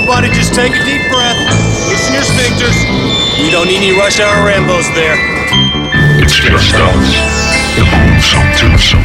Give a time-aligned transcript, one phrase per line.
[0.00, 1.36] Everybody just take a deep breath.
[1.86, 2.74] Loosen your sphincters.
[3.38, 5.14] We don't need any rush hour Rambos there.
[6.22, 7.12] It's just us.
[7.76, 9.04] The gruesome twosome.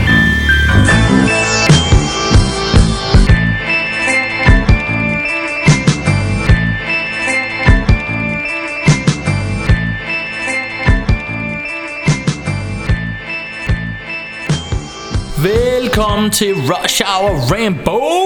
[15.38, 18.25] Velkommen til Rush Hour Rambos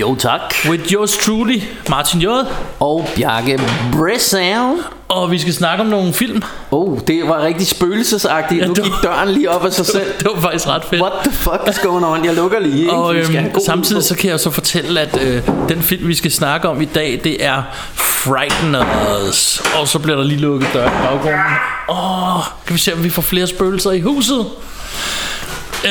[0.00, 0.40] Jo tak.
[0.68, 2.26] With yours truly, Martin J.
[2.80, 3.60] Og Bjarke
[3.92, 4.76] Bresau.
[5.08, 8.60] Og vi skal snakke om nogle film Oh, det var rigtig spøgelsesagtigt.
[8.62, 10.06] Ja, nu gik døren lige op af sig selv.
[10.18, 12.24] Det var faktisk ret fedt What the fuck is going on?
[12.24, 12.92] Jeg lukker lige, ikke?
[12.92, 16.68] Og øhm, samtidig så kan jeg så fortælle at øh, Den film vi skal snakke
[16.68, 17.62] om i dag Det er
[17.94, 21.40] Frighteners Og så bliver der lige lukket dør i baggrunden
[21.90, 24.46] Åh, kan vi se om vi får flere spøgelser i huset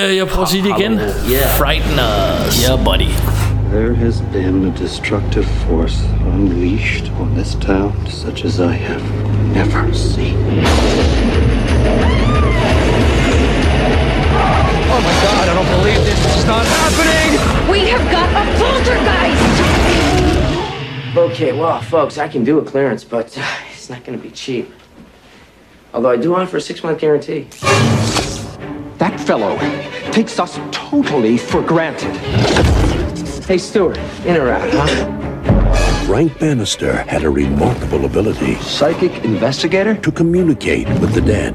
[0.03, 0.91] øh, Jeg prøver at sige det igen
[1.31, 1.57] Yeah.
[1.57, 3.32] Frighteners Yeah, buddy.
[3.73, 9.01] There has been a destructive force unleashed on this town such as I have
[9.47, 10.37] never seen.
[14.85, 16.19] Oh my god, I don't believe this.
[16.23, 17.71] This is not happening!
[17.71, 18.45] We have got a
[21.09, 21.17] poltergeist!
[21.17, 24.29] Okay, well, folks, I can do a clearance, but uh, it's not going to be
[24.29, 24.71] cheap.
[25.95, 27.47] Although I do offer a six-month guarantee.
[28.99, 29.57] That fellow
[30.11, 32.13] takes us totally for granted.
[33.47, 36.05] Hey, Stuart, in or out, huh?
[36.05, 39.95] Frank Bannister had a remarkable ability Psychic investigator?
[39.95, 41.53] to communicate with the dead.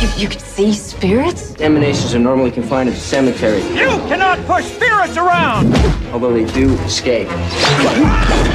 [0.00, 1.54] You, you could see spirits?
[1.60, 5.74] Emanations are normally confined to the cemetery, You cannot push spirits around!
[6.12, 7.28] although they do escape.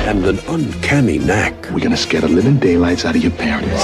[0.08, 3.84] and an uncanny knack We're gonna scare the living daylights out of your parents.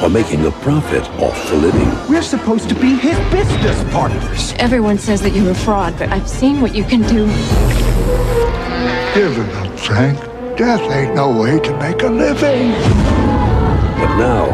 [0.00, 1.88] for making a profit off the living.
[2.08, 4.52] We're supposed to be his business partners.
[4.58, 7.26] Everyone says that you're a fraud, but I've seen what you can do.
[9.14, 10.18] Give it up, Frank.
[10.56, 12.72] Death ain't no way to make a living.
[13.98, 14.46] But now,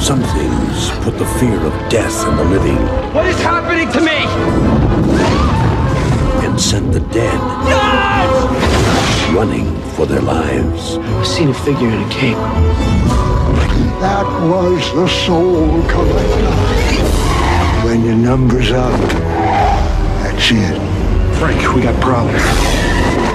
[0.00, 2.76] some things put the fear of death in the living
[3.14, 4.18] What is happening to me?
[6.46, 7.40] and sent the dead
[9.34, 10.96] running for their lives.
[10.98, 12.36] I've seen a figure in a cape.
[14.00, 16.54] That was the soul collector.
[17.84, 18.98] When your number's up,
[20.22, 20.95] that's it.
[21.38, 22.42] Frank, we got problems.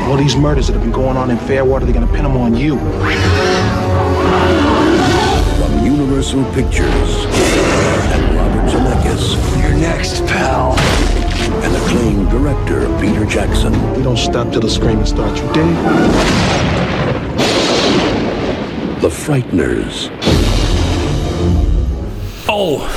[0.10, 2.56] All these murders that have been going on in Fairwater, they're gonna pin them on
[2.56, 2.78] you.
[5.58, 7.26] From Universal Pictures
[8.14, 10.76] and Robert Zemeckis You're next, pal.
[11.64, 13.72] and acclaimed director Peter Jackson.
[13.96, 15.40] We don't stop till the screaming starts.
[15.40, 15.76] You dig?
[19.02, 20.10] The Frighteners.
[22.50, 22.88] Oh.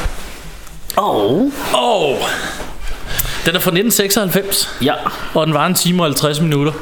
[0.97, 1.51] Oh.
[1.75, 2.17] Og
[3.47, 4.95] Den er fra 1996 Ja.
[5.35, 6.73] Og den var en time og 50 minutter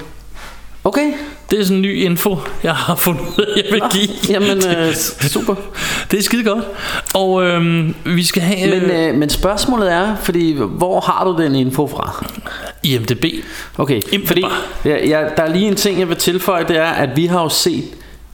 [0.85, 1.13] Okay.
[1.51, 3.25] Det er sådan en ny info Jeg har fundet
[3.57, 5.55] jeg vil give Jamen, øh, super.
[6.11, 6.65] Det er skide godt
[7.15, 11.43] Og øhm, vi skal have Men, øh, øh, men spørgsmålet er, fordi hvor har du
[11.43, 12.25] den info fra?
[12.83, 13.25] IMDb
[13.79, 14.45] Okay, Imp- fordi
[14.85, 17.43] ja, ja, der er lige en ting, jeg vil tilføje, det er, at vi har
[17.43, 17.85] jo set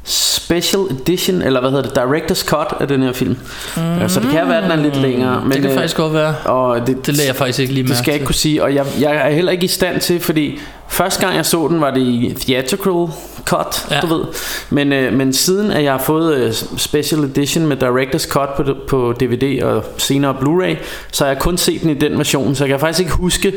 [0.08, 3.36] special edition, eller hvad hedder det, director's cut af den her film.
[3.76, 4.08] Mm.
[4.08, 5.40] Så det kan være, at den er lidt længere.
[5.42, 7.82] Men, Det kan øh, faktisk godt være Og det, Det lader jeg faktisk ikke lige
[7.82, 10.00] det mærke skal jeg ikke kunne sige, og jeg, jeg er heller ikke i stand
[10.00, 10.58] til, fordi
[10.88, 13.06] første gang jeg så den, var det i theatrical
[13.44, 14.00] cut, ja.
[14.00, 14.24] du ved.
[14.70, 18.74] Men, øh, men siden at jeg har fået øh, special edition med director's cut på,
[18.88, 20.76] på DVD og senere Blu-ray,
[21.12, 23.52] så har jeg kun set den i den version, så jeg kan faktisk ikke huske,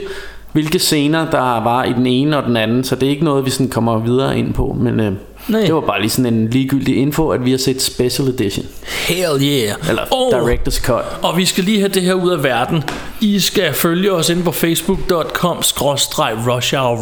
[0.52, 3.46] hvilke scener der var i den ene og den anden, så det er ikke noget,
[3.46, 5.12] vi sådan kommer videre ind på, men øh,
[5.48, 5.62] Nej.
[5.62, 8.66] det var bare lige sådan en ligegyldig info, at vi har set special edition,
[9.08, 11.04] Hell yeah eller Og- director's cut.
[11.22, 12.84] Og vi skal lige have det her ud af verden.
[13.22, 15.58] I skal følge os ind på facebook.com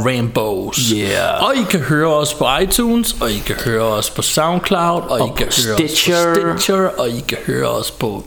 [0.06, 0.78] rambos.
[0.96, 1.44] Yeah.
[1.48, 5.18] Og I kan høre os på iTunes, og I kan høre os på Soundcloud, og,
[5.20, 6.16] I Og kan på høre Stitcher.
[6.16, 8.24] os på Stitcher, og I kan høre os på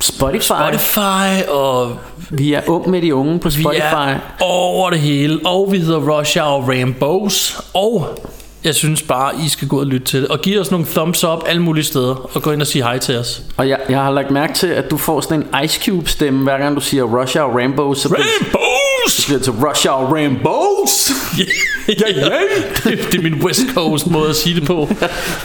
[0.00, 0.42] Spotify.
[0.46, 1.96] Spotify, og
[2.30, 3.82] Vi er ung med de unge på vi Spotify.
[3.94, 5.40] er over det hele.
[5.44, 7.60] Og vi hedder Rush Hour Rambos.
[7.74, 8.18] Og
[8.64, 10.28] jeg synes bare, I skal gå og lytte til det.
[10.28, 12.30] Og give os nogle thumbs up alle mulige steder.
[12.36, 13.42] Og gå ind og sige hej til os.
[13.56, 16.42] Og jeg, jeg har lagt mærke til, at du får sådan en Ice Cube stemme,
[16.42, 19.12] hver gang du siger Rush Hour Rambo, så det- Rambos!
[19.12, 21.10] så bliver det til Rush Hour Rambos.
[21.88, 22.30] ja, ja.
[22.90, 24.88] det, det er min West Coast måde at sige det på.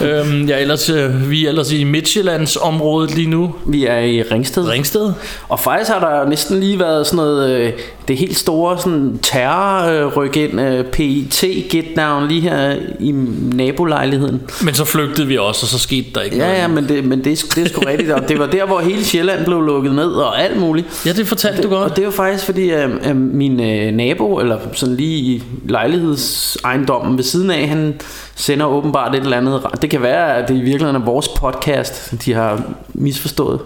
[0.02, 3.56] øhm, jeg er ellers, øh, vi er ellers i Midtjyllands området lige nu.
[3.66, 4.68] Vi er i Ringsted.
[4.70, 5.14] Ringsted.
[5.50, 7.74] Og faktisk har der næsten lige været sådan noget øh,
[8.08, 13.12] det helt store sådan terrorryk ind, øh, PIT get down lige her i
[13.56, 14.42] nabolejligheden.
[14.64, 16.58] Men så flygtede vi også, og så skete der ikke Ja, noget.
[16.58, 18.12] ja, men det, men det, er, det er sgu rigtigt.
[18.12, 21.06] Og det var der, hvor hele Sjælland blev lukket ned og alt muligt.
[21.06, 21.92] Ja, det fortalte du godt.
[21.92, 27.18] Og det jo faktisk fordi, at, at min øh, nabo, eller sådan lige i lejlighedsejendommen
[27.18, 27.94] ved siden af, han
[28.36, 29.62] sender åbenbart et eller andet.
[29.82, 32.64] Det kan være, at det i virkeligheden er vores podcast, de har
[32.94, 33.60] misforstået.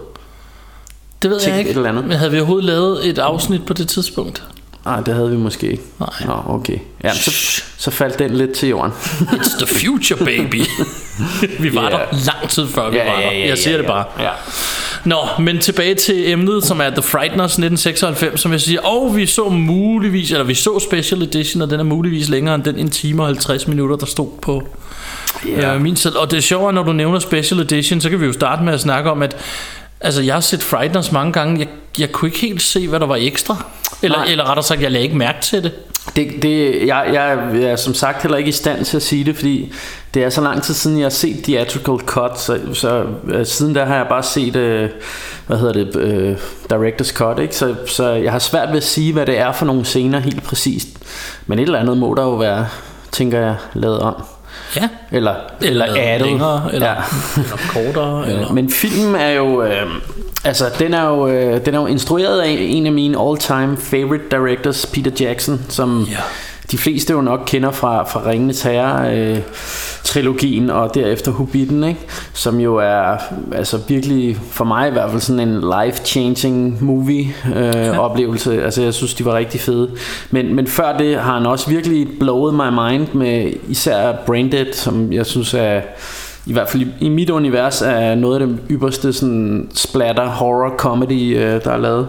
[1.22, 1.70] Det ved jeg ikke.
[1.70, 2.04] et eller andet.
[2.06, 4.42] Men havde vi overhovedet lavet et afsnit på det tidspunkt?
[4.84, 5.82] Nej, det havde vi måske ikke.
[6.00, 6.08] Nej.
[6.26, 6.78] Nå, okay.
[7.04, 7.30] Ja, så,
[7.78, 8.92] så faldt den lidt til jorden.
[9.36, 10.62] It's the future, baby.
[11.62, 11.88] vi var Ja.
[11.90, 13.30] der lang tid før vi Ja, var der.
[13.30, 14.04] Jeg siger ja, det bare.
[14.20, 14.30] ja.
[15.04, 18.80] Nå, men tilbage til emnet, som er The Frighteners 1996, som jeg siger.
[18.80, 22.64] Og vi så muligvis, eller vi så Special Edition, og den er muligvis længere end
[22.64, 24.62] den en time og 50 minutter, der stod på
[25.46, 25.74] Ja.
[25.74, 26.16] øh, min selv.
[26.18, 28.72] Og det er sjovt, når du nævner Special Edition, så kan vi jo starte med
[28.72, 29.36] at snakke om, at
[30.00, 31.58] Altså, jeg har set Frighteners mange gange.
[31.58, 31.68] Jeg,
[31.98, 33.64] jeg kunne ikke helt se, hvad der var ekstra.
[34.02, 34.26] Eller, Nej.
[34.30, 35.72] eller rettere sagt, jeg lagde ikke mærke til det.
[36.16, 37.32] Det, det, jeg, jeg
[37.62, 39.72] er som sagt heller ikke i stand til at sige det, fordi
[40.14, 43.74] det er så lang tid siden, jeg har set Theatrical Cut, så, så øh, siden
[43.74, 44.90] der har jeg bare set, øh,
[45.46, 46.36] hvad hedder det, øh,
[46.72, 47.56] Director's Cut, ikke?
[47.56, 50.42] Så, så jeg har svært ved at sige, hvad det er for nogle scener helt
[50.42, 50.88] præcist.
[51.46, 52.66] Men et eller andet må der jo være,
[53.12, 54.14] tænker jeg, lavet om.
[54.76, 54.88] Ja.
[55.12, 56.26] Eller, eller, Eller addet.
[56.26, 56.94] længere, eller, Ja.
[57.36, 58.28] eller kortere.
[58.30, 58.52] Eller.
[58.52, 59.86] Men filmen er jo øh,
[60.44, 64.24] altså den er jo øh, den er jo instrueret af en af mine all-time favorite
[64.30, 66.16] directors Peter Jackson som Ja.
[66.70, 69.38] De fleste jo nok kender fra fra Ringende Terror øh,
[70.04, 72.00] trilogien og derefter Hobbiten, ikke?
[72.32, 73.16] Som jo er
[73.52, 77.98] altså virkelig for mig i hvert fald sådan en life-changing movie øh, ja.
[77.98, 78.64] oplevelse.
[78.64, 79.90] Altså jeg synes de var rigtig fede.
[80.30, 85.12] Men men før det har han også virkelig blowet my mind med især Braindead, som
[85.12, 85.80] jeg synes er
[86.46, 90.76] i hvert fald i, i mit univers er noget af det ypperste sådan splatter horror
[90.76, 92.06] comedy øh, der er lavet.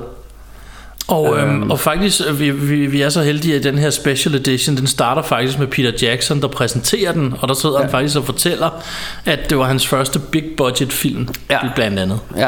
[1.11, 1.71] Og, øhm, Øhm.
[1.71, 4.87] og faktisk, øh, vi, vi, vi er så heldige, at den her special edition, den
[4.87, 7.81] starter faktisk med Peter Jackson, der præsenterer den, og der sidder ja.
[7.81, 8.69] han faktisk og fortæller,
[9.25, 11.57] at det var hans første big budget film, Ja.
[11.75, 12.19] blandt andet.
[12.37, 12.47] Ja,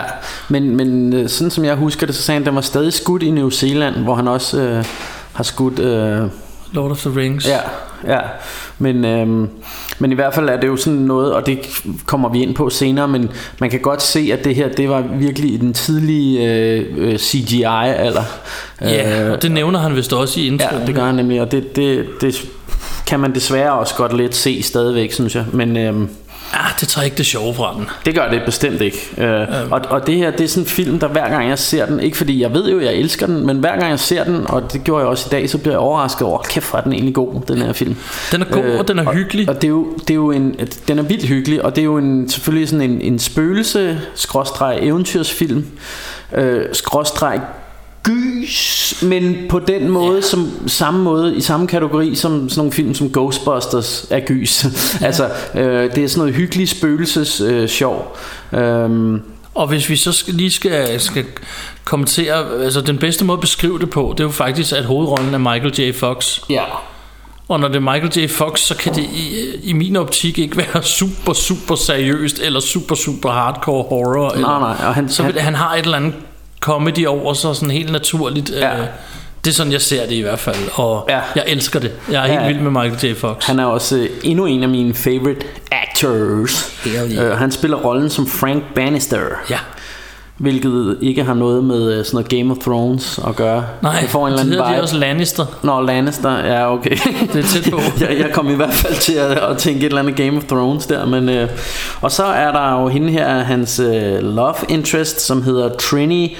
[0.49, 2.93] men, men øh, sådan som jeg husker det, så sagde han, at den var stadig
[2.93, 4.85] skudt i New Zealand, hvor han også øh,
[5.33, 5.79] har skudt...
[5.79, 6.21] Øh,
[6.73, 7.47] Lord of the Rings.
[7.47, 7.57] Ja,
[8.07, 8.19] ja.
[8.79, 9.49] Men, øhm,
[9.99, 11.59] men i hvert fald er det jo sådan noget, og det
[12.05, 13.29] kommer vi ind på senere, men
[13.59, 17.15] man kan godt se, at det her, det var virkelig i den tidlige øh, øh,
[17.19, 18.23] CGI-alder.
[18.81, 20.81] Ja, og det nævner han vist også i introen.
[20.81, 22.45] Ja, det gør han nemlig, og det, det, det
[23.07, 25.45] kan man desværre også godt lidt se stadigvæk, synes jeg.
[25.51, 26.09] Men øhm,
[26.53, 27.89] Ja, det tager ikke det sjove fra den.
[28.05, 28.97] det gør det bestemt ikke.
[29.17, 31.85] Øh, og, og det her, det er sådan en film, der hver gang jeg ser
[31.85, 34.49] den, ikke fordi jeg ved jo, jeg elsker den, men hver gang jeg ser den,
[34.49, 36.83] og det gjorde jeg også i dag, så bliver jeg overrasket over, kæft, hvor er
[36.83, 37.95] den egentlig god, den her film.
[38.31, 39.49] Den er god, og den er hyggelig.
[39.49, 40.55] Og, og det er jo, det er jo en,
[40.87, 44.79] den er vildt hyggelig, og det er jo en, selvfølgelig sådan en, en spøgelse, skråstreg
[44.81, 45.65] eventyrsfilm,
[46.35, 47.41] øh, skråstreg
[48.03, 50.21] gys, men på den måde, ja.
[50.21, 54.65] som samme måde, i samme kategori som sådan nogle film som Ghostbusters er gys.
[55.01, 55.05] Ja.
[55.07, 58.17] altså, øh, det er sådan noget hyggelig spøgelses øh, sjov.
[58.53, 59.21] Øhm,
[59.55, 61.25] Og hvis vi så skal, lige skal, skal
[61.83, 65.33] kommentere, altså den bedste måde at beskrive det på, det er jo faktisk, at hovedrollen
[65.33, 65.93] er Michael J.
[65.95, 66.39] Fox.
[66.49, 66.63] ja.
[67.47, 68.29] Og når det er Michael J.
[68.29, 72.95] Fox, så kan det i, i min optik ikke være super, super seriøst, eller super,
[72.95, 74.29] super hardcore horror.
[74.29, 76.13] Eller, Nej, nej, og han, så vil, han har et eller andet
[76.63, 78.49] comedy over sig, sådan helt naturligt.
[78.49, 78.79] Ja.
[78.79, 78.85] Øh,
[79.45, 81.19] det er sådan, jeg ser det i hvert fald, og Ja.
[81.35, 81.91] jeg elsker det.
[82.11, 82.39] Jeg er Ja.
[82.43, 83.19] helt vild med Michael J.
[83.19, 83.45] Fox.
[83.45, 86.71] Han er også øh, endnu en af mine favorite actors.
[86.87, 87.25] Yeah.
[87.31, 89.19] Øh, han spiller rollen som Frank Bannister.
[89.49, 89.57] Ja.
[90.37, 93.65] Hvilket ikke har noget med øh, sådan noget Game of Thrones at gøre.
[93.81, 95.45] Nej, det får en eller det anden hedder de også Lannister.
[95.63, 96.95] Nå, Lannister, ja okay
[97.33, 97.79] Det er tæt på.
[98.05, 100.43] jeg, jeg kom i hvert fald til at, at tænke et eller andet Game of
[100.43, 101.49] Thrones der men, øh,
[102.01, 106.37] Og så er der jo hende her Hans øh, love interest Som hedder Trini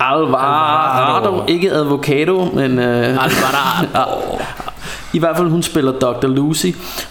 [0.00, 1.44] Alvarado, Alvarado.
[1.48, 4.38] Ikke Advocado Men øh, Alvarado.
[5.12, 6.26] i hvert fald hun spiller Dr.
[6.26, 6.66] Lucy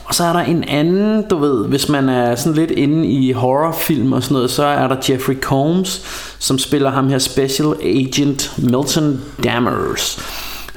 [0.05, 3.31] Og så er der en anden Du ved hvis man er sådan lidt inde i
[3.31, 6.01] horrorfilm og sådan noget Så er der Jeffrey Combs
[6.39, 10.19] Som spiller ham her Special Agent Milton Dammers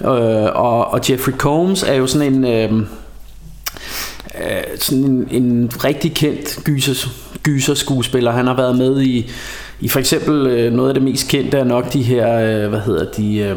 [0.00, 0.08] øh,
[0.54, 2.86] og, og Jeffrey Combs er jo sådan en øh,
[4.38, 7.08] øh, sådan en, en rigtig kendt gyser,
[7.42, 8.32] gyser skuespiller.
[8.32, 9.30] Han har været med i
[9.80, 12.80] i for eksempel øh, noget af det mest kendte er nok de her øh, hvad
[12.80, 13.56] hedder de øh,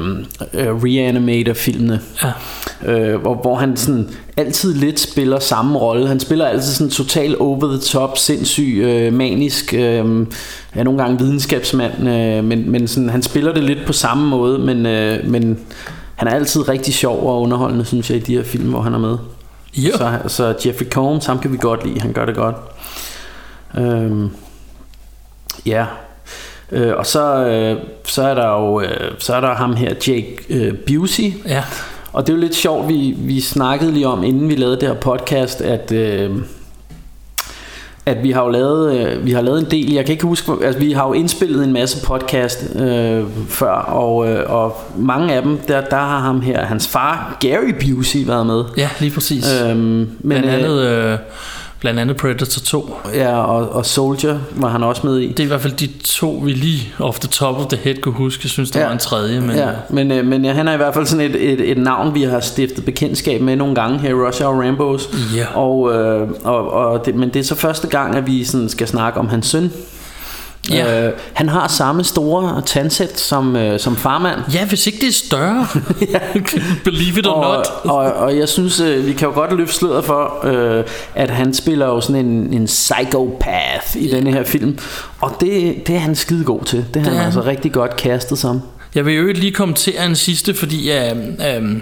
[0.53, 2.00] øh, Reanimator filmene.
[2.24, 2.32] Ja.
[2.86, 6.08] Øh, hvor, hvor han sådan altid lidt spiller samme rolle.
[6.08, 10.27] Han spiller altid sådan total over the top, sindssyg, øh, manisk, øh,
[10.75, 14.60] ja, nogle gange videnskabsmand, øh, men, men sådan, han spiller det lidt på samme måde,
[14.60, 15.60] men, øh, men
[16.15, 18.94] han er altid rigtig sjov og underholdende, synes jeg, i de her film, hvor han
[18.94, 19.18] er med.
[19.77, 19.92] Jo.
[19.98, 22.56] Så, så Jeffrey Combs, ham kan vi godt lide, han gør det godt.
[23.77, 24.30] Øhm,
[25.65, 25.86] ja.
[26.74, 30.38] Øh, og så, øh, så er der jo øh, så er der ham her, Jake
[30.50, 31.34] øh, Busey.
[31.48, 31.63] Ja.
[32.13, 34.88] Og det er jo lidt sjovt, vi, vi snakkede lige om, inden vi lavede det
[34.88, 35.92] her podcast, at...
[35.92, 36.32] Øh,
[38.06, 40.51] at vi har jo lavet, øh, vi har lavet en del, jeg kan ikke huske,
[40.63, 45.42] altså vi har jo indspillet en masse podcast øh, før, og, øh, og mange af
[45.42, 48.63] dem, der, der har ham her, hans far, Gary Busey, været med.
[48.77, 49.62] Ja, lige præcis.
[49.62, 51.18] Øhm, men, blandt, øh, andet, øh,
[51.84, 52.96] blandt andet Predator 2.
[53.13, 55.28] Ja, og, og Soldier var han også med i.
[55.28, 57.96] Det er i hvert fald de to, vi lige off the top of the head
[58.02, 58.42] kunne huske.
[58.44, 58.86] Jeg synes, der Ja.
[58.86, 61.25] var en tredje, men ja, men, øh, men ja, han er i hvert fald sådan
[61.32, 64.60] et, et, et navn, vi har stiftet bekendtskab med nogle gange her i Russia og
[64.60, 65.10] Rambos.
[65.36, 65.46] Ja.
[65.58, 68.88] Og, øh, og, og det, men det er så første gang, at vi sådan skal
[68.88, 69.72] snakke om hans søn.
[70.70, 71.08] Ja.
[71.08, 74.39] Øh, han har samme store tandsæt som, øh, som farmand.
[74.53, 75.67] ja, hvis ikke det er større.
[76.86, 77.67] Believe it or Og, not.
[77.91, 80.84] og, og jeg synes, øh, vi kan jo godt løfte sløret for, øh,
[81.15, 84.77] at han spiller jo sådan en, en psychopath i denne her film.
[85.22, 86.86] Og det, det er han skide god til.
[86.93, 88.62] Det har Det han altså rigtig godt kastet som.
[88.96, 91.17] Jeg vil jo ikke lige kommentere en sidste, fordi uh,
[91.58, 91.82] um,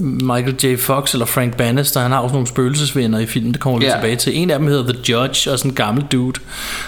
[0.00, 0.76] Michael J.
[0.78, 3.92] Fox eller Frank Bannister, han har også nogle spøgelsesvenner i filmen, det kommer vi Ja.
[3.94, 4.36] tilbage til.
[4.38, 6.40] En af dem hedder The Judge, og sådan en gammel dude.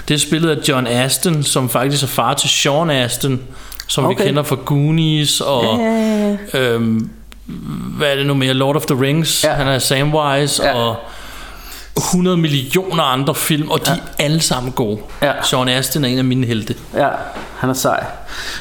[0.08, 3.40] Det er spillet af John Aston, som faktisk er far til Sean Aston,
[3.87, 4.23] som okay.
[4.23, 5.80] vi kender fra Goonies og...
[6.54, 7.11] Øhm,
[7.96, 8.54] hvad er det nu mere?
[8.54, 9.44] Lord of the Rings.
[9.44, 9.52] Ja.
[9.52, 10.73] Han er Samwise Ja.
[10.75, 10.96] og
[11.96, 14.99] 100 millioner andre film, og de er alle sammen gode.
[15.23, 15.32] Ja.
[15.42, 16.75] Sean Astin er en af mine helte.
[16.94, 17.08] Ja,
[17.64, 18.04] han er sej.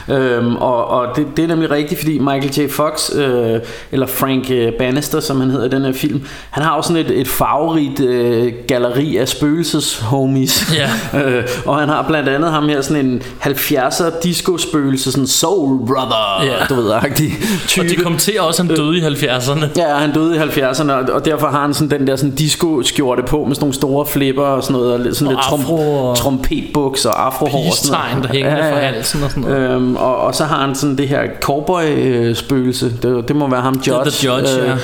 [0.10, 2.70] Øhm, og og det, det er nemlig rigtigt, fordi Michael J.
[2.72, 3.60] Fox, øh,
[3.92, 6.98] eller Frank øh, Bannister, som han hedder i den her film, han har jo sådan
[6.98, 10.74] et, et farverigt øh, galleri af spøgelses-homies.
[10.76, 10.90] Ja.
[11.20, 16.44] øh, og han har blandt andet ham her sådan en 70'er disco-spøgelse, sådan Soul Brother,
[16.46, 16.66] Ja.
[16.70, 17.32] du ved, agtig
[17.68, 17.86] type.
[17.86, 19.66] Og de kommenterer også, at han døde i 70'erne.
[19.78, 23.24] Ja, han døde i 70'erne, og- og derfor har han sådan den der sådan disco-skjorte
[23.24, 25.70] på med sådan nogle store flipper og sådan noget, og lidt- sådan Og lidt
[26.00, 27.60] og- trompetbuks og afrohår.
[27.68, 28.28] og sådan Peace-tegn, noget.
[28.30, 29.72] der hænger fra halsen og sådan noget.
[29.72, 33.82] Øhm, og, og så har han sådan det her cowboy-spøgelse, det, det må være ham
[33.88, 34.12] Judge.
[34.12, 34.78] The Judge,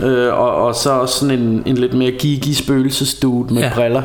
[0.00, 3.68] øh, øh, og, og så også sådan en, en lidt mere geeky spøgelsesdude med Ja.
[3.68, 3.74] ja.
[3.74, 4.02] briller.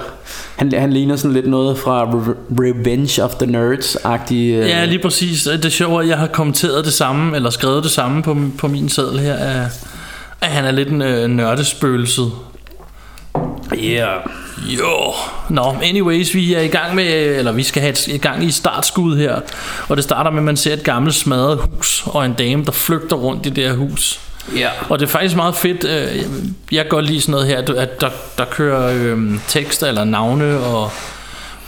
[0.56, 4.34] Han, han ligner sådan lidt noget fra Re- Revenge of the Nerds-agtig.
[4.36, 5.44] Øh, Ja, lige præcis.
[5.44, 8.68] Det er sjovt, at jeg har kommenteret det samme, eller skrevet det samme på, på
[8.68, 9.68] min seddel her, at,
[10.42, 12.32] at han er lidt en øh, nørdespøgelset.
[13.76, 14.18] Yeah.
[14.66, 15.14] Jo.
[15.50, 17.06] Nå, anyways, vi er i gang med,
[17.38, 19.40] eller vi skal have et, i gang i startskud her.
[19.88, 22.72] Og det starter med, at man ser et gammelt smadret hus, og en dame, der
[22.72, 24.20] flygter rundt i det her hus.
[24.58, 24.70] Ja.
[24.90, 25.84] Og det er faktisk meget fedt.
[25.84, 26.24] øh,
[26.72, 30.60] Jeg kan godt lide sådan noget her, at der, der kører øhm, tekster eller navne
[30.60, 30.92] og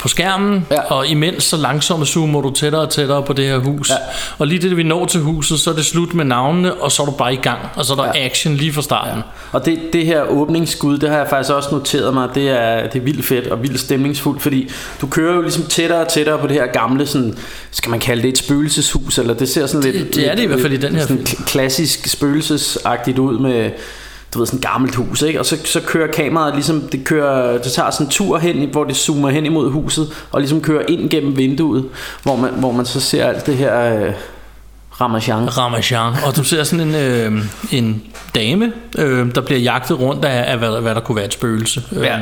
[0.04, 0.82] på skærmen, Ja.
[0.82, 3.90] og imens så langsomt zoomer du tættere og tættere på det her hus.
[3.90, 3.96] Ja.
[4.38, 7.02] Og lige det, vi når til huset, så er det slut med navnene, og så
[7.02, 7.60] er du bare i gang.
[7.76, 8.26] Og så er der Ja.
[8.26, 9.22] action lige fra starten.
[9.52, 13.00] Og det, det her åbningsskud, det har jeg faktisk også noteret mig, det er, det
[13.00, 14.70] er vildt fedt og vildt stemningsfuldt, fordi
[15.02, 17.38] du kører jo ligesom tættere og tættere på det her gamle, sådan,
[17.72, 20.16] skal man kalde det et spøgelseshus, eller det ser sådan lidt...
[20.16, 21.28] det er det i hvert fald i den her sådan film.
[21.40, 23.70] kl- klassisk spøgelsesagtigt ud med
[24.34, 25.40] du ved, sådan et gammelt hus, ikke?
[25.40, 28.84] Og så, så kører kameraet ligesom, det kører, det tager sådan en tur hen, hvor
[28.84, 31.86] det zoomer hen imod huset, og ligesom kører ind gennem vinduet,
[32.24, 34.14] hvor man, hvor man så ser alt det her øh,
[35.02, 35.58] ramachan.
[35.58, 36.14] Ramachan.
[36.26, 37.32] Og du ser sådan en, øh,
[37.72, 38.04] en
[38.36, 41.34] dame, øh, der bliver jagtet rundt af, af hvad, der- hvad der kunne være et
[41.34, 41.82] spøgelse.
[42.02, 42.18] Ja.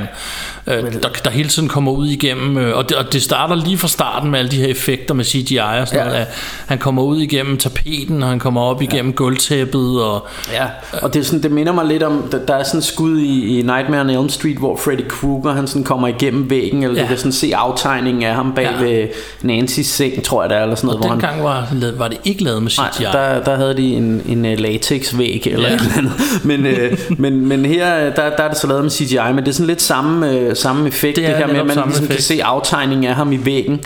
[0.68, 3.78] Øh, der, der hele tiden kommer ud igennem, øh, og, det, og det starter lige
[3.78, 6.00] fra starten med alle de her effekter med CGI og sådan Ja.
[6.00, 6.06] ja.
[6.06, 6.16] noget.
[6.22, 6.28] At
[6.68, 10.66] han kommer ud igennem tapeten, og han kommer op igennem gulvtæppet, og Ja,
[11.02, 13.60] og det, er sådan, det minder mig lidt om, der, er sådan et skud i,
[13.60, 17.02] i Nightmare on Elm Street, hvor Freddy Krueger han sådan kommer igennem væggen, eller ja.
[17.02, 17.04] Ja.
[17.04, 18.86] du kan sådan se aftegningen af ham bag Ja.
[18.86, 18.92] ja.
[18.92, 19.08] ved
[19.44, 20.98] Nancy's seng, tror jeg det er, eller sådan noget.
[21.02, 21.44] og hvor han, dengang
[21.92, 23.04] var, var det ikke lavet med CGI.
[23.04, 25.76] Nej, der, der havde de en, en øh, latexvæg eller Ja.
[25.76, 26.14] et eller andet.
[26.44, 29.48] Men, øh, men, men her, der, der er det så lavet med CGI, men det
[29.48, 31.94] er sådan lidt samme, øh, samme effekt, Det det, er her med, at man ligesom
[31.94, 32.24] kan effekt.
[32.24, 33.80] se aftegningen af ham i væggen.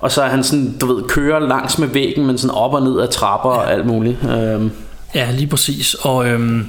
[0.00, 2.82] Og så er han sådan, du ved, kører langs med væggen, men sådan op og
[2.82, 3.56] ned ad trapper ja.
[3.58, 4.16] og alt muligt.
[4.30, 4.70] Øhm,
[5.14, 5.94] Ja, lige præcis.
[5.94, 6.68] Og, øhm,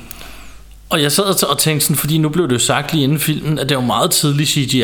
[0.90, 3.60] og jeg sad og- tænkte sådan, fordi nu blev det jo sagt lige inden filmen,
[3.60, 4.84] at det jo meget tidlig CGI.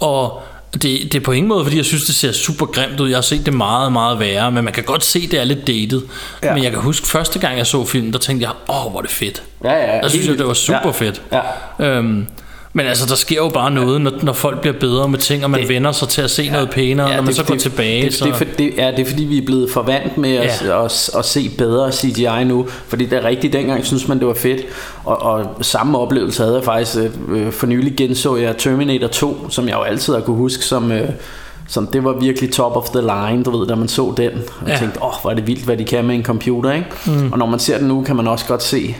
[0.00, 0.42] Og
[0.82, 3.08] det, det er på ingen måde, fordi jeg synes, det ser super grimt ud.
[3.08, 5.66] Jeg har set det meget, meget værre, men man kan godt se, det er lidt
[5.66, 6.02] dated.
[6.42, 6.48] Ja.
[6.48, 6.54] Ja.
[6.54, 9.02] Men jeg kan huske, første gang jeg så filmen, der tænkte jeg, åh, hvor er
[9.02, 9.42] det fedt.
[9.64, 10.00] ja, ja.
[10.00, 11.22] Der synes jeg, det var super fedt.
[11.32, 11.40] Ja.
[11.86, 12.26] Øhm,
[12.76, 15.50] men altså, der sker jo bare noget, når, når folk bliver bedre med ting, og
[15.50, 17.54] man Det- vender sig til at se noget pænere, ja, når man det- så går
[17.54, 18.04] det- tilbage.
[18.04, 18.24] Det, så...
[18.24, 20.84] det, er for, det, ja, det er fordi vi er blevet forvant med at, Ja.
[20.84, 24.34] at, at, se bedre CGI nu Fordi det er rigtigt dengang synes man det var
[24.34, 24.60] fedt
[25.04, 26.96] Og, og samme oplevelse havde jeg faktisk
[27.28, 30.92] øh, For nylig genså jeg Terminator 2 Som jeg jo altid har kunne huske som,
[30.92, 31.08] øh,
[31.68, 34.66] som det var virkelig top of the line Du ved da man så den Og
[34.66, 34.72] Ja.
[34.72, 34.78] ja.
[34.78, 36.86] tænkte åh oh, hvor er det vildt hvad de kan med en computer ikke?
[37.06, 37.32] Mm.
[37.32, 38.96] Og når man ser den nu kan man også godt se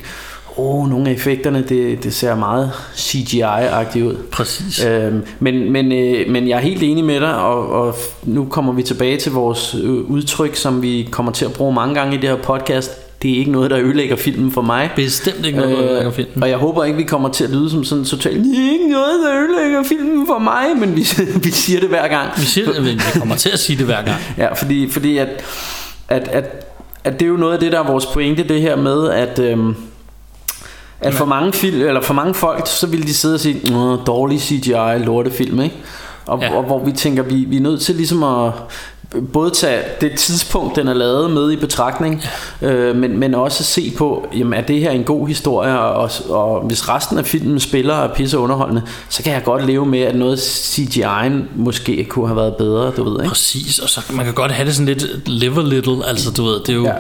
[0.56, 4.16] oh, nogle af effekterne, det, det ser meget CGI-agtigt ud.
[4.32, 4.84] Præcis.
[4.84, 8.73] Øhm, men, men, øh, men jeg er helt enig med dig, og, og nu kommer
[8.73, 12.20] vi tilbage til vores øh, udtryk, som vi kommer til at bruge mange gange i
[12.20, 12.90] det her podcast.
[13.23, 14.90] Det er ikke noget, der ødelægger filmen for mig.
[14.96, 16.42] Bestemt ikke noget, der ødelægger filmen.
[16.42, 18.88] Og jeg håber ikke, vi kommer til at lyde som sådan totalt, det er ikke
[18.88, 21.06] noget, der ødelægger filmen for mig, men vi,
[21.44, 22.30] vi siger det hver gang.
[22.37, 24.16] Vi siger det, vi kommer til at sige det hver gang.
[24.38, 25.28] Ja, fordi, fordi at,
[26.08, 26.66] at, at,
[27.04, 29.38] at det er jo noget af det, der er vores pointe, det her med, at...
[29.38, 29.75] Øhm,
[31.00, 33.60] at for mange, film, eller for mange folk, så vil de sidde og sige,
[34.06, 35.76] dårlig CGI, lortefilm, ikke?
[36.26, 36.56] Og, ja.
[36.56, 38.52] og hvor vi tænker, vi, vi er nødt til ligesom at
[39.32, 42.24] både tage det tidspunkt, den er lavet med i betragtning,
[42.62, 42.72] ja.
[42.72, 46.60] øh, men, men også se på, jamen er det her en god historie, og, og
[46.60, 50.14] hvis resten af filmen spiller og pisse underholdende, så kan jeg godt leve med, at
[50.14, 53.28] noget CGI'en måske kunne have været bedre, du ved, ikke?
[53.28, 56.44] Præcis, og så man kan godt have det sådan lidt live a little, altså du
[56.44, 56.84] ved, det er jo...
[56.84, 56.94] Ja.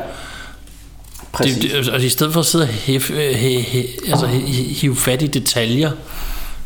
[1.38, 4.26] Det, det, altså, i stedet for at sidde og hæf, hæ, hæ, altså,
[4.80, 5.90] hive fat i detaljer,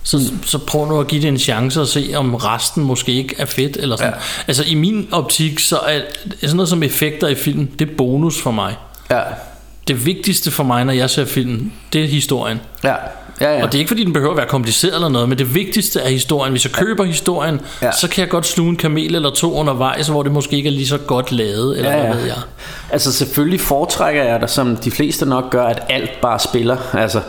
[0.03, 3.35] så, så prøv nu at give det en chance og se, om resten måske ikke
[3.39, 3.77] er fedt.
[3.77, 4.13] Eller sådan.
[4.13, 4.19] Ja.
[4.47, 6.01] Altså i min optik, så er
[6.41, 8.77] sådan noget som effekter i film, det er bonus for mig.
[9.11, 9.21] Ja.
[9.89, 12.61] Det vigtigste for mig, når jeg ser film, det er historien.
[12.85, 12.95] Ja.
[13.41, 13.63] Ja, ja.
[13.63, 16.01] Og det er ikke fordi den behøver at være kompliceret eller noget Men det vigtigste
[16.01, 17.11] er historien Hvis jeg køber ja.
[17.11, 17.93] historien ja.
[17.93, 20.73] Så kan jeg godt sluge en kamel eller to undervejs Hvor det måske ikke er
[20.73, 22.07] lige så godt lavet Eller ja, ja.
[22.07, 22.37] hvad ved jeg
[22.91, 27.21] Altså selvfølgelig foretrækker jeg det Som de fleste nok gør At alt bare spiller Altså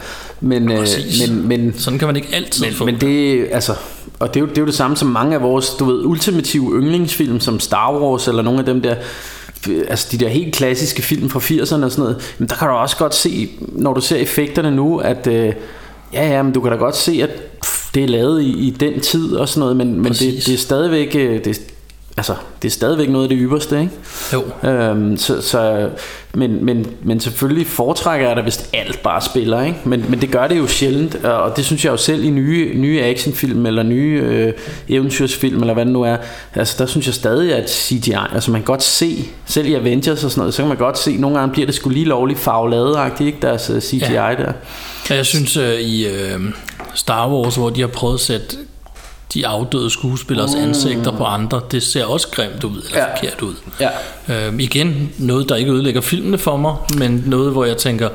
[0.42, 0.88] men, øh,
[1.28, 2.86] men, men sådan kan man ikke altid men, få.
[2.86, 3.76] Men det, altså,
[4.20, 6.06] og det er, jo, det er jo det samme som mange af vores, du ved,
[6.06, 8.96] ultimative yndlingsfilm, som Star Wars, eller nogle af dem der,
[9.68, 12.74] altså de der helt klassiske film fra 80'erne og sådan noget, men der kan du
[12.74, 15.54] også godt se, når du ser effekterne nu, at øh,
[16.14, 17.30] ja, ja, men du kan da godt se, at
[17.94, 20.58] det er lavet i, i den tid og sådan noget, men, men det, det er
[20.58, 21.62] stadigvæk, øh, det,
[22.20, 23.92] altså, det er stadigvæk noget af det ypperste, ikke?
[24.34, 24.70] Jo.
[24.70, 25.90] Øhm, så, så,
[26.34, 29.78] men, men, men selvfølgelig foretrækker jeg da, hvis alt bare spiller, ikke?
[29.84, 32.72] Men, men det gør det jo sjældent, og det synes jeg jo selv i nye,
[32.76, 34.54] nye actionfilm, eller nye øh,
[34.90, 36.18] eventyrsfilm, eller hvad det nu er,
[36.56, 40.24] altså der synes jeg stadig, at CGI, altså man kan godt se, selv i Avengers
[40.24, 42.40] og sådan noget, så kan man godt se, nogle gange bliver det skulle lige lovligt
[42.40, 43.40] farveladeagtigt, ikke?
[43.42, 44.36] Deres uh, CGI ja.
[44.38, 44.54] der.
[45.10, 46.42] Ja, jeg synes uh, i uh,
[46.94, 48.58] Star Wars, hvor de har prøvet at sætte
[49.34, 50.64] de afdøde skuespillers mm.
[50.64, 53.16] ansigter på andre, det ser også grimt ud, eller ja.
[53.16, 53.54] forkert ud.
[53.80, 53.90] Ja.
[54.48, 58.10] Øhm, igen, noget der ikke ødelægger filmene for mig, men noget hvor jeg tænker,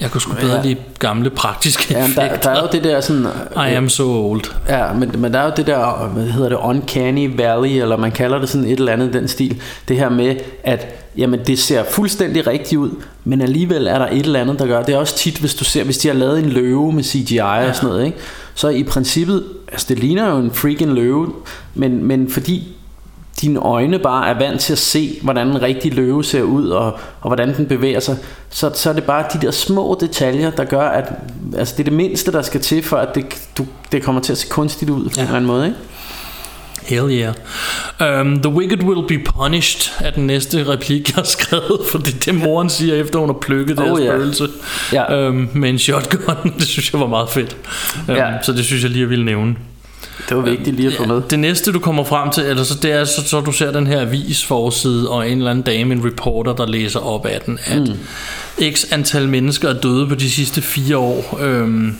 [0.00, 0.62] jeg kunne sgu bedre ja.
[0.62, 2.28] lide gamle praktiske ja, effekter.
[2.28, 3.26] Der, der er jo det der sådan...
[3.56, 4.44] I am so old.
[4.68, 8.12] Ja, men, men der er jo det der, hvad hedder det, uncanny valley, eller man
[8.12, 9.62] kalder det sådan et eller andet den stil.
[9.88, 12.90] Det her med, at jamen, det ser fuldstændig rigtigt ud,
[13.24, 14.82] men alligevel er der et eller andet, der gør.
[14.82, 17.34] Det er også tit, hvis du ser, hvis de har lavet en løve med CGI
[17.34, 17.68] ja.
[17.68, 18.18] og sådan noget, ikke?
[18.54, 21.32] så i princippet, altså det ligner jo en freaking løve,
[21.74, 22.76] men, men fordi
[23.42, 26.92] dine øjne bare er vant til at se, hvordan en rigtig løve ser ud, og,
[27.20, 28.16] og hvordan den bevæger sig,
[28.50, 31.12] så, så er det bare de der små detaljer, der gør, at
[31.56, 34.32] altså det er det mindste, der skal til, for at det, du, det kommer til
[34.32, 35.20] at se kunstigt ud på ja.
[35.20, 35.66] en eller anden måde.
[35.66, 35.78] Ikke?
[36.86, 37.34] Hell yeah.
[38.20, 42.14] Um, the wicked will be punished er den næste replik, jeg har skrevet, for det
[42.14, 44.14] er det, moren siger, efter hun har plukket oh, deres yeah.
[44.14, 44.48] spøgelse
[44.92, 45.28] ja.
[45.28, 46.52] um, med en shotgun.
[46.58, 47.56] det synes jeg var meget fedt.
[48.08, 48.42] Um, ja.
[48.42, 49.56] Så det synes jeg lige, jeg ville nævne.
[50.28, 51.22] Det var vigtigt lige at få med.
[51.30, 53.86] Det næste du kommer frem til, eller så det er så, så du ser den
[53.86, 57.58] her avis forside og en eller anden dame, en reporter, der læser op af den,
[57.66, 57.82] at
[58.58, 58.74] mm.
[58.74, 61.38] x antal mennesker er døde på de sidste fire år.
[61.42, 61.96] Øhm,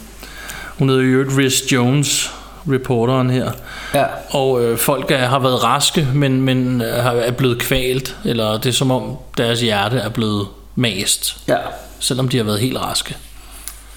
[0.78, 2.30] hun hedder Jørg Rhys Jones,
[2.68, 3.50] reporteren her.
[3.94, 4.04] Ja.
[4.30, 8.72] Og øh, folk er, har været raske, men, men er blevet kvalt, eller det er
[8.72, 11.36] som om deres hjerte er blevet mast.
[11.48, 11.56] Ja.
[11.98, 13.16] Selvom de har været helt raske.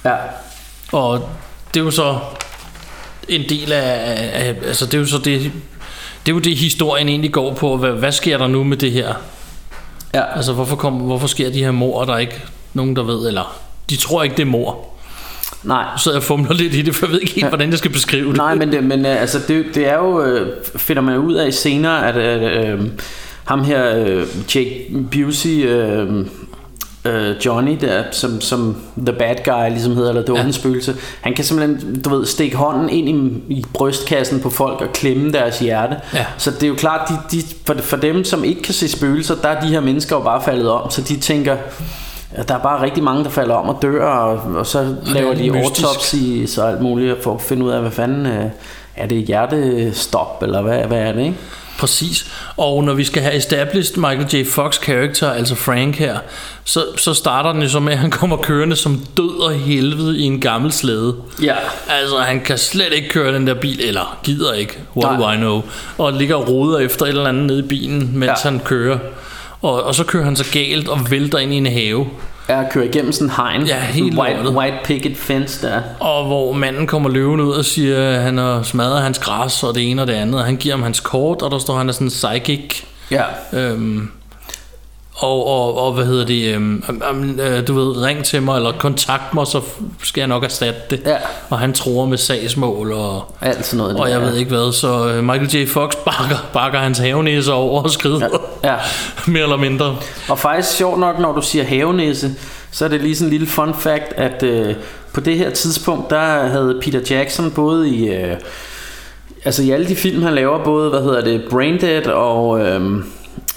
[0.06, 0.16] Ja.
[0.92, 1.30] Og
[1.74, 2.20] det er jo så
[3.30, 5.52] en del af, af altså det er jo så det
[6.26, 8.92] det er jo det historien egentlig går på hvad, hvad sker der nu med det
[8.92, 9.14] her
[10.14, 10.36] ja.
[10.36, 12.42] altså hvorfor, kom, hvorfor sker de her mor der er ikke
[12.74, 13.58] nogen der ved eller
[13.90, 14.95] de tror ikke det er mor
[15.66, 15.86] Nej.
[15.98, 17.50] Så jeg fumler lidt i det, for jeg ved ikke helt, ja.
[17.50, 18.38] hvordan jeg skal beskrive det.
[18.38, 21.54] Nej, men, det, men øh, altså, det, det er jo, øh, finder man ud af
[21.54, 22.88] senere, at øh, øh,
[23.46, 26.26] ham her, øh, Jake Busey, øh,
[27.06, 30.52] øh, Johnny der, som, som The Bad Guy ligesom hedder, eller det onde ja.
[30.52, 34.88] spøgelse, han kan simpelthen, du ved, stikke hånden ind i, i brystkassen på folk og
[34.94, 35.96] klemme deres hjerte.
[36.14, 36.26] Ja.
[36.38, 39.36] Så det er jo klart, de, de, for, for dem, som ikke kan se spøgelser,
[39.36, 41.58] der er de her mennesker jo bare faldet om, så de tænker,
[42.38, 44.96] Ja, der er bare rigtig mange, der falder om og dør, og, og så og
[45.06, 48.46] laver de autopsy så alt muligt for at finde ud af, hvad fanden øh,
[48.96, 51.36] er det hjertestop, eller hvad, hvad er det, ikke?
[51.80, 52.32] Præcis.
[52.58, 54.48] Og når vi skal have established Michael J.
[54.48, 56.18] Fox character, altså Frank her,
[56.64, 60.20] så, så starter den jo så med, at han kommer kørende som død og helvede
[60.20, 61.16] i en gammel slæde.
[61.42, 61.56] Ja.
[61.90, 65.32] Altså, han kan slet ikke køre den der bil, eller gider ikke, what Nej.
[65.32, 65.64] do I know,
[65.98, 68.50] og ligger og roder efter et eller andet nede i bilen, mens ja.
[68.50, 68.98] han kører.
[69.66, 72.08] Og, og så kører han så galt og vælter ind i en have.
[72.48, 73.66] Jeg kører igennem sådan en hegn.
[73.66, 74.56] Ja, helt white, lortet.
[74.56, 75.82] white picket fence der.
[76.00, 79.76] Og hvor manden kommer løven ud og siger, at han har smadret hans græs og
[79.76, 80.40] det ene og det andet.
[80.40, 82.84] Og han giver ham hans kort, og der står, at han er sådan en psychic.
[83.12, 83.24] Ja.
[83.54, 84.12] Øhm,
[85.16, 88.72] og, og, og hvad hedder det, øhm, øhm, øh, du ved, ring til mig, eller
[88.72, 89.62] kontakt mig, så
[90.04, 91.02] skal jeg nok erstatte det.
[91.06, 91.18] Ja.
[91.50, 94.00] Og han tror med sagsmål, og, Alt sådan noget.
[94.00, 94.26] og jeg ja.
[94.26, 95.68] ved ikke hvad, så øh, Michael J.
[95.68, 98.28] Fox bakker, bakker hans havenæse over og skrider,
[98.66, 98.76] Ja.
[99.32, 99.98] mere eller mindre.
[100.30, 102.32] Og faktisk sjovt nok, når du siger havenæse,
[102.72, 104.76] så er det lige sådan en lille fun fact, at øh,
[105.14, 108.14] på det her tidspunkt, der havde Peter Jackson både i...
[108.14, 108.36] Øh,
[109.46, 112.60] altså i alle de film, han laver, både, hvad hedder det, Braindead og...
[112.60, 112.82] Øh,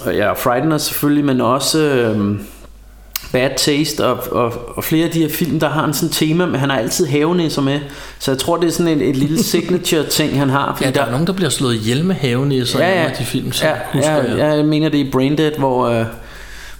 [0.06, 1.78] ja, Frighteners selvfølgelig, men også...
[1.78, 2.40] Øh,
[3.32, 6.46] Bad Taste og, og, og flere af de her film, der har en sådan tema,
[6.46, 7.80] men han har altid havenæsser med.
[8.18, 10.78] Så jeg tror, det er sådan et, et lille signature ting, han har.
[10.80, 13.52] Ja, der er nogen, der bliver slået ihjel med havenæser i nogle af de film,
[13.52, 14.36] så ja, husker ja, jeg.
[14.36, 16.04] ja, jeg mener det er i Braindead, hvor, øh,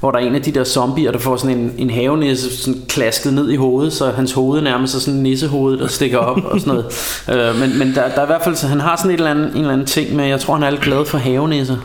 [0.00, 2.82] hvor der er en af de der zombier, der får sådan en, en havenæse sådan
[2.88, 6.44] klasket ned i hovedet, så hans hoved nærmest er sådan en nissehoved, der stikker op
[6.44, 6.86] og sådan noget.
[7.54, 9.30] øh, men men der, der er i hvert fald, så han har sådan et eller
[9.30, 11.76] andet, en eller anden ting med, jeg tror han er lidt glad for havenæsser.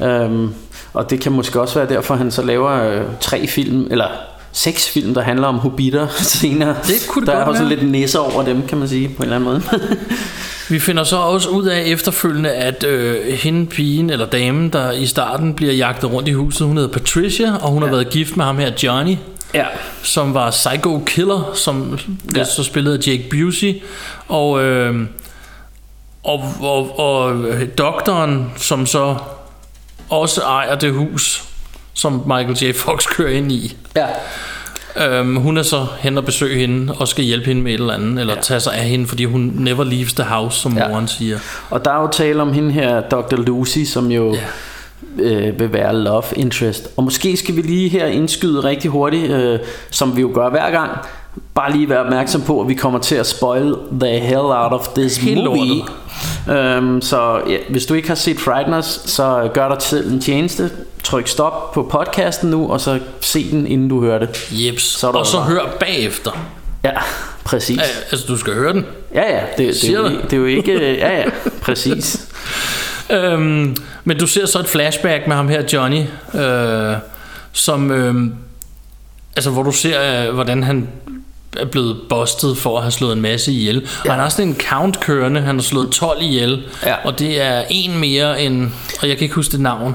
[0.00, 0.06] Mm.
[0.06, 0.54] Øhm,
[0.92, 4.06] og det kan måske også være derfor, han så laver øh, tre film, eller
[4.52, 6.06] seks film, der handler om hobitter
[6.40, 6.76] senere.
[6.86, 7.68] Det kunne det der er også være.
[7.74, 9.62] lidt nisser over dem, kan man sige, på en eller anden måde.
[10.70, 15.06] Vi finder så også ud af efterfølgende, at øh, hende pigen eller damen, der i
[15.06, 17.88] starten bliver jagtet rundt i huset, hun hedder Patricia, og hun ja.
[17.88, 19.16] har været gift med ham her Johnny,
[19.54, 19.64] ja.
[20.02, 21.98] som var Psycho Killer, som
[22.36, 22.44] Ja.
[22.44, 23.74] så spillet af Jake Busey,
[24.28, 24.94] og, øh,
[26.24, 29.16] og, og, og øh, doktoren, som så
[30.10, 31.44] også ejer det hus,
[31.94, 32.76] som Michael J.
[32.76, 33.76] Fox kører ind i.
[33.96, 34.06] ja.
[35.06, 37.94] Øhm, hun er så hen og besøge hende og skal hjælpe hende med et eller
[37.94, 38.40] andet, eller ja.
[38.40, 40.88] tage sig af hende, fordi hun never leaves the house, som Ja.
[40.88, 41.38] moren siger.
[41.70, 43.36] Og der er jo tale om hende her, Dr.
[43.36, 44.34] Lucy, som jo
[45.18, 45.22] Ja.
[45.24, 46.88] øh, vil være love interest.
[46.96, 49.58] Og måske skal vi lige her indskyde rigtig hurtigt, øh,
[49.90, 50.90] som vi jo gør hver gang.
[51.58, 54.88] Bare lige være opmærksom på, at vi kommer til at spoil the hell out of
[54.88, 55.82] this Helt movie.
[56.50, 60.70] Øhm, så ja, hvis du ikke har set Frighteners, så gør dig selv en tjeneste.
[61.04, 64.48] Tryk stop på podcasten nu, og så se den, inden du hører det.
[64.52, 64.82] Jeps.
[64.82, 66.30] Så er og så bare- hør bagefter.
[66.84, 66.92] Ja,
[67.44, 67.76] præcis.
[67.76, 68.86] Ja, altså, du skal høre den.
[69.14, 70.94] Ja, ja, det, det, er, Siger jo, det er jo ikke...
[70.94, 71.24] Ja, ja,
[71.62, 72.28] præcis.
[73.10, 76.02] Øhm, men du ser så et flashback med ham her, Johnny,
[76.34, 76.96] øh,
[77.52, 78.14] som, øh,
[79.36, 80.88] altså, hvor du ser, øh, hvordan han
[81.56, 83.74] er blevet bustet for at have slået en masse ihjel.
[83.76, 84.10] Ja.
[84.10, 86.94] Og han har sådan en count kørende, han har slået 12 ihjel, Ja.
[87.04, 88.62] og det er en mere end,
[89.02, 89.94] og jeg kan ikke huske det navn.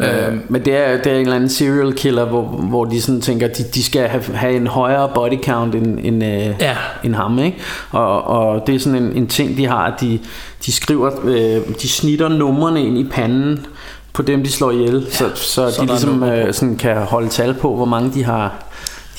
[0.00, 0.06] Øh,
[0.48, 3.48] men det er, det er en eller anden serial killer, hvor, hvor de sådan tænker,
[3.48, 6.76] de, de skal have, have en højere body count end, end, øh, Ja.
[7.04, 7.38] end ham.
[7.38, 7.56] Ikke?
[7.90, 10.18] Og, og det er sådan en, en ting, de har, at de,
[10.66, 13.66] de skriver, øh, de snitter numrene ind i panden
[14.12, 17.28] på dem, de slår ihjel, ja, så, så, så de ligesom øh, sådan kan holde
[17.28, 18.54] tal på, hvor mange de har,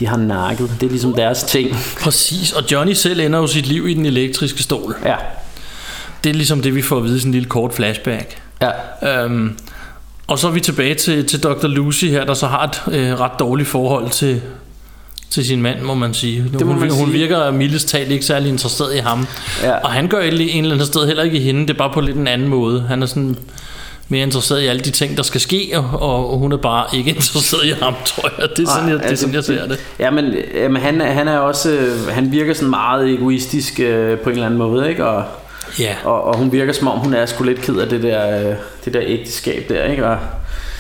[0.02, 0.72] de har nakket.
[0.80, 1.78] Det er ligesom deres ting.
[2.02, 4.96] Præcis, og Johnny selv ender jo sit liv i den elektriske stol.
[5.06, 5.16] Ja,
[6.24, 8.42] Det er ligesom det, vi får at vide i sådan en lille kort flashback.
[8.62, 9.24] ja.
[9.24, 9.58] Øhm,
[10.28, 11.68] og så er vi tilbage til, til Dr.
[11.68, 14.42] Lucy her, der så har et øh, ret dårligt forhold til,
[15.30, 16.44] til sin mand, må man sige.
[16.44, 17.20] Det må hun, man hun sige.
[17.20, 19.28] virker mildest talt ikke særlig interesseret i ham.
[19.64, 19.72] Ja.
[19.72, 21.92] Og han gør et, en eller andet sted heller ikke i hende, det er bare
[21.94, 22.82] på lidt en anden måde.
[22.88, 23.38] Han er sådan
[24.12, 27.10] mere interesseret i alle de ting, der skal ske, og, og hun er bare ikke
[27.16, 28.50] interesseret i ham, tror jeg.
[28.58, 29.80] Det er sådan, jeg, det er altså, sådan jeg ser det.
[30.00, 34.30] Ja, men, jamen, han, han er også, øh, han virker sådan meget egoistisk øh, på
[34.30, 35.06] en eller anden måde, ikke?
[35.06, 35.24] Og,
[35.80, 35.96] Ja.
[36.04, 38.56] og, og hun virker som om, hun er sgu lidt ked af det der, øh,
[38.86, 40.08] det der ægteskab der, ikke?
[40.08, 40.18] Og,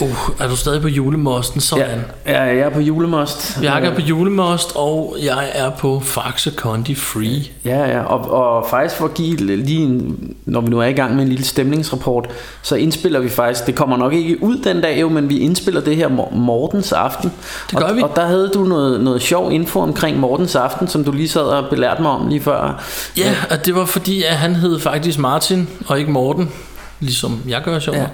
[0.01, 1.61] Uh, er du stadig på julemosten?
[1.61, 2.03] Sådan.
[2.25, 3.59] ja, ja, jeg er på julemost.
[3.63, 7.41] Jeg er på julemost, og jeg er på Faxe Condi Free.
[7.65, 10.93] Ja, ja, og, og faktisk for at give lige en, når vi nu er i
[10.93, 12.27] gang med en lille stemningsrapport,
[12.61, 15.81] så indspiller vi faktisk, det kommer nok ikke ud den dag jo, men vi indspiller
[15.81, 17.31] det her Mor- Mortens aften.
[17.71, 18.01] Det gør og, vi.
[18.01, 21.41] Og der havde du noget, noget sjov info omkring Mortens aften, som du lige sad
[21.41, 22.83] og belærte mig om lige før.
[23.17, 26.51] Ja, og det var fordi, at han hed faktisk Martin, og ikke Morten,
[26.99, 27.97] ligesom jeg gør sjovt.
[27.97, 28.05] Ja.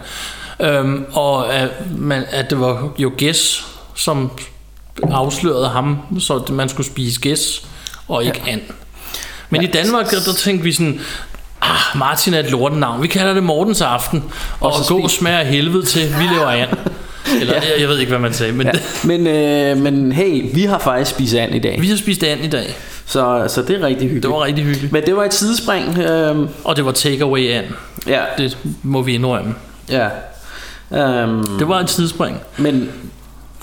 [0.59, 3.65] Øhm, og at, man, at det var jo Gæs,
[3.95, 4.31] som
[5.11, 7.67] afslørede ham, så man skulle spise Gæs,
[8.07, 8.51] og ikke ja.
[8.51, 8.61] and.
[9.49, 9.67] Men ja.
[9.67, 10.99] i Danmark, der, der tænkte vi sådan,
[11.61, 14.23] ah, Martin er et lortenavn, vi kalder det Mortens aften,
[14.59, 16.69] og, og gå smager af helvede til, vi laver and.
[17.41, 17.59] Eller ja.
[17.59, 18.71] jeg, jeg ved ikke, hvad man sagde, men ja.
[19.03, 22.41] Men, øh, men hey, vi har faktisk spist and i dag, vi har spist and
[22.43, 22.75] i dag.
[23.05, 24.23] så, så det er rigtig hyggeligt.
[24.23, 24.93] Det var rigtig hyggeligt.
[24.93, 25.97] Men det var et sidespring.
[25.97, 27.65] Øh, Og det var takeaway and.
[28.07, 29.55] ja, Det må vi indrømme.
[29.89, 30.07] ja.
[30.89, 32.38] Um, Det var et sidespring.
[32.58, 32.89] Men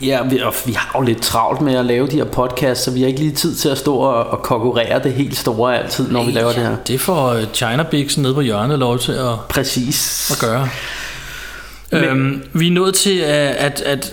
[0.02, 2.90] ja, vi, og vi har jo lidt travlt med at lave de her podcasts, så
[2.90, 6.10] vi har ikke lige tid til at stå og, og konkurrere det helt store altid,
[6.10, 6.76] når vi laver det her.
[6.76, 10.30] Det får øh, China Bixen nede på hjørnet lov til at, Præcis.
[10.30, 10.68] at gøre.
[11.92, 14.12] Men, øhm, vi er nået til, at, at, at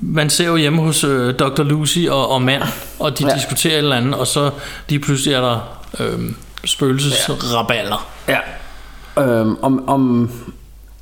[0.00, 1.62] man ser jo hjemme hos øh, Dr.
[1.62, 2.62] Lucy og, og mand,
[2.98, 3.30] og de Ja.
[3.30, 3.34] ja.
[3.36, 4.50] diskuterer et eller andet, og så
[4.88, 6.20] lige pludselig er der øh,
[6.64, 8.06] spøgelsesraballer.
[8.28, 8.38] Ja.
[9.22, 10.30] Øhm, om, om,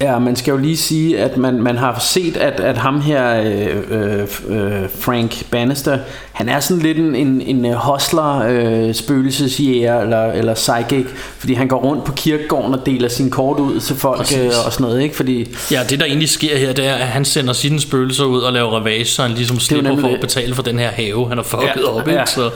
[0.00, 3.40] ja, man skal jo lige sige, at man, man har set, at, at ham her,
[3.40, 5.98] øh, øh, øh, Frank Bannister,
[6.32, 11.06] han er sådan lidt en, en, en øh, hostler, øh, spøgelsesjæger eller, eller psychic,
[11.38, 14.38] fordi han går rundt på kirkegården og deler sin kort ud til folk Præcis.
[14.38, 15.16] øh, og sådan noget, ikke?
[15.16, 18.40] Fordi Ja, det der egentlig sker her, det er, at han sender sine spøgelser ud
[18.40, 21.38] og laver ravage, så han ligesom slipper for at betale for den her have, han
[21.38, 22.20] har fucket Ja, ja, op, ja.
[22.20, 22.30] ikke?
[22.30, 22.50] Så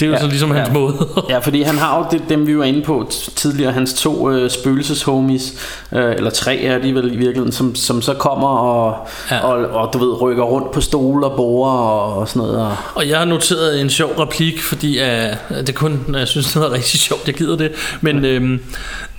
[0.00, 0.72] det er jo Ja, ja, så ligesom hans ja.
[0.72, 0.94] måde.
[1.30, 4.50] Ja, fordi han har jo det, dem, vi var inde på tidligere, hans to øh,
[4.50, 5.52] spøgelseshomies,
[5.92, 9.36] øh, eller tre er de vel i virkeligheden, som, som så kommer og, ja.
[9.36, 9.42] Ja.
[9.42, 12.58] og, og, du ved, rykker rundt på stole og borer og, og sådan noget.
[12.66, 15.04] Og, Og jeg har noteret en sjov replik, fordi uh,
[15.50, 17.72] det er kun, jeg synes, det er rigtig sjovt, jeg gider det.
[18.00, 18.60] Men øhm,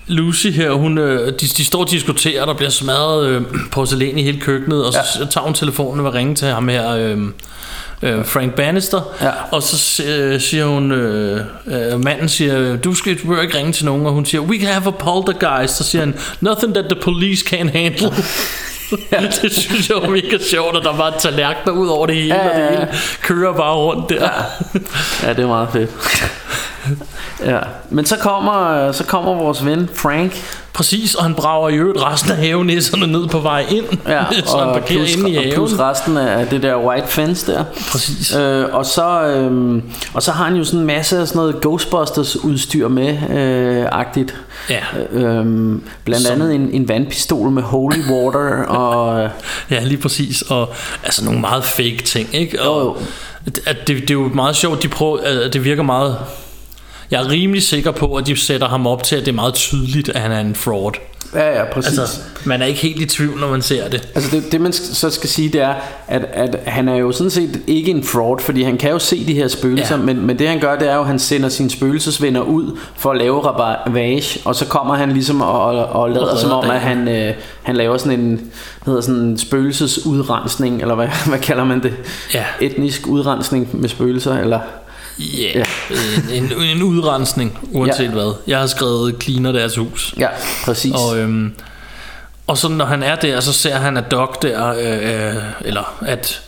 [0.08, 4.24] Lucy her, hun, øh, de, de står og diskuterer, der bliver smadret øh, porcelæn i
[4.24, 5.24] hele køkkenet, og så Ja.
[5.24, 5.30] ja.
[5.30, 7.18] tager hun telefonen og vil ringe til ham her, øh,
[8.02, 9.32] øh, Frank Bannister, Ja.
[9.52, 13.86] og så øh, siger hun, øh, øh, manden siger, du skal du ikke ringe til
[13.86, 17.02] nogen, og hun siger, we can have a poltergeist, så siger han, nothing that the
[17.02, 18.12] police can handle.
[19.42, 22.50] det synes jeg var mega sjovt, at der var tallerkener ud over det hele, Ja,
[22.50, 22.80] og det ja, ja.
[22.80, 22.88] hele
[23.22, 24.30] kører bare rundt der.
[25.24, 25.90] ja, det er meget fedt.
[27.46, 27.60] ja.
[27.90, 32.32] Men så kommer, så kommer vores ven Frank, Præcis, og han brager i øvrigt resten
[32.32, 35.56] af havenisserne ned på vej ind, ja, så han parkerer plus, inde i og haven.
[35.56, 37.64] plus resten af det der white fence der.
[37.92, 38.36] Præcis.
[38.36, 39.82] Øh, og, så, øh,
[40.14, 43.86] og så har han jo sådan en masse af sådan noget Ghostbusters udstyr med, øh,
[43.92, 44.36] agtigt.
[44.70, 44.80] Ja.
[45.12, 49.30] Øhm, blandt Som- andet en, en vandpistol med holy water og
[49.72, 50.42] Ja, lige præcis.
[50.42, 52.62] Og altså nogle meget fake ting, ikke?
[52.62, 52.98] Og, Jo, jo.
[53.66, 56.18] At det, det er jo meget sjovt, de prøver, at det virker meget...
[57.12, 59.54] Jeg er rimelig sikker på, at de sætter ham op til, at det er meget
[59.54, 60.92] tydeligt, at han er en fraud.
[61.34, 62.00] ja, ja, præcis.
[62.00, 64.10] Altså, man er ikke helt i tvivl, når man ser det.
[64.16, 65.74] Altså det, det man så skal sige det er
[66.08, 69.28] at, at han er jo sådan set ikke en fraud Fordi han kan jo se
[69.28, 70.02] de her spøgelser ja.
[70.02, 73.12] Men, men det han gør det er jo at han sender sine spøgelsesvenner ud For
[73.12, 76.70] at lave ravage Og så kommer han ligesom og, og, og lader Og som om
[76.70, 78.52] at han, øh, han laver sådan en
[78.86, 81.94] hedder sådan en spøgelsesudrensning Eller hvad, hvad kalder man det
[82.34, 82.44] Ja.
[82.62, 84.60] Etnisk udrensning med spøgelser Eller
[85.22, 85.56] Yeah.
[85.56, 85.64] Ja,
[86.36, 88.12] en, en, en udrensning, uanset Ja.
[88.12, 88.34] hvad.
[88.48, 90.14] Jeg har skrevet cleaner deres hus.
[90.18, 90.28] Ja,
[90.66, 91.54] præcis Og, øhm,
[92.48, 95.94] og så når han er der, så ser han, at Doc der, øh, øh, eller
[96.02, 96.42] at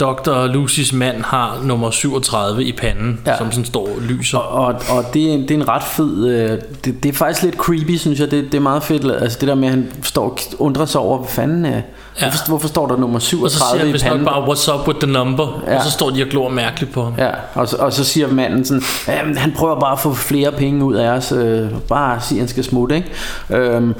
[0.00, 0.46] Dr.
[0.46, 3.38] Lucys mand har nummer 37 i panden, Ja.
[3.38, 4.38] som sådan står og lyser.
[4.38, 7.42] Og, og, og det, er, det er en ret fed øh, det, det er faktisk
[7.42, 9.92] lidt creepy synes jeg Det, det er meget fedt Altså det der med at han
[10.02, 11.80] står og undrer sig over Hvad fanden er
[12.20, 12.24] Ja.
[12.30, 14.88] hvorfor, hvorfor står der nummer og så siger 37 han i panden bare, what's up
[14.88, 15.62] with the number?
[15.66, 15.76] Ja.
[15.76, 17.14] Og så står de og glor mærkeligt på ham.
[17.18, 20.52] Ja, og så, og så siger manden sådan, "Jamen, han prøver bare at få flere
[20.52, 23.08] penge ud af os, øh, bare sige, at han skal smutte, ikke?
[23.50, 23.94] Øhm,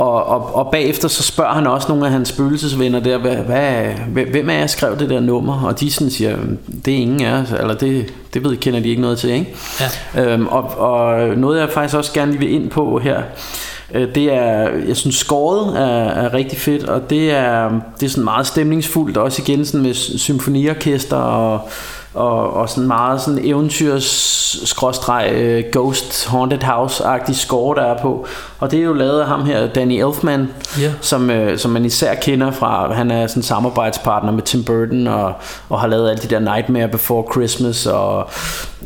[0.00, 4.24] og, og, og bagefter så spørger han også nogle af hans spøgelsesvenner der, hvad, hvad,
[4.24, 5.62] hvem af jer skrev det der nummer?
[5.62, 6.36] Og de sådan siger,
[6.84, 9.54] det er ingen af os, eller det, det ved, kender de ikke noget til, ikke?
[10.14, 10.32] Ja.
[10.32, 13.22] Øhm, og, og noget jeg faktisk også gerne lige vil ind på her
[13.94, 18.10] øh, Det er, jeg synes skåret er, er rigtig fedt Og det er, det er
[18.10, 21.68] sådan meget stemningsfuldt Også igen sådan med symfoniorkester Og,
[22.14, 24.04] og, og sådan meget sådan eventyrs
[24.64, 28.26] skråstreg øh, Ghost Haunted House-agtig score der er på
[28.58, 30.48] Og det er jo lavet af ham her Danny Elfman
[30.80, 30.92] Ja.
[31.00, 35.32] som, øh, som man især kender fra Han er sådan samarbejdspartner med Tim Burton Og,
[35.68, 38.30] og har lavet alle de der Nightmare Before Christmas Og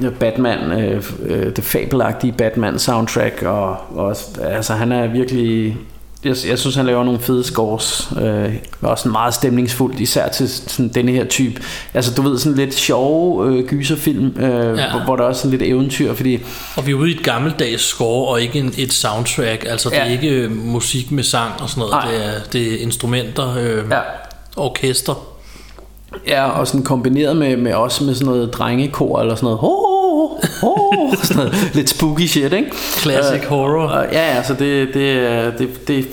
[0.02, 5.76] øh, Batman øh, øh, Det fabelagtige Batman soundtrack Og, og altså han er virkelig
[6.24, 10.88] jeg, jeg synes han laver nogle fede scores øh, Også meget stemningsfuldt Især til sådan
[10.88, 11.62] denne her type
[11.94, 14.90] Altså du ved sådan lidt sjove øh, gyserfilm øh, ja.
[14.90, 16.38] Hvor, hvor der er også sådan lidt eventyr Fordi
[16.76, 19.64] Og vi er ude i et gammeldags score, og ikke en, et soundtrack.
[19.68, 20.06] Altså, det Ja.
[20.06, 22.04] er ikke øh, musik med sang og sådan noget.
[22.10, 24.00] Det er, det er instrumenter, øh, Ja.
[24.56, 25.14] orkester.
[26.28, 29.58] Ja, og sådan kombineret med, med også med sådan noget drengekor eller sådan noget.
[29.62, 32.70] Oh, oh, oh, sådan noget lidt spooky shit, ikke?
[32.98, 33.86] Classic Øh, horror.
[33.86, 36.06] Og, ja, altså det, det, det, det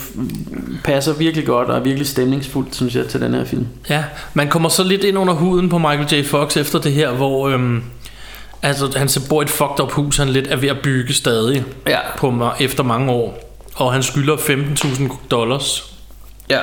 [0.83, 3.67] passer virkelig godt og er virkelig stemningsfuldt, synes jeg, til den her film.
[3.89, 6.25] Ja, man kommer så lidt ind under huden på Michael J.
[6.27, 7.83] Fox efter det her, hvor øhm,
[8.61, 11.63] altså, han bor i et fucked up hus, han lidt er ved at bygge stadig
[11.87, 11.99] Ja.
[12.17, 13.47] på, efter mange år.
[13.75, 15.93] Og han skylder 15.000 dollars.
[16.49, 16.59] Ja.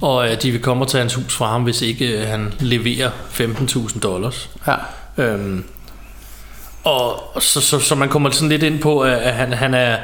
[0.00, 2.52] Og øh, de vil komme og tage hans hus fra ham, hvis ikke øh, han
[2.60, 4.50] leverer 15.000 dollars.
[4.66, 4.74] Ja.
[5.24, 5.64] Øhm,
[6.84, 9.96] og så, så, så man kommer sådan lidt ind på, at han, han er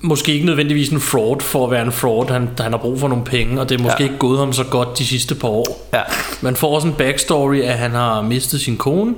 [0.00, 2.30] måske ikke nødvendigvis en fraud for at være en fraud.
[2.30, 4.04] Han, han har brug for nogle penge, og det er måske Ja.
[4.04, 5.88] ikke gået ham så godt de sidste par år.
[5.94, 6.00] Ja.
[6.40, 9.14] Man får også en backstory, at han har mistet sin kone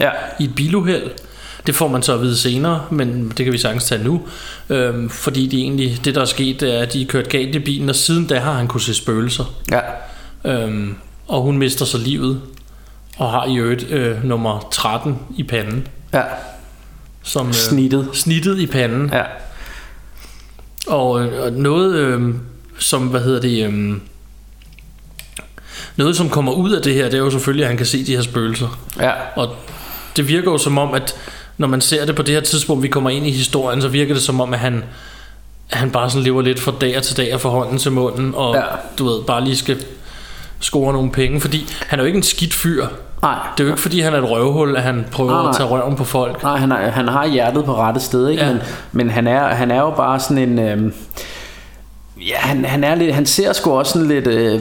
[0.00, 0.10] Ja.
[0.40, 1.10] i et biluheld.
[1.66, 4.20] Det får man så at vide senere, men det kan vi sagtens tage nu.
[4.68, 7.58] Øhm, fordi det egentlig, det der er sket, er, at de er kørt galt i
[7.58, 9.44] bilen, og siden da har han kunne se spøgelser.
[9.70, 9.80] Ja.
[10.44, 10.94] Øhm,
[11.28, 12.40] og hun mister så livet,
[13.16, 15.88] og har i øvrigt øh, nummer 13 i panden.
[16.14, 16.22] Ja.
[17.22, 18.08] Som, øh, Snittet.
[18.12, 19.10] Snittet i panden.
[19.12, 19.22] Ja.
[20.86, 22.34] Og, øh, og noget, øh,
[22.78, 23.96] som, hvad hedder det, øh,
[25.96, 28.06] noget som kommer ud af det her, det er jo selvfølgelig, at han kan se
[28.06, 28.78] de her spøgelser.
[29.00, 29.12] Ja.
[29.36, 29.54] Og
[30.16, 31.14] det virker jo som om, at
[31.58, 34.14] når man ser det på det her tidspunkt, vi kommer ind i historien, så virker
[34.14, 34.84] det som om, at han,
[35.70, 38.54] han bare sådan lever lidt fra dag til dag og fra hånden til munden, og
[38.54, 38.62] Ja.
[38.98, 39.84] du ved, bare lige skal
[40.60, 42.86] score nogle penge, fordi han er jo ikke en skidt fyr.
[43.22, 43.38] Nej.
[43.58, 45.56] Det er jo ikke fordi han er et røvhul At han prøver Nej, nej, at
[45.56, 48.44] tage røven på folk Nej, han, er, han har hjertet på rette sted, ikke?
[48.44, 48.52] Ja.
[48.52, 48.60] Men,
[48.92, 50.58] men han, er, han er jo bare sådan en...
[50.58, 50.92] Øhm,
[52.16, 54.60] ja, han, han, er lidt, han ser sgu også sådan lidt, øh,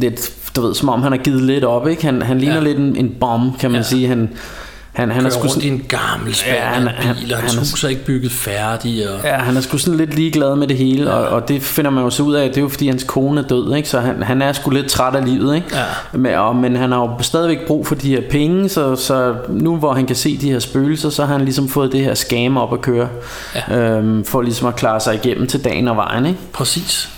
[0.00, 2.04] lidt, du ved, som om han har givet lidt op, ikke?
[2.04, 2.54] Han, han ligner.
[2.54, 2.60] Ja.
[2.60, 3.86] lidt en, en bomb, kan man ja.
[3.86, 4.08] sige.
[4.08, 4.30] Han,
[4.96, 7.38] han, han er sgu sådan, i en gammel spand Ja, han- ja, han- bil, og
[7.38, 9.10] hans han hus er ikke bygget færdig.
[9.10, 11.90] Og, Ja, han er sgu sådan lidt ligeglad med det hele, og, og det finder
[11.90, 13.88] man jo så ud af, det er jo fordi hans kone er død, ikke?
[13.88, 15.66] så han, han er sgu lidt træt af livet, ikke?
[15.72, 15.82] Ja.
[16.18, 19.76] Men, og, men han har jo stadigvæk brug for de her penge, så, så nu
[19.76, 22.56] hvor han kan se de her spøgelser, så har han ligesom fået det her scam
[22.56, 23.08] op at køre,
[23.68, 23.78] ja.
[23.78, 26.38] øhm, for ligesom at klare sig igennem til dagen og vejen, ikke?
[26.52, 27.08] Præcis.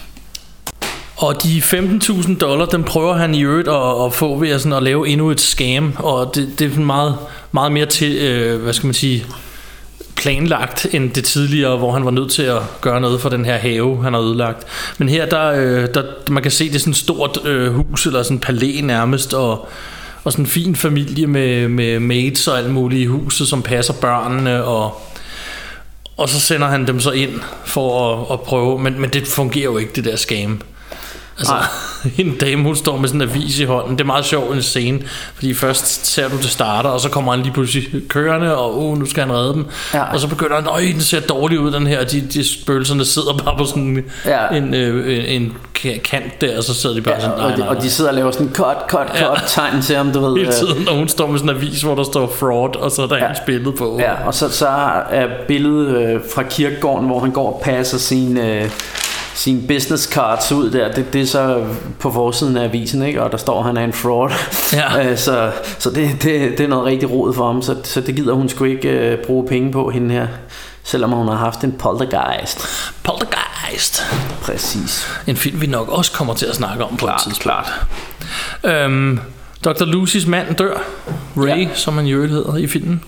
[1.18, 4.72] Og de 15.000 dollar, den prøver han i øvrigt at, at få ved at, sådan,
[4.72, 7.16] at lave endnu et scam, og det, det er meget,
[7.52, 9.26] meget mere til, øh, hvad skal man sige,
[10.16, 13.56] planlagt end det tidligere, hvor han var nødt til at gøre noget for den her
[13.56, 14.66] have, han har ødelagt.
[14.98, 18.06] Men her, der, øh, der man kan se, det er sådan et stort øh, hus,
[18.06, 19.68] eller sådan en palæ nærmest, og,
[20.24, 23.92] og sådan en fin familie med, med maids og alt muligt i huset, som passer
[23.92, 25.02] børnene, og,
[26.16, 29.64] og så sender han dem så ind for at, at prøve, men, men det fungerer
[29.64, 30.60] jo ikke, det der scam.
[31.38, 31.54] Altså,
[32.22, 33.92] en dame, hun står med sådan en avis i hånden.
[33.92, 35.00] Det er meget sjovt en scene,
[35.34, 38.98] fordi først ser du, det starter, og så kommer han lige pludselig kørende, og uh,
[38.98, 39.66] nu skal han redde dem.
[39.94, 40.02] Ja.
[40.12, 42.04] Og så begynder han, øj, den ser dårlig ud, den her.
[42.04, 44.48] De, de spøgelserne sidder bare på sådan Ja.
[44.56, 47.44] en, øh, en, en ka- kant der, og så sidder de bare sådan, Ja, nej,
[47.46, 47.76] og, de, nej, nej.
[47.76, 49.28] og de sidder og laver sådan cut, cut, cut Ja.
[49.46, 50.36] tegn til ham, du ved.
[50.36, 52.90] Hele øh, tiden, og hun står med sådan en avis, hvor der står fraud, og
[52.90, 53.26] så er der ja.
[53.26, 53.96] hans billede på.
[54.00, 54.68] Ja, og så, så
[55.10, 58.70] er billedet øh, fra kirkegården, hvor han går og passer sin, øh,
[59.38, 61.64] sin business cards ud der, det, det er så
[61.98, 63.22] på forsiden af avisen, ikke?
[63.22, 64.30] og der står, at han er en fraud.
[64.72, 65.08] Ja.
[65.10, 68.16] Øh, så så det, det, det er noget rigtig rod for ham, så, så det
[68.16, 70.26] gider hun sgu ikke øh, bruge penge på, hende her.
[70.84, 72.66] Selvom hun har haft en poltergeist.
[73.02, 74.06] Poltergeist.
[74.42, 75.06] Præcis.
[75.26, 77.42] En film, vi nok også kommer til at snakke om på Klart, et tidspunkt.
[77.42, 78.84] Klart.
[78.84, 79.20] Øhm,
[79.64, 79.84] Dr.
[79.84, 80.82] Lucys mand dør.
[81.36, 81.68] Ray, ja.
[81.74, 83.02] som han øvrigt hedder i filmen.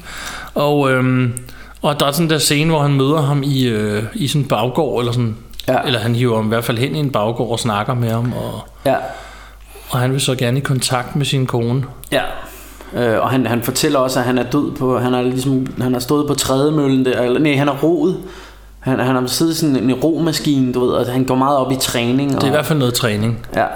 [0.55, 1.33] Og, øhm,
[1.83, 4.49] og der er sådan der scene, hvor han møder ham i, øh, i sådan en
[4.49, 5.37] baggård, eller sådan...
[5.69, 5.77] Ja.
[5.87, 8.33] Eller han hiver ham i hvert fald hen i en baggård og snakker med ham,
[8.33, 8.97] og, Ja,
[9.91, 11.85] og han vil så gerne i kontakt med sin kone.
[12.13, 12.23] Ja.
[12.95, 15.93] Øh, og han, han fortæller også, at han er død på, han har ligesom, han
[15.93, 18.17] har stået på trædemøllen der, eller nej, han har roet.
[18.81, 21.77] Han, han har siddet sådan en romaskine, du ved, og han går meget op i
[21.81, 22.31] træning.
[22.35, 23.47] Og, Det er i hvert fald noget træning.
[23.57, 23.67] Ja.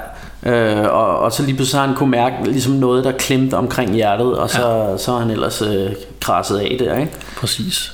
[0.47, 3.95] Øh, og, og så lige pludselig har han kunne mærke ligesom noget, der klemte omkring
[3.95, 4.97] hjertet, og så, ja.
[4.97, 7.13] så har han ellers øh, krasset af der, ikke?
[7.37, 7.93] Præcis.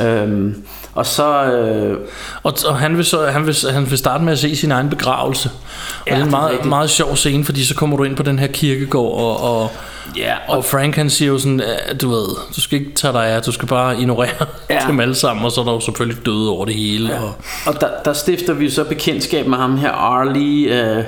[0.00, 0.62] Øhm,
[0.96, 1.44] og så...
[1.44, 1.98] Øh,
[2.42, 4.90] Og, og han, vil så, han, vil, han vil starte med at se sin egen
[4.90, 5.50] begravelse.
[5.50, 6.68] Og Ja, det er en meget, rigtigt.
[6.68, 9.70] meget sjov scene, fordi så kommer du ind på den her kirkegård, og, og,
[10.16, 11.62] ja, og Frank han siger jo sådan,
[12.02, 14.78] du ved, du skal ikke tage dig af, du skal bare ignorere Ja.
[14.88, 17.08] dem alle sammen, og så er der jo selvfølgelig døde over det hele.
[17.14, 17.20] Ja.
[17.22, 17.34] Og,
[17.66, 21.04] Og der, der stifter vi så bekendtskab med ham her, Arlie øh,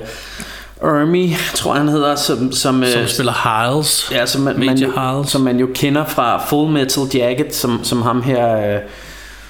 [0.83, 4.09] Ermy, tror jeg han hedder, som, som, som øh, spiller Hiles.
[4.13, 5.31] ja, som, man, man, Major jo, Hiles.
[5.31, 8.75] som man jo kender fra Full Metal Jacket, som, som ham her...
[8.75, 8.81] Øh,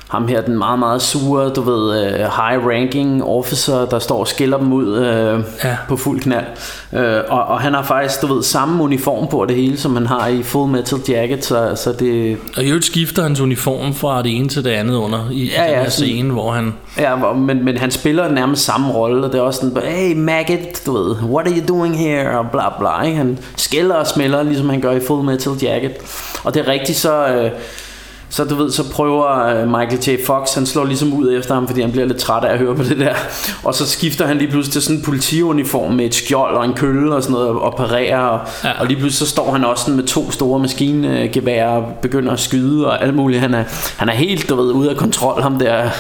[0.09, 4.59] ham her, den meget, meget sure, du ved, øh, high-ranking officer, der står og skiller
[4.59, 5.77] dem ud øh, Ja.
[5.89, 6.45] på fuld knald.
[6.93, 10.07] Øh, og, og han har faktisk, du ved, samme uniform på det hele, som han
[10.07, 14.23] har i Full Metal Jacket, så, så det, Og i øvrigt skifter hans uniform fra
[14.23, 16.75] det ene til det andet under i Ja, den ja, her sådan- scene, hvor han...
[16.99, 20.17] Ja, hvor- men, men han spiller nærmest samme rolle, og det er også sådan, hey
[20.17, 23.17] Maggot, du ved, what are you doing here, og bla bla, ikke?
[23.17, 25.93] Han skælder og smelter, ligesom han gør i Full Metal Jacket.
[26.45, 27.51] Og det er rigtigt, så, øh,
[28.31, 30.27] så du ved, så prøver øh, Michael J.
[30.27, 32.75] Fox, han slår ligesom ud efter ham, fordi han bliver lidt træt af at høre
[32.75, 33.15] på det der.
[33.65, 36.75] Og så skifter han lige pludselig til sådan en politiuniform med et skjold og en
[36.75, 38.69] kølle og sådan noget, og parerer, og, ja.
[38.69, 38.81] Ja.
[38.81, 42.41] og lige pludselig så står han også sådan med to store maskingeværer og begynder at
[42.41, 43.41] skyde og alt muligt.
[43.41, 43.65] Han er,
[43.97, 45.91] han er helt, du ved, ude af kontrol, ham der...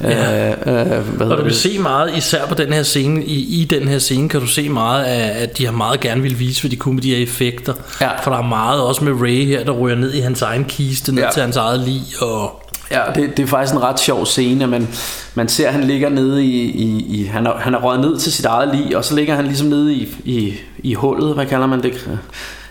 [0.00, 0.50] Ja.
[0.50, 0.56] Øh,
[0.98, 1.56] øh, hvad Og du kan det?
[1.58, 4.68] se meget, især på den her scene, i, i den her scene kan du se
[4.68, 7.22] meget af, at de har meget gerne vil vise, hvad de kunne med de her
[7.22, 7.74] effekter.
[8.00, 8.08] Ja.
[8.22, 11.14] For der er meget også med Ray her, der ryger ned i hans egen kiste,
[11.14, 11.28] ned Ja.
[11.32, 12.60] til hans eget lig, og
[12.90, 14.88] Ja, det, det er faktisk en ret sjov scene, men
[15.34, 16.62] man ser, at han ligger nede i...
[16.62, 19.34] i, i han, er, han er røget ned til sit eget lig, og så ligger
[19.34, 22.08] han ligesom nede i, i, i hullet, hvad kalder man det?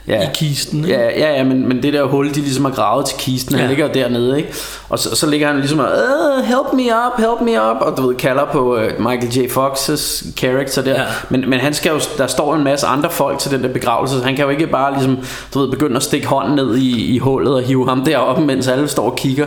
[0.07, 0.83] I kisten.
[0.85, 0.95] Ikke?
[0.99, 3.61] Ja, ja, ja men, men det der hul, de ligesom har gravet til kisten, ja.
[3.61, 3.75] han Ja.
[3.75, 4.53] ligger dernede, ikke?
[4.89, 7.97] Og så, så ligger han ligesom og, "Øh, help me up, help me up, og
[7.97, 9.47] du ved, kalder på uh, Michael J.
[9.51, 10.91] Fox's character der.
[11.01, 11.05] Ja.
[11.29, 14.17] Men, men han skal jo, der står en masse andre folk til den der begravelse,
[14.17, 15.17] så han kan jo ikke bare ligesom,
[15.53, 18.67] du ved, begynde at stikke hånden ned i, i hullet og hive ham deroppe, mens
[18.67, 19.45] alle står og kigger.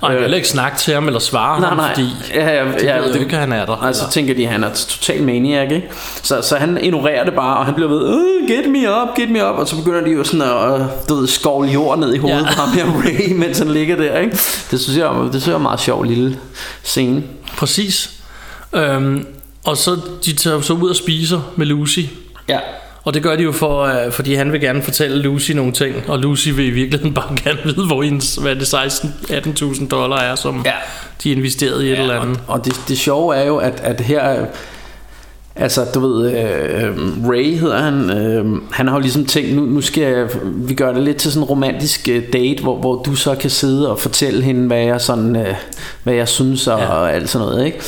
[0.00, 1.88] Og han vil heller ikke snakke til ham eller svare Nej, ham, nej.
[1.94, 3.82] fordi ja, ja, de ja, ved jo ikke, han er der.
[3.82, 5.88] Altså eller- tænker de, at han er total maniac, ikke?
[6.22, 9.30] Så, så han ignorerer det bare, og han bliver ved, "Øh, get me up, get
[9.30, 12.18] me up, og så begynder de jo sådan at, du ved, skovle jord ned i
[12.18, 12.54] hovedet Ja.
[12.54, 14.38] på ham her Ray, mens han ligger der, ikke?
[14.70, 16.38] Det synes jeg, det synes jeg er en meget sjov lille
[16.82, 17.22] scene.
[17.56, 18.10] Præcis.
[18.72, 19.26] Øhm,
[19.64, 22.00] og så de tager så ud og spiser med Lucy.
[22.48, 22.58] Ja.
[23.04, 25.96] Og det gør de jo for, øh, fordi han vil gerne fortælle Lucy nogle ting,
[26.08, 30.34] og Lucy vil i virkeligheden bare gerne vide, hvor hendes, hvad det 16-18.000 dollar er,
[30.34, 30.72] som Ja.
[31.22, 32.40] de investerede i et eller andet.
[32.46, 34.46] Og det, det sjove er jo, at, at her...
[35.58, 36.96] Altså, du ved, øh,
[37.28, 40.92] Ray hedder han, øh, han har jo ligesom tænkt, nu, nu skal jeg, vi gør
[40.92, 43.98] det lidt til sådan en romantisk øh, date, hvor, hvor du så kan sidde og
[43.98, 45.54] fortælle hende, hvad jeg, sådan, øh,
[46.02, 46.86] hvad jeg synes og, ja.
[46.86, 47.78] og alt sådan noget, ikke?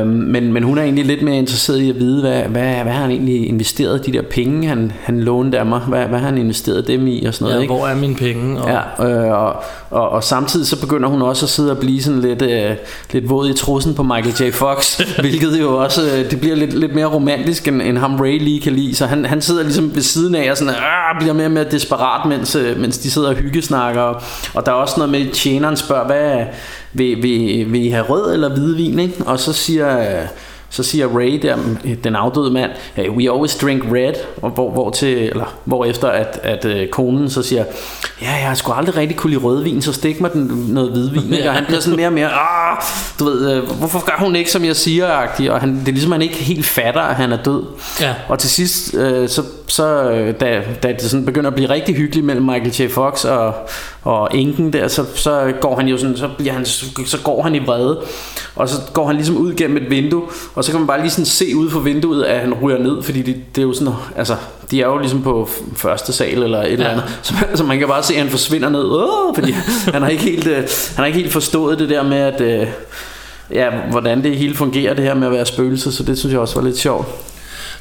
[0.00, 2.92] Øh, men, men hun er egentlig lidt mere interesseret i at vide, hvad, hvad, hvad
[2.92, 6.26] har han egentlig investeret de der penge, han, han lånte af mig, hvad, hvad har
[6.26, 7.74] han investeret dem i og sådan noget, Ja, ikke?
[7.74, 8.60] hvor er mine penge?
[8.60, 12.02] Og, Ja, øh, og, og, og samtidig så begynder hun også at sidde og blive
[12.02, 12.70] sådan lidt, øh,
[13.12, 14.52] lidt våd i trussen på Michael J.
[14.52, 18.38] Fox, hvilket jo også, øh, det bliver lidt, lidt mere romantisk, end, end ham Ray
[18.38, 18.94] lige kan lide.
[18.94, 21.64] Så han, han sidder ligesom ved siden af og sådan, øh, bliver mere og mere
[21.70, 24.00] desperat, mens, øh, mens de sidder og hyggesnakker.
[24.00, 24.22] Og,
[24.54, 26.44] og der er også noget med, at tjeneren spørger, hvad,
[26.92, 28.98] vil, vil, vil I have rød eller hvidvin?
[28.98, 29.14] Ikke?
[29.26, 29.98] Og så siger...
[29.98, 30.26] Øh,
[30.72, 31.56] så siger Ray der,
[32.04, 36.08] den afdøde mand, hey, we always drink red, og hvor, hvor til, eller hvor efter
[36.08, 37.64] at, at øh, konen så siger,
[38.22, 41.32] ja, jeg har sgu aldrig rigtig kunne lide rødvin, så stik mig den, noget hvidvin,
[41.32, 41.48] ikke?
[41.48, 42.76] og han bliver sådan mere og mere, ah,
[43.18, 45.52] du ved, øh, hvorfor gør hun ikke, som jeg siger, agtig?
[45.52, 47.62] og han, det er ligesom, han ikke helt fatter, at han er død.
[48.00, 48.14] Ja.
[48.28, 51.94] Og til sidst, øh, så, så øh, da, da det sådan begynder at blive rigtig
[51.96, 52.90] hyggeligt mellem Michael J.
[52.90, 53.54] Fox og,
[54.02, 56.66] og enken der, så, så går han jo sådan, så, bliver han,
[57.06, 58.00] så går han i vrede,
[58.56, 60.22] og så går han ligesom ud gennem et vindue,
[60.54, 63.02] og så kan man bare lige sådan se ud for vinduet, at han ryger ned,
[63.02, 64.36] fordi det, det er jo sådan, altså,
[64.70, 67.78] de er jo ligesom på første sal eller et eller andet, så, man- så man
[67.78, 69.52] kan bare se, at han forsvinder ned, Åh, fordi
[69.94, 72.66] han har, ikke helt, øh, han har ikke helt forstået det der med, at, øh,
[73.52, 76.40] ja, hvordan det hele fungerer, det her med at være spøgelse, så det synes jeg
[76.40, 77.06] også var lidt sjovt.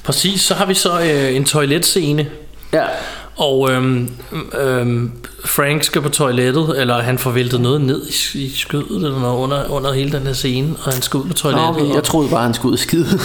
[0.03, 2.27] Præcis, så har vi så øh, en toiletscene,
[2.73, 2.83] Ja,
[3.39, 4.09] og øhm,
[4.61, 5.11] øhm,
[5.45, 8.01] Frank skal på toilettet, eller han får væltet noget ned
[8.35, 11.23] i, i skødet eller noget under, under hele den her scene, og han skal ud
[11.23, 11.69] på Nå, toilettet.
[11.85, 11.95] okay.
[11.95, 13.05] jeg troede bare, han skulle ud og skide.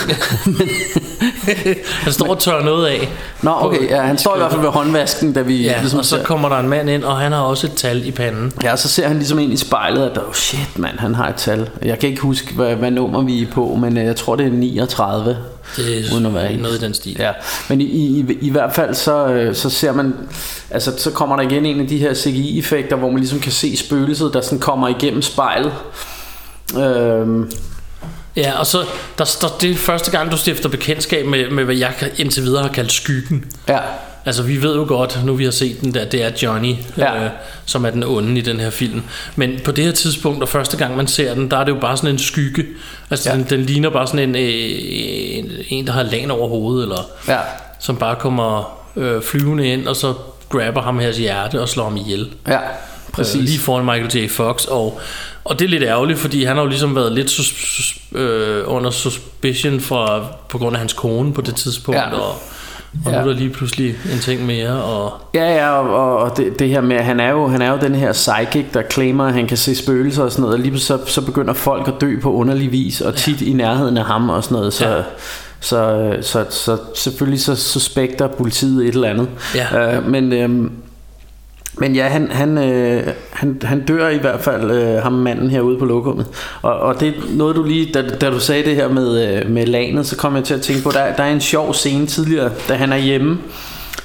[2.04, 3.08] Han står og tørrer noget af.
[3.42, 6.04] Nå, okay, ja, han står i hvert fald ved håndvasken, da vi Ja, ligesom og
[6.04, 8.52] så ser- kommer der en mand ind, og han har også et tal i panden.
[8.62, 11.34] Ja, så ser han ligesom ind i spejlet, at oh shit, mand, han har et
[11.34, 11.68] tal.
[11.82, 14.46] Jeg kan ikke huske, hvad, hvad nummer vi er på, men øh, jeg tror, det
[14.46, 15.36] er 39.
[15.76, 17.16] Det er Uden at være helt- noget i den stil.
[17.18, 17.32] Ja,
[17.68, 20.14] men i, i, i hvert fald så, øh, så ser man,
[20.70, 23.76] altså så kommer der igen en af de her CGI-effekter, hvor man ligesom kan se
[23.76, 25.72] spøgelset, der sådan kommer igennem spejlet.
[26.78, 27.50] Øhm,
[28.36, 28.78] Ja, og så
[29.18, 32.62] der, der, det er første gang, du stifter bekendtskab med, med, hvad jeg indtil videre
[32.62, 33.44] har kaldt skyggen.
[33.68, 33.78] ja,
[34.26, 37.24] Altså, vi ved jo godt, nu vi har set den der, det er Johnny, Ja.
[37.24, 37.30] øh,
[37.66, 39.02] som er den onde i den her film.
[39.36, 41.78] Men på det her tidspunkt, og første gang man ser den, der er det jo
[41.80, 42.64] bare sådan en skygge.
[43.10, 43.36] Altså, Ja.
[43.36, 47.06] den, den ligner bare sådan en, øh, en, en, der har lagen over hovedet, eller
[47.28, 47.38] ja,
[47.80, 50.14] som bare kommer øh, flyvende ind, og så
[50.48, 52.28] grabber ham her hjerte og slår ham ihjel.
[52.48, 53.12] ja, Præcis.
[53.12, 53.36] præcis.
[53.36, 54.28] Øh, lige foran Michael J.
[54.30, 55.00] Fox og,
[55.44, 58.62] og det er lidt ærgerligt Fordi han har jo ligesom været lidt sus, sus, øh,
[58.66, 62.14] Under suspicion fra, På grund af hans kone på det tidspunkt Ja.
[62.18, 62.34] Og,
[63.06, 63.22] og Ja.
[63.22, 66.68] nu er der lige pludselig En ting mere og, Ja, ja, og, og- det, det
[66.68, 69.46] her med, han er, jo, han er jo den her psychic, der claimer, at han
[69.46, 72.32] kan se spøgelser og sådan noget, og lige så, så begynder folk at dø på
[72.32, 74.96] underlig vis, og tit i nærheden af ham og sådan noget, så, Ja.
[74.96, 75.02] ja.
[75.60, 79.28] så, så, så selvfølgelig så suspekter politiet et eller andet.
[79.54, 79.96] Ja.
[79.96, 80.72] Øh, men, øhm,
[81.78, 85.78] men ja, han, han, øh, han, han dør i hvert fald, øh, ham manden herude
[85.78, 86.26] på lokummet.
[86.62, 89.50] Og, og det er noget du lige, da, da du sagde det her med, øh,
[89.50, 92.06] med lanet, så kom jeg til at tænke på, der, der er en sjov scene
[92.06, 93.38] tidligere, da han er hjemme.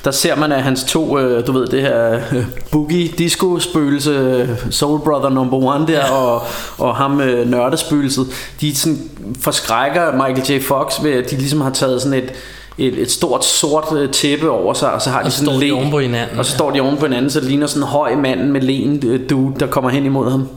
[0.03, 4.11] Der ser man at hans to, øh, du ved det her øh, boogie disco spøgelse,
[4.11, 6.41] øh, Soul Brother number one der, og,
[6.77, 8.27] og ham øh, nørdespøgelset,
[8.61, 8.97] de sådan
[9.39, 10.63] forskrækker Michael J.
[10.63, 12.33] Fox ved at de ligesom har taget sådan et,
[12.79, 15.53] et, et stort sort øh, tæppe over sig, og så har de Og så sådan
[15.53, 17.67] står de oven på hinanden, Og så står de oven på hinanden, så det ligner
[17.67, 20.47] sådan en høj mand med len øh, dude, der kommer hen imod ham.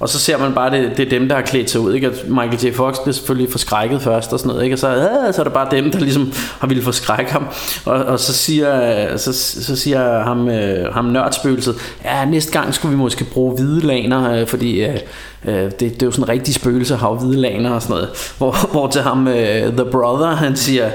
[0.00, 1.94] Og så ser man bare, det, det er dem, der har klædt sig ud.
[1.94, 2.06] Ikke?
[2.06, 2.74] At Michael J.
[2.74, 4.64] Fox bliver selvfølgelig forskrækket først og sådan noget.
[4.64, 4.74] Ikke?
[4.74, 7.46] Og så, øh, så er det bare dem, der ligesom har ville forskrække ham.
[7.84, 11.74] Og, og så, siger, så, så siger ham, øh, ham nørdspøgelset,
[12.04, 14.98] ja, næste gang skulle vi måske bruge hvide laner, øh, fordi øh,
[15.44, 17.94] øh, det, det er jo sådan en rigtig spøgelse at have hvide laner og sådan
[17.94, 18.08] noget.
[18.38, 20.90] Hvor, hvor til ham, øh, The Brother, han siger,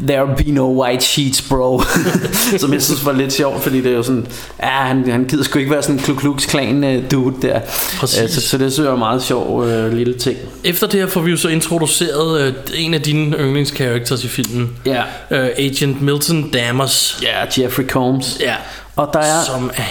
[0.00, 1.82] There be no white sheets bro
[2.58, 4.26] Som jeg synes var lidt sjovt Fordi det er jo sådan
[4.62, 7.60] Ja han, han gider sgu ikke være sådan en Ku Klux Klan øh, dude der
[7.98, 8.22] Præcis.
[8.22, 11.06] Øh, så, så det synes jeg er meget sjov øh, lille ting Efter det her
[11.06, 14.70] får vi jo så introduceret øh, en af dine yndlingscharacters i filmen.
[14.86, 15.02] Ja.
[15.30, 17.18] Øh, Agent Milton Dammers.
[17.22, 18.54] Ja Jeffrey Combs Ja.
[18.96, 19.82] Og der er Som er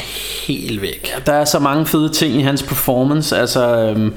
[0.47, 1.13] helt væk.
[1.25, 3.37] der er så mange fede ting i hans performance.
[3.37, 4.13] Altså, øhm,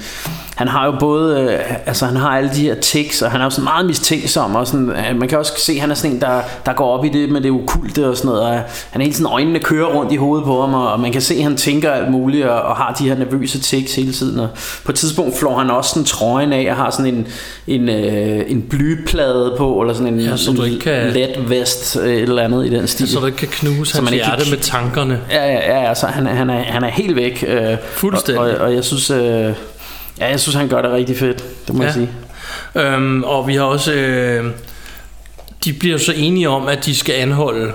[0.56, 3.44] han har jo både, øh, altså han har alle de her tics, og han er
[3.44, 6.10] jo sådan meget mistænksom, og sådan, øh, man kan også se, at han er sådan
[6.10, 8.50] en, der, der går op i det med det okulte og sådan noget, og
[8.90, 11.20] han er hele tiden øjnene kører rundt i hovedet på ham, og, og man kan
[11.20, 14.40] se, at han tænker alt muligt, og, og har de her nervøse tics hele tiden,
[14.40, 14.48] og
[14.84, 17.26] på et tidspunkt flår han også sådan trøjen af, og har sådan en,
[17.66, 21.50] en, øh, en blyplade på, eller sådan en, Ja, så en du ikke kan- let
[21.50, 23.08] vest, øh, et eller andet i den stil.
[23.08, 25.20] Så du ikke kan knuse Så hans kan hjerte k- med tankerne.
[25.30, 27.44] Ja, ja, ja altså, han, er- han, er, han er helt væk.
[27.48, 28.40] Øh, Fuldstændig.
[28.42, 29.52] Og, og, og jeg synes, øh,
[30.20, 31.86] ja, jeg synes, han gør det rigtig fedt, det må ja.
[31.86, 32.10] jeg sige.
[32.74, 33.92] Øhm, og vi har også...
[33.92, 34.50] Øh,
[35.64, 37.72] de bliver så enige om, at de skal anholde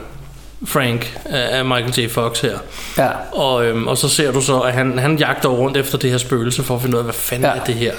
[0.65, 2.09] Frank af Michael J.
[2.09, 2.57] Fox her.
[2.97, 3.07] Ja.
[3.31, 6.17] Og, øhm, og så ser du så, at han, han jagter rundt efter det her
[6.17, 7.59] spøgelse for at finde ud af, hvad fanden ja.
[7.59, 7.93] Er det her.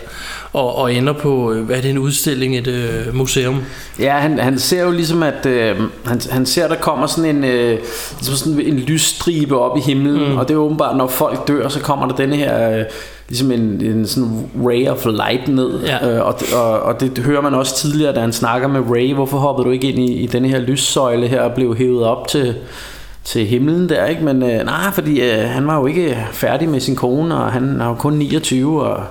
[0.53, 3.63] Og, og ender på, øh, hvad er det, en udstilling et øh, museum?
[3.99, 7.45] Ja, han, han ser jo ligesom, at øh, han, han ser, der kommer sådan en,
[7.45, 7.79] øh,
[8.19, 10.39] ligesom sådan en lysstribe op i himlen, mm.
[10.39, 12.85] og det er åbenbart, når folk dør, så kommer der denne her, øh,
[13.29, 16.09] ligesom en, en sådan ray of light ned, Ja.
[16.17, 19.39] øh, og, og, og det hører man også tidligere, da han snakker med Ray, hvorfor
[19.39, 22.55] hoppede du ikke ind i, i denne her lyssøjle her og blev hævet op til,
[23.25, 24.25] til himlen der, ikke?
[24.25, 27.81] Men øh, nej, fordi øh, han var jo ikke færdig med sin kone, og han
[27.81, 29.03] er jo kun 29, og,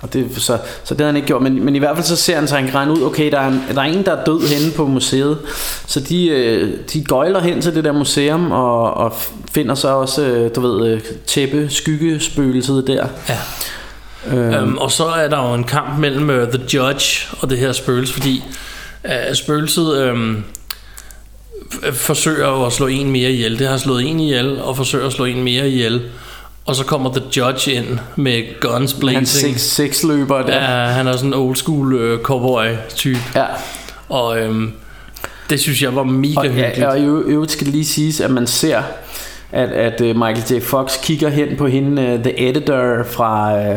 [0.00, 1.42] og det, så, så det havde han ikke gjort.
[1.42, 3.38] Men, men i hvert fald så ser han, så han kan regne ud, okay, der
[3.40, 5.38] er, en, der er en, der er død henne på museet.
[5.86, 9.14] Så de, øh, de gøjler hen til det der museum, og, og
[9.52, 13.06] finder så også, øh, du ved, øh, tæppe, skyggespøgelset der.
[13.28, 13.38] Ja.
[14.36, 17.72] Øhm, og så er der jo en kamp mellem uh, The Judge og det her
[17.72, 18.44] spøgelse, fordi
[19.04, 20.44] uh, spøgelset øhm,
[21.74, 23.58] f- forsøger jo at slå en mere ihjel.
[23.58, 26.02] Det har slået en ihjel, og forsøger at slå en mere ihjel.
[26.66, 29.28] Og så kommer The Judge ind med guns Han blazing.
[29.28, 30.54] seks, seks løber der.
[30.54, 33.18] Ja, han er sådan en old school uh, cowboy type.
[33.34, 33.44] Ja.
[34.08, 34.72] Og øhm,
[35.50, 36.78] det synes jeg var mega Og, hyggeligt.
[36.78, 38.82] ja, og i øvrigt- skal lige siges, at man ser,
[39.52, 40.62] at, at øh, Michael J.
[40.62, 43.76] Fox kigger hen på hende, uh, the editor fra, uh,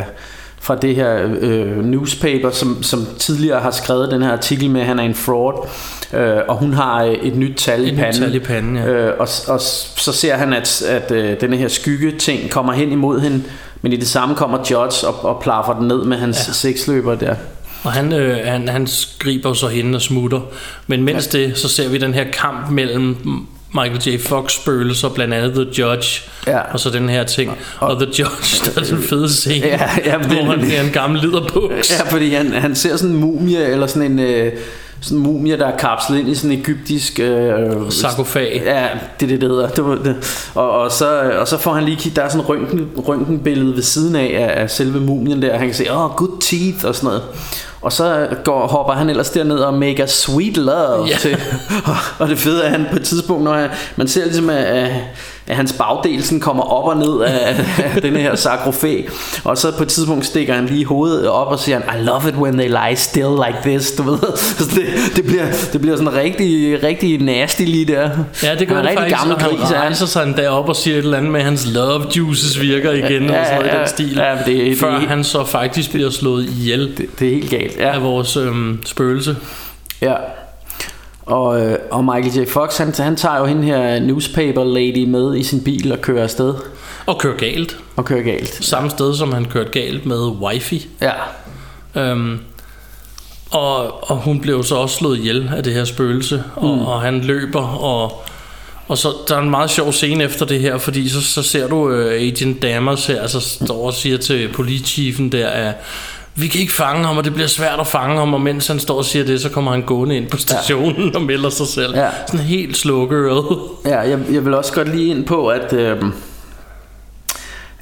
[0.66, 4.88] fra det her uh, newspaper, som, som tidligere har skrevet den her artikel med, at
[4.88, 5.68] han er en fraud,
[6.14, 8.22] uh, og hun har uh, et nyt tal i Et nyt panden.
[8.22, 8.88] tal i panden, ja.
[8.88, 9.62] Øh, og, og
[9.98, 13.44] så ser han, at, at øh, denne her skygge-ting kommer hen imod hende,
[13.82, 16.54] men i det samme kommer Judge og, og plaffer den ned med hans ja.
[16.54, 17.36] seksløber der.
[17.84, 20.42] Og han, øh, han, han skriber så hende og smutter.
[20.88, 21.40] Men mens ja.
[21.40, 23.18] det, så ser vi den her kamp mellem
[23.76, 24.22] Michael J.
[24.28, 26.60] Fox spøgelser, blandt andet The Judge, Ja.
[26.74, 27.52] og så den her ting.
[27.80, 30.82] Og, og The Judge, der er den fede scene, Ja, ja, hvor det- han bliver
[30.82, 31.92] en gammel liderbuks.
[32.00, 34.20] Ja, fordi han, han ser sådan en mumie, eller sådan en...
[34.20, 34.52] Øh,
[35.02, 37.20] sådan en mumie, der er kapslet ind i sådan en egyptisk...
[37.20, 37.60] Øh,
[37.90, 38.62] Sarkofag.
[38.66, 38.88] Ja,
[39.20, 39.68] det er det, det hedder.
[39.70, 40.16] Det, var det.
[40.56, 43.76] Og, og, så, og så får han lige kigget, der er sådan en røntgen, røntgenbillede
[43.76, 45.58] ved siden af, af, af selve mumien der.
[45.58, 47.22] Han kan se, åh, oh, good teeth og sådan noget.
[47.86, 51.18] Og så går, hopper han ellers derned og make a sweet love Ja.
[51.18, 51.38] til.
[51.86, 54.50] Og, og det fede er, at han på et tidspunkt, når han, man ser ligesom,
[54.50, 54.92] at, at,
[55.48, 57.66] hans bagdel sådan kommer op og ned af,
[57.96, 59.10] af den her sarkofag.
[59.44, 62.30] Og så på et tidspunkt stikker han lige hovedet op og siger, han, I love
[62.30, 64.18] it when they lie still like this, du ved.
[64.60, 68.10] Så det, det, bliver, det bliver sådan rigtig, rigtig nasty lige der.
[68.44, 69.78] Ja, det gør han er det faktisk, gammel gris, han.
[69.82, 72.62] rejser sig en dag op og siger et eller andet med, at hans love juices
[72.62, 74.16] virker igen, Ja, og sådan noget ja, i den stil.
[74.16, 77.75] ja, det- det- før han så faktisk bliver slået ihjel Det, det er helt galt,
[77.78, 77.94] ja.
[77.94, 79.38] af vores øhm, spøgelse.
[80.02, 80.16] Ja.
[81.26, 82.50] Og, øh, og Michael J.
[82.50, 86.24] Fox, han, han tager jo hende her newspaper lady med i sin bil og kører
[86.24, 86.54] afsted.
[87.06, 87.78] Og kører galt.
[87.96, 88.66] Og kører galt.
[88.66, 90.88] Samme sted, som han kørte galt med Wifi.
[91.02, 91.12] Ja.
[91.96, 92.40] Øhm,
[93.52, 96.86] og, og hun blev så også slået ihjel af det her spøgelse, og, mm.
[96.86, 98.24] og han løber, og,
[98.88, 101.68] og så der er en meget sjov scene efter det her, fordi så, så ser
[101.68, 105.76] du uh, Agent Dammers her, altså står og siger til politichefen der, at
[106.36, 108.80] vi kan ikke fange ham, og det bliver svært at fange ham, og mens han
[108.80, 111.16] står og siger det, så kommer han gående ind på stationen ja.
[111.20, 111.96] og melder sig selv.
[111.96, 112.08] Ja.
[112.28, 113.26] Sådan helt slukket.
[113.86, 116.04] Ja, jeg, jeg vil også godt lige ind på, at, øh,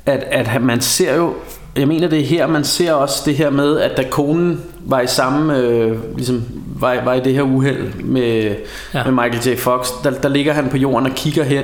[0.06, 1.34] at, at man ser jo,
[1.78, 5.02] jeg mener det er her, man ser også det her med, at da konen var
[5.02, 6.44] i samme, øh, ligesom
[6.76, 8.54] var, var i det her uheld med, Ja.
[8.94, 9.12] ja.
[9.12, 9.60] med Michael J.
[9.60, 11.64] Fox, der, der ligger han på jorden og kigger hen,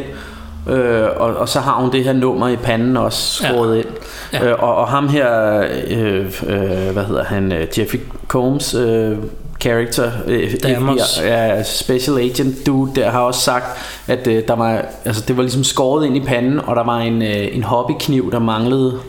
[0.70, 3.80] øh, og, og så har hun det her nummer i panden også skåret Ja.
[3.80, 3.88] ind.
[4.34, 4.46] Ja.
[4.46, 9.18] Øh, og, og ham her, øh, øh, hvad hedder han, øh, Jeffrey Combs øh,
[9.62, 10.52] character, øh.
[10.52, 13.66] FBI, ja, special agent dude, der har også sagt,
[14.08, 16.98] at øh, der var, altså det var ligesom skåret ind i panden, og der var
[17.00, 19.00] en, øh, en hobbykniv, der manglede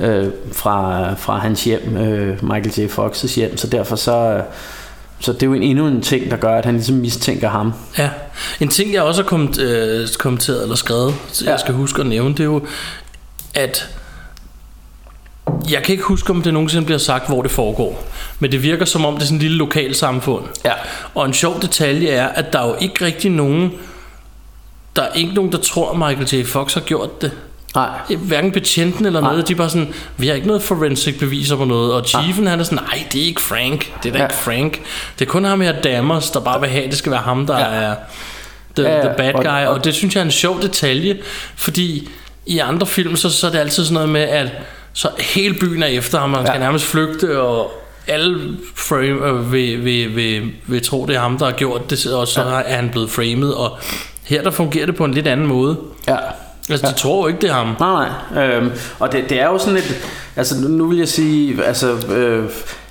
[0.00, 2.86] øh, fra, fra hans hjem, øh, Michael J.
[2.86, 4.40] Fox's hjem, så derfor så,
[5.20, 7.72] Så det er jo en, endnu en ting, der gør, at han ligesom mistænker ham.
[7.98, 8.10] Ja.
[8.60, 12.06] En ting, jeg også har komment, øh, kommenteret eller skrevet, så jeg skal huske at
[12.06, 12.66] nævne, det er jo,
[13.54, 13.88] at
[15.70, 18.04] jeg kan ikke huske, om det nogensinde bliver sagt, hvor det foregår.
[18.38, 20.44] Men det virker som om, det er sådan en lille lokalsamfund.
[20.64, 20.72] Ja.
[21.14, 23.72] Og en sjov detalje er, at der er jo ikke rigtig nogen,
[24.96, 26.46] der er ikke nogen, der tror, at Michael J.
[26.46, 27.30] Fox har gjort det.
[27.74, 27.88] Nej.
[28.16, 29.30] Hverken betjenten eller Nej.
[29.30, 31.92] noget, de er bare sådan, vi har ikke noget forensic beviser på noget.
[31.94, 33.92] Og chiefen, han er sådan, nej, det er ikke Frank.
[34.02, 34.24] Det er da Ja.
[34.24, 34.80] ikke Frank.
[35.18, 37.58] Det er kun ham her Dammers, der bare vil have, det skal være ham, der
[37.58, 37.64] Ja.
[37.64, 37.94] er
[38.76, 39.00] the, Ja, ja.
[39.04, 39.66] the bad Og- guy.
[39.66, 41.18] Og, og- det synes jeg er en sjov detalje,
[41.56, 42.08] fordi
[42.46, 44.48] i andre film, så, så er det altid sådan noget med, at
[44.92, 46.52] så hele byen er efter ham, og han Ja.
[46.52, 47.72] skal nærmest flygte, og
[48.06, 52.06] alle frame, øh, vil, vil, vil, vil tro, det er ham, der har gjort det,
[52.06, 53.78] og så er han blevet framed, og
[54.24, 55.76] her der fungerer det på en lidt anden måde.
[56.08, 56.16] Ja.
[56.70, 57.76] Altså, de tror jo ikke, det er ham.
[57.80, 58.44] Nej, nej.
[58.44, 59.94] Øhm, og det, det er jo sådan lidt...
[60.36, 61.64] Altså, nu- vil jeg sige...
[61.64, 62.44] Altså, øh,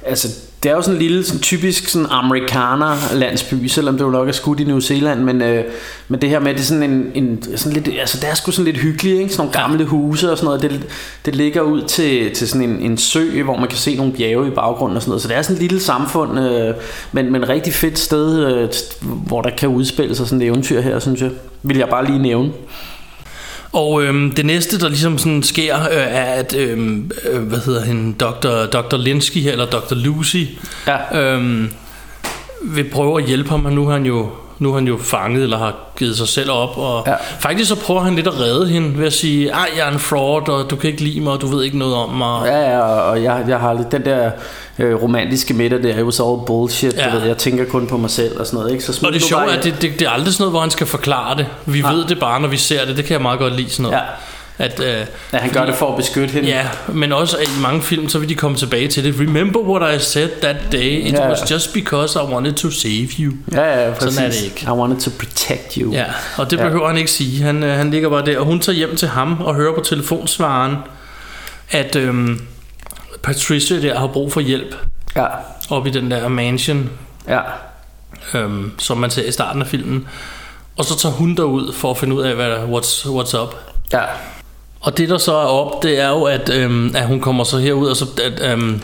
[0.06, 0.28] altså
[0.64, 4.32] det er jo sådan en lille, sådan typisk sådan amerikaner-landsby, selvom det jo nok er
[4.32, 5.64] skudt i New Zealand, men, øh,
[6.08, 8.52] men det her med, det er sådan en, en sådan lidt, altså det er sgu
[8.52, 9.34] sådan lidt hyggeligt, ikke?
[9.34, 10.88] Sådan nogle gamle huse og sådan noget, det,
[11.26, 14.48] det ligger ud til, til sådan en, en sø, hvor man kan se nogle bjerge
[14.48, 16.74] i baggrunden og sådan noget, så det er sådan et lille samfund, øh,
[17.12, 18.70] men, men et rigtig fedt sted, øh,
[19.02, 21.30] hvor der kan udspille sig sådan et eventyr her, synes jeg,
[21.64, 22.52] vil jeg bare lige nævne.
[23.74, 27.86] Og øhm, det næste, der ligesom sådan sker, øh, er, at, øhm, øh, hvad hedder
[27.86, 28.66] hende, Dr.
[28.66, 28.98] Dr.
[28.98, 29.96] Linsky eller Dr.
[29.96, 30.44] Lucy,
[30.88, 31.22] ja.
[31.22, 31.72] øhm,
[32.62, 34.30] vil prøve at hjælpe ham, og nu er han jo,
[34.60, 37.14] nu er han jo fanget, eller har givet sig selv op, og ja.
[37.40, 40.00] faktisk så prøver han lidt at redde hende, ved at sige, ej, jeg er en
[40.00, 42.46] fraud, og du kan ikke lide mig, og du ved ikke noget om mig.
[42.46, 44.32] Ja, ja, og jeg, jeg har lidt den der
[44.80, 47.08] øh, romantiske midter der, it was all bullshit, ja.
[47.08, 47.14] Ja.
[47.14, 48.84] du ved, jeg tænker kun på mig selv og sådan noget, ikke?
[48.84, 50.72] Så Og det sjove er, at det, det, det er aldrig sådan noget, hvor han
[50.72, 51.46] skal forklare det.
[51.66, 51.94] Vi Nej.
[51.94, 52.98] ved det bare, når vi ser det.
[52.98, 53.98] Det kan jeg meget godt lide sådan noget.
[53.98, 54.04] Ja.
[54.60, 56.50] At, øh, Ja, han gør det for at beskytte hende.
[56.50, 59.16] Ja, men også at i mange film, så vil de komme tilbage til det.
[59.20, 61.08] Remember what I said that day?
[61.08, 61.30] It Ja.
[61.30, 63.34] was just because I wanted to save you.
[63.52, 64.14] Ja, ja, præcis.
[64.14, 64.62] Sådan er det ikke.
[64.68, 65.92] I wanted to protect you.
[65.94, 66.06] Ja,
[66.38, 67.44] og det behøver han ikke sige.
[67.44, 69.82] Han, øh, han ligger bare der, og hun tager hjem til ham og hører på
[69.82, 70.76] telefonsvaren,
[71.72, 72.42] at øhm,
[73.24, 74.76] Patricia der har brug for hjælp.
[75.16, 75.26] Ja.
[75.70, 76.90] Op i den der mansion,
[77.28, 77.40] Ja.
[78.34, 80.08] øhm, som man ser i starten af filmen.
[80.78, 83.56] Og så tager hun derud for at finde ud af, hvad what's, what's up.
[83.94, 84.02] Ja.
[84.80, 87.58] Og det der så er op, det er jo, at, øhm, at hun kommer så
[87.58, 88.82] herud, og så at, øhm,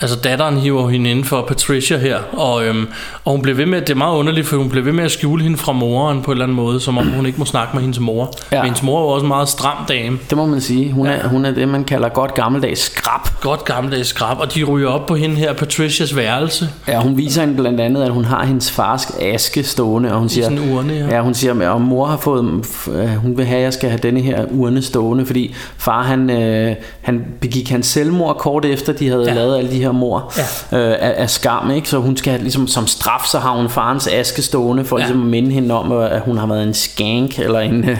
[0.00, 2.88] altså datteren hiver hende inden for Patricia her, og, øhm,
[3.24, 5.10] og hun bliver ved med, det er meget underligt, for hun bliver ved med at
[5.10, 7.70] skjule hende fra moren på en eller anden måde, som om hun ikke må snakke
[7.74, 8.32] med hendes mor.
[8.52, 8.56] Ja.
[8.56, 10.18] Men hendes mor er jo også en meget stram dame.
[10.30, 10.92] Det må man sige.
[10.92, 13.20] Hun, er, hun er det, man kalder godt gammeldags skrab.
[13.40, 16.68] Godt gammeldags skrab, og de ryger op på hende her, Patricias værelse.
[16.88, 20.28] Ja, hun viser hende blandt andet, at hun har hendes fars aske stående, og hun
[20.28, 21.14] siger, sådan en urne, ja.
[21.16, 21.20] ja.
[21.22, 24.20] hun siger, at mor har fået, øh, hun vil have, at jeg skal have denne
[24.20, 29.22] her urne stående, fordi far, han, øh, han begik hans selvmord kort efter, de havde
[29.22, 29.28] Ja.
[29.28, 29.34] ja.
[29.34, 30.32] lavet alle de her mor
[30.72, 30.78] Ja.
[30.78, 31.88] øh, af, af skam, ikke?
[31.88, 35.04] Så hun skal ligesom som straf, så har hun farens aske stående, for Ja.
[35.04, 37.98] ligesom at minde hende om, at hun har været en skank, eller en, øh,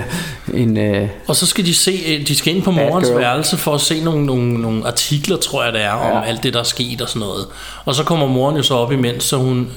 [0.55, 3.75] en øh, Og så skal de se, øh, de skal ind på morens værelse for
[3.75, 6.29] at se nogle, nogle, nogle artikler, tror jeg det er, om Ja.
[6.29, 7.47] alt det, der er sket og sådan noget.
[7.85, 9.71] Og så kommer moren jo så op imens, så hun,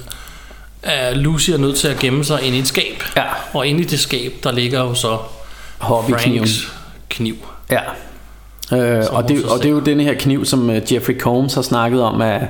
[0.83, 3.03] uh, Lucy er nødt til at gemme sig inde i et skab.
[3.17, 3.23] Ja.
[3.53, 5.17] Og inde i det skab, der ligger jo så
[5.77, 6.37] hobbykniven.
[6.39, 6.71] Franks
[7.09, 7.35] kniv.
[7.71, 7.79] Ja.
[8.73, 11.61] Øh, og, det, og det er jo denne her kniv, som uh, Jeffrey Combs har
[11.61, 12.41] snakket om, at,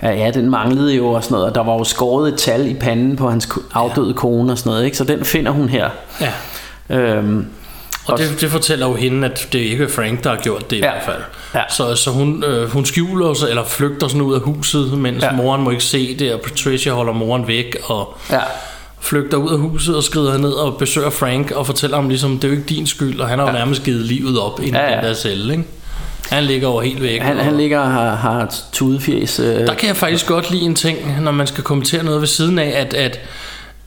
[0.00, 2.66] at ja, den manglede jo og sådan noget, og der var jo skåret et tal
[2.70, 4.96] i panden på hans afdøde kone og sådan noget, ikke?
[4.96, 5.88] så den finder hun her.
[6.20, 6.32] Ja.
[6.96, 7.46] Øhm,
[8.06, 10.76] Og det, det fortæller jo hende, at det ikke er Frank, der har gjort det
[10.76, 10.90] i Ja.
[10.90, 11.22] hvert fald.
[11.54, 11.60] Ja.
[11.70, 15.26] Så, så hun, øh, hun skjuler sig, eller flygter sådan ud af huset, mens ja.
[15.30, 15.36] Ja.
[15.36, 18.40] moren må ikke se det, og Patricia holder moren væk, og ja.
[19.06, 22.44] Flygter ud af huset og skrider ned og besøger Frank og fortæller ham ligesom, det
[22.44, 23.58] er jo ikke din skyld, og han har jo Ja.
[23.58, 25.64] nærmest givet livet op i Ja, ja, den der celle, ikke?
[26.30, 27.20] Han ligger over helt væk.
[27.20, 29.38] Han, han ligger og har, har et tudefjes.
[29.40, 32.28] Øh, Der kan jeg faktisk godt lide en ting, når man skal kommentere noget ved
[32.28, 33.20] siden af, at, at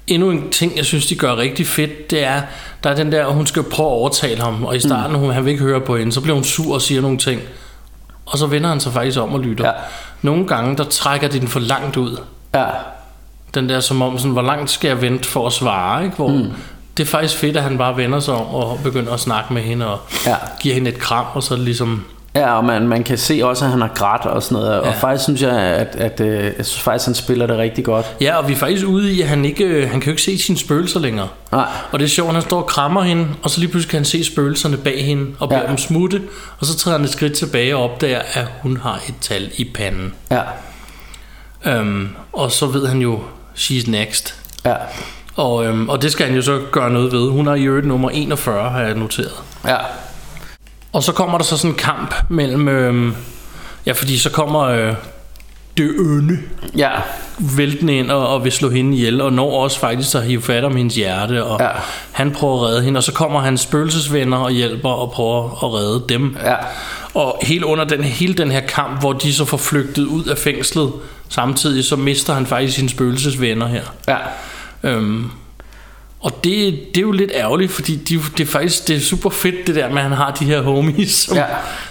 [0.08, 2.42] endnu en ting, jeg synes, de gør rigtig fedt, det er,
[2.84, 5.22] der er den der, hun skal prøve at overtale ham, og i starten, mm.
[5.22, 7.42] hun, han vil ikke høre på hende, så bliver hun sur og siger nogle ting,
[8.26, 9.66] og så vender han sig faktisk om og lytter.
[9.66, 9.72] Ja.
[10.22, 12.18] Nogle gange, der trækker de den for langt ud.
[12.56, 12.66] Ja.
[13.54, 16.16] Den der som om, sådan, hvor langt skal jeg vente for at svare, ikke?
[16.16, 16.46] Hvor mm.
[16.98, 19.62] det er faktisk fedt, at han bare vender sig om og begynder at snakke med
[19.62, 20.36] hende, og Ja.
[20.62, 23.72] giver hende et kram, og så ligesom, Ja, og man, man kan se også, at
[23.72, 24.72] han har grædt og sådan noget.
[24.74, 24.78] Ja.
[24.88, 28.06] Og faktisk synes jeg, at, at, øh, jeg synes faktisk, han spiller det rigtig godt.
[28.22, 30.22] Ja, og vi er faktisk ude i, at han, ikke, øh, han kan jo ikke
[30.22, 31.28] se sine spøgelser længere.
[31.52, 31.66] Nej.
[31.92, 33.98] Og det er sjovt, at han står og krammer hende, og så lige pludselig kan
[33.98, 35.68] han se spøgelserne bag hende, og beder Ja.
[35.68, 36.22] dem smutte,
[36.60, 39.64] og så træder han et skridt tilbage og opdager, at hun har et tal i
[39.76, 40.14] panden.
[40.32, 40.42] Ja.
[41.66, 43.20] Øhm, og så ved han jo,
[43.60, 44.36] she's next.
[44.66, 44.76] Ja.
[45.36, 47.30] Og, øhm, og det skal han jo så gøre noget ved.
[47.30, 49.34] Hun er i øvrigt nummer 41, har jeg noteret.
[49.66, 49.78] Ja.
[50.94, 52.68] Og så kommer der så sådan en kamp mellem...
[52.68, 53.16] Øhm,
[53.86, 54.94] ja, fordi så kommer øh,
[55.84, 56.38] det onde,
[56.78, 56.90] Ja.
[57.58, 60.64] væltende ind og, og vil slå hende ihjel, og når også faktisk at hive fat
[60.64, 61.68] om hendes hjerte, og Ja.
[62.12, 65.74] han prøver at redde hende, og så kommer hans spøgelsesvenner og hjælper og prøver at
[65.74, 66.38] redde dem.
[66.44, 66.56] Ja.
[67.14, 70.38] Og helt under den, hele den her kamp, hvor de så får flygtet ud af
[70.38, 70.92] fængslet,
[71.30, 73.84] samtidig så mister han faktisk sine spøgelsesvenner her.
[74.08, 74.18] Ja.
[74.84, 75.32] Øhm,
[76.22, 79.30] og det, det er jo lidt ærgerligt, fordi de, det er faktisk det er super
[79.30, 81.44] fedt det der med, at han har de her homies, som, ja.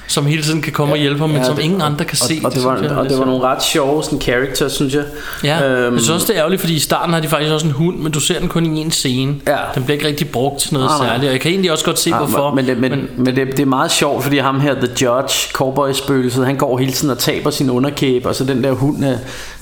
[0.08, 0.12] Ja.
[0.12, 2.18] som hele tiden kan komme og hjælpe ham, men Ja, som det- ingen andre kan
[2.22, 2.40] og, se.
[2.44, 3.26] Og det, var, synes jeg og det var sjovt.
[3.28, 5.04] nogle ret sjove sådan, characters, synes jeg.
[5.44, 7.66] Ja, øhm, jeg synes også det er ærgerligt, fordi i starten har de faktisk også
[7.66, 9.34] en hund, men du ser den kun i en scene.
[9.46, 9.56] Ja.
[9.74, 11.08] Den bliver ikke rigtig brugt til noget nej.
[11.08, 12.54] særligt, og jeg kan egentlig også godt se, Ja, hvorfor.
[12.54, 15.48] Men, det, men, men, men det, det er meget sjovt, fordi ham her, The Judge,
[15.52, 19.12] cowboy-spøgelset, han går hele tiden og taber sin underkæbe, og så den der hund, øh,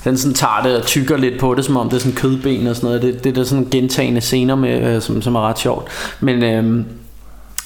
[0.03, 2.67] den sådan tager det og tykker lidt på det, som om det er sådan kødben
[2.67, 3.01] og sådan noget.
[3.01, 5.87] Det, det er der sådan gentagende scener med, øh, som, som er ret sjovt.
[6.19, 6.63] Men, øh,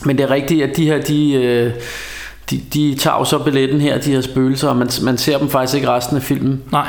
[0.05, 1.33] men det er rigtigt, at de her, de...
[1.33, 1.71] Øh,
[2.51, 5.49] de, de tager jo så billetten her, de her spøgelser, og man, man ser dem
[5.49, 6.61] faktisk ikke resten af filmen.
[6.71, 6.87] Nej.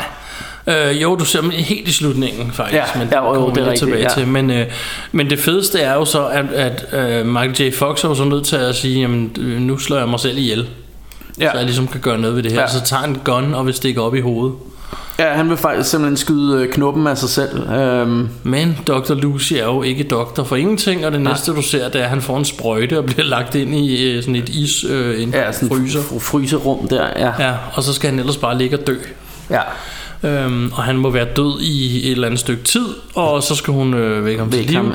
[0.67, 3.57] Øh, jo, du ser dem helt i slutningen faktisk, Ja, men ja, jo, jo, det
[3.57, 4.09] er rigtigt, tilbage ja.
[4.09, 4.27] til.
[4.27, 4.67] Men, øh,
[5.13, 7.75] men det fedeste er jo så, at, at øh, Michael J.
[7.75, 10.39] Fox er jo så nødt til at sige, jamen øh, nu slår jeg mig selv
[10.39, 10.69] ihjel.
[11.41, 11.51] Ja.
[11.51, 12.61] Så jeg ligesom kan gøre noget ved det her.
[12.61, 12.69] Ja.
[12.69, 14.55] Så tager han en gun og vil stikke op i hovedet.
[15.19, 17.71] Ja, han vil faktisk simpelthen skyde øh, knuppen af sig selv.
[17.71, 19.15] Øhm, Men Dr.
[19.15, 22.11] Lucy er jo ikke doktor for ingenting, og det næste du ser, det er, at
[22.11, 25.31] han får en sprøjte og bliver lagt ind i øh, sådan et is, øh, en
[25.31, 26.01] ja, sådan fryser.
[26.01, 27.33] fr- fryserum der, ja.
[27.49, 28.95] Ja, og så skal han ellers bare ligge og dø.
[29.51, 29.61] ja.
[30.25, 33.75] Øhm, og han må være død i et eller andet stykke tid, og så skal
[33.75, 34.77] hun øh, vække ham til liv.
[34.77, 34.93] ham,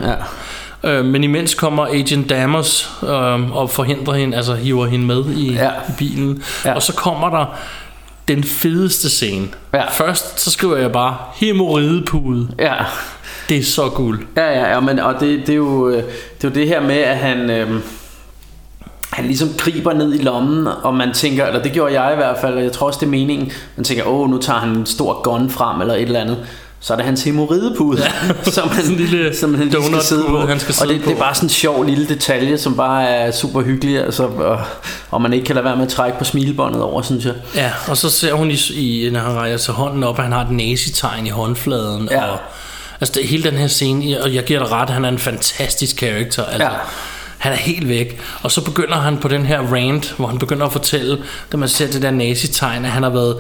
[0.84, 0.90] ja.
[0.92, 5.54] Øh, men imens kommer Agent Dammers øh, og forhindrer hende, altså hiver hende med i,
[5.54, 5.70] ja.
[5.70, 6.44] I bilen.
[6.66, 6.74] Ja.
[6.74, 7.56] Og så kommer der
[8.28, 9.48] den fedeste scene.
[9.74, 9.90] Ja.
[9.92, 12.50] Først så skriver jeg bare hemorridepude.
[12.60, 12.76] Ja.
[13.50, 14.26] Det er så guld.
[14.38, 16.04] Ja, ja, ja men, og det, det, er jo, øh,
[16.42, 17.82] det er jo det her med, at han, øh,
[19.10, 22.38] han ligesom griber ned i lommen, og man tænker, eller det gjorde jeg i hvert
[22.42, 24.86] fald, og jeg tror også det er meningen, man tænker, åh, nu tager han en
[24.86, 26.46] stor gun frem, eller et eller andet.
[26.80, 30.46] Så er det hans hemorridepude, ja, som han, lille som han lige skal sidde på.
[30.46, 31.20] han skal og sidde det, det er på.
[31.20, 34.60] bare sådan en sjov lille detalje, som bare er super hyggelig, altså, og,
[35.12, 37.34] og man ikke kan lade være med at trække på smilebåndet over, synes jeg.
[37.56, 40.34] Ja, og så ser hun, i, i, når han rækker til hånden op, at han
[40.34, 42.08] har et nazitegn i håndfladen.
[42.12, 42.26] Ja.
[42.26, 42.38] Og,
[43.02, 45.96] altså det, hele den her scene, og jeg giver dig ret, han er en fantastisk
[45.96, 46.44] karakter.
[46.46, 46.70] Altså, Ja.
[47.38, 48.20] Han er helt væk.
[48.44, 51.18] Og så begynder han på den her rant, hvor han begynder at fortælle,
[51.52, 53.36] da man ser det der nazitegn, at han har været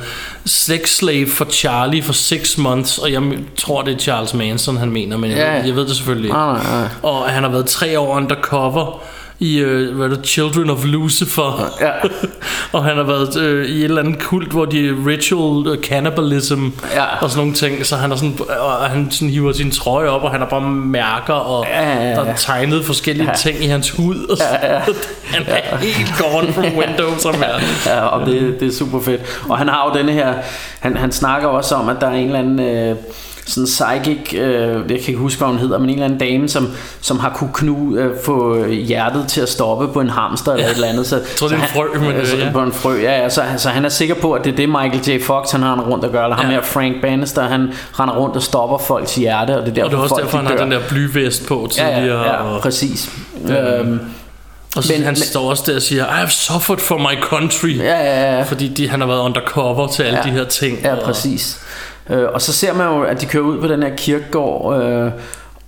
[0.46, 3.22] sex slave for Charlie for six months, og jeg
[3.58, 5.56] tror, det er Charles Manson, han mener, men jeg, Ja.
[5.58, 6.38] ved, jeg ved det selvfølgelig ikke.
[6.38, 6.88] Nej, nej, nej.
[7.04, 9.02] Og han har været tre år undercover
[9.40, 11.70] i uh, hvad er det, Children of Lucifer.
[11.82, 11.92] Ja.
[12.78, 16.66] og han har været øh, i et eller andet kult, hvor de ritual uh, cannibalism
[16.96, 17.06] Ja.
[17.22, 17.86] og sådan nogle ting.
[17.86, 20.62] Så han, er sådan, og han sådan hiver sin trøje op, og han har bare
[20.72, 22.16] mærker, og Ja, ja, ja.
[22.16, 23.36] der er tegnet forskellige Ja.
[23.36, 24.26] ting i hans hud.
[24.30, 24.80] Og ja, ja.
[25.34, 27.60] han er helt gone from window, som er.
[27.86, 29.22] Ja, og det, det er super fedt.
[29.50, 30.34] Og han har jo denne her,
[30.80, 32.96] han, han snakker også om, at der er en eller anden øh,
[33.48, 36.50] sådan psychic, øh, jeg kan ikke huske, hvad hun hedder, men en eller anden dame,
[36.50, 36.70] som,
[37.02, 40.72] som har kunne knu, øh, få hjertet til at stoppe på en hamster eller Ja.
[40.72, 41.08] et eller andet.
[41.08, 42.52] Så, Jeg tror, det er så en frø, men, han, øh, så, ja.
[42.52, 44.70] På en frø, ja, ja så, så han er sikker på, at det er det
[44.70, 45.24] Michael J.
[45.24, 46.24] Fox, han har rundt at gøre.
[46.24, 46.52] Eller ham Ja.
[46.52, 47.70] her Frank Bannister, han
[48.00, 50.24] render rundt og stopper folks hjerte, og det er derfor, Og det er også folk,
[50.24, 52.22] derfor, de han har den der blyvest på Ja, tidligere.
[52.24, 53.10] ja, ja, og, præcis.
[53.46, 54.00] Øhm, Øhm,
[54.76, 57.22] og så men- han men- står også der og siger, I have suffered for my
[57.22, 57.78] country.
[57.78, 58.44] ja, ja, ja.
[58.44, 60.24] Fordi de, han har været undercover til alle Ja.
[60.24, 60.78] de her ting.
[60.84, 61.60] Ja, og- præcis.
[62.10, 65.12] Øh, og så ser man jo, at de kører ud på den her kirkegård, øh,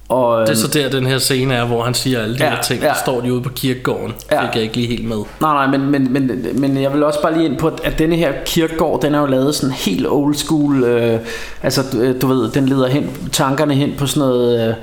[0.09, 2.49] og, Det er så der, den her scene er, hvor han siger alle de Ja,
[2.49, 2.81] her ting.
[2.81, 2.87] ja.
[2.87, 4.13] Der står de ude på kirkegården.
[4.31, 4.45] Ja.
[4.45, 5.17] Fik jeg ikke lige helt med.
[5.41, 8.15] Nej, nej, men, men, men, men jeg vil også bare lige ind på, at- denne
[8.15, 10.83] her kirkegård, den er jo lavet sådan helt old school.
[10.83, 11.19] Øh,
[11.63, 14.67] altså, du, øh, du ved, den leder hen, tankerne hen på sådan noget...
[14.69, 14.73] Øh,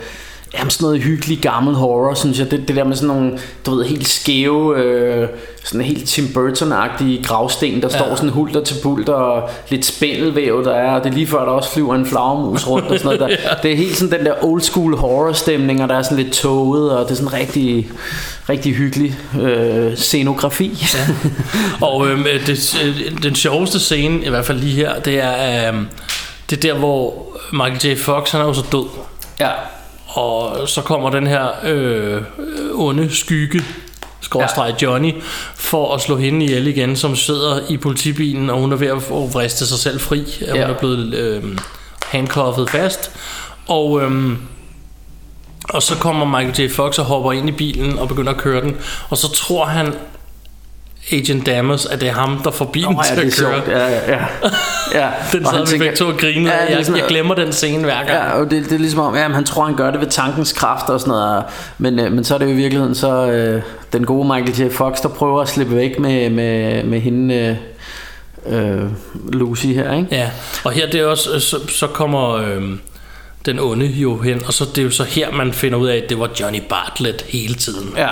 [0.54, 2.50] Jamen sådan noget hyggelig gammel horror, synes jeg.
[2.50, 5.28] Det, det der med sådan nogle, du ved, helt skæve, øh,
[5.64, 7.98] sådan helt Tim Burton-agtige gravsten, der ja.
[7.98, 11.44] står sådan hulter til bulter, og lidt spindelvæv, der er, og det er lige før,
[11.44, 13.38] der også flyver en flagermus rundt og sådan noget.
[13.38, 13.54] Der.
[13.62, 16.32] Det er helt sådan den der old school horror stemning, og der er sådan lidt
[16.32, 17.88] toget, og det er sådan rigtig,
[18.48, 20.86] rigtig hyggelig øh, scenografi.
[20.94, 21.14] Ja.
[21.86, 25.88] Og øhm, det, øh, den sjoveste scene, i hvert fald lige her, det er, øhm,
[26.50, 27.98] det er der, hvor Michael J.
[27.98, 28.86] Fox, han er jo så død.
[29.40, 29.50] ja.
[30.16, 32.22] Og så kommer den her øh,
[32.74, 33.62] onde skygge,
[34.20, 35.12] skråstreg Johnny,
[35.54, 39.02] for at slå hende ihjel igen, som sidder i politibilen, og hun er ved at
[39.34, 40.24] vriste sig selv fri.
[40.40, 40.46] Ja.
[40.50, 40.62] Hun Ja.
[40.66, 41.42] er blevet øh,
[42.06, 43.10] handcuffet fast.
[43.68, 44.38] Og, øhm,
[45.68, 46.74] og så kommer Michael J.
[46.74, 48.76] Fox og hopper ind i bilen og begynder at køre den.
[49.08, 49.94] Og så tror han,
[51.12, 53.52] Agent Dammers, at det er ham, der får bilen Nå, til ja, det at køre.
[53.64, 53.68] sjovt.
[53.68, 54.24] Ja, ja, ja.
[55.00, 55.08] ja.
[55.32, 57.84] Den sad vi tænker- begge to og grinede Ja, jeg, sådan- jeg glemmer den scene
[57.84, 58.08] hver gang.
[58.08, 60.52] Ja, og det, det er ligesom om, ja, han tror, han gør det ved tankens
[60.52, 61.44] kraft og sådan noget.
[61.78, 64.72] Men, øh, men så er det jo i virkeligheden så øh, den gode Michael J.
[64.74, 67.56] Fox, der prøver at slippe væk med, med, med hende, øh,
[68.76, 68.90] øh,
[69.32, 70.08] Lucy her, ikke?
[70.10, 70.30] Ja,
[70.64, 72.80] og her det er også, øh, så, så kommer øhm,
[73.46, 75.96] den onde jo hen, og så det er jo så her, man finder ud af,
[75.96, 77.94] at det var Johnny Bartlett hele tiden.
[77.96, 78.08] Ja.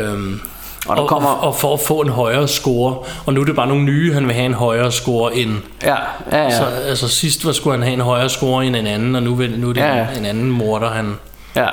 [0.00, 0.40] Øhm,
[0.88, 2.94] Og og, kommer- og, for at få en højere score,
[3.26, 5.50] og nu er det bare nogle nye, han vil have en højere score end.
[5.82, 5.94] Ja,
[6.32, 6.50] ja, ja.
[6.50, 9.34] Så altså sidst var skulle han have en højere score end en anden, og nu,
[9.34, 10.06] vil, nu er det Ja, ja.
[10.18, 11.14] en anden morder, han...
[11.56, 11.66] Ja,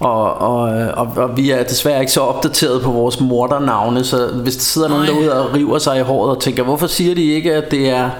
[0.00, 0.60] og, og,
[0.94, 4.88] og, og vi er desværre ikke så opdateret på vores mordernavne, så hvis der sidder
[4.88, 5.12] nogen Nej.
[5.12, 8.10] derude og river sig i håret og tænker, hvorfor siger de ikke, at det er,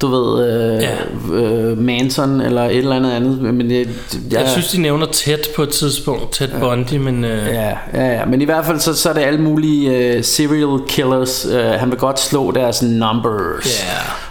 [0.00, 1.42] du ved, øh, Ja.
[1.42, 3.88] øh, Manson eller et eller andet andet, men det,
[4.32, 4.40] Ja.
[4.40, 6.58] Jeg synes, de nævner Ted på et tidspunkt, Ted ja.
[6.58, 7.24] Bundy, men...
[7.24, 10.24] Øh, Ja, ja, ja, men i hvert fald så, så er det alle mulige uh,
[10.24, 11.46] serial killers.
[11.46, 13.84] Uh, han vil godt slå deres numbers.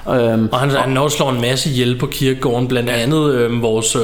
[0.07, 0.33] Ja.
[0.33, 3.95] Øhm, Og han, han når slår en masse ihjel på kirkegården, blandt andet øh, vores
[3.95, 4.01] øh,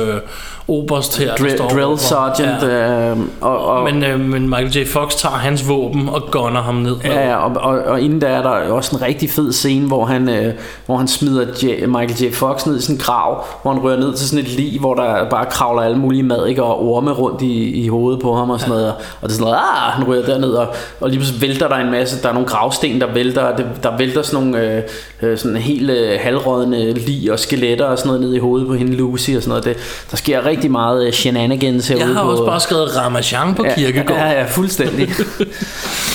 [0.69, 2.33] oberst her, der Dr- står drill overfor.
[2.35, 2.63] sergeant.
[2.63, 3.09] Ja.
[3.11, 4.87] Øh, og, og, Men, øh, men Michael J.
[4.87, 6.95] Fox tager hans våben og gunner ham ned.
[7.03, 10.05] Ja, ja og, og, og inden der er der også en rigtig fed scene, hvor
[10.05, 10.53] han, øh,
[10.85, 12.33] hvor han smider J, Michael J.
[12.33, 14.93] Fox ned i sådan en grav, hvor han rører ned til sådan et lig, hvor
[14.93, 18.59] der bare kravler alle mulige madikker og orme rundt i, i hovedet på ham og
[18.59, 18.87] sådan noget.
[18.87, 20.67] Og det er sådan noget, ah, han rører derned, og,
[21.01, 23.65] og lige pludselig vælter der en masse, der er nogle gravsten, der vælter, og det,
[23.83, 24.83] der vælter sådan nogle øh,
[25.21, 28.73] øh, sådan helt øh, halvrådende lig og skeletter og sådan noget ned i hovedet på
[28.73, 29.65] hende Lucy og sådan noget.
[29.65, 29.77] Det,
[30.11, 33.65] der sker rigtig meget øh, shenanigans herude Jeg har på, også bare skrevet Ramachan på
[33.65, 34.23] ja, kirkegården.
[34.23, 35.09] Ja, ja, fuldstændig.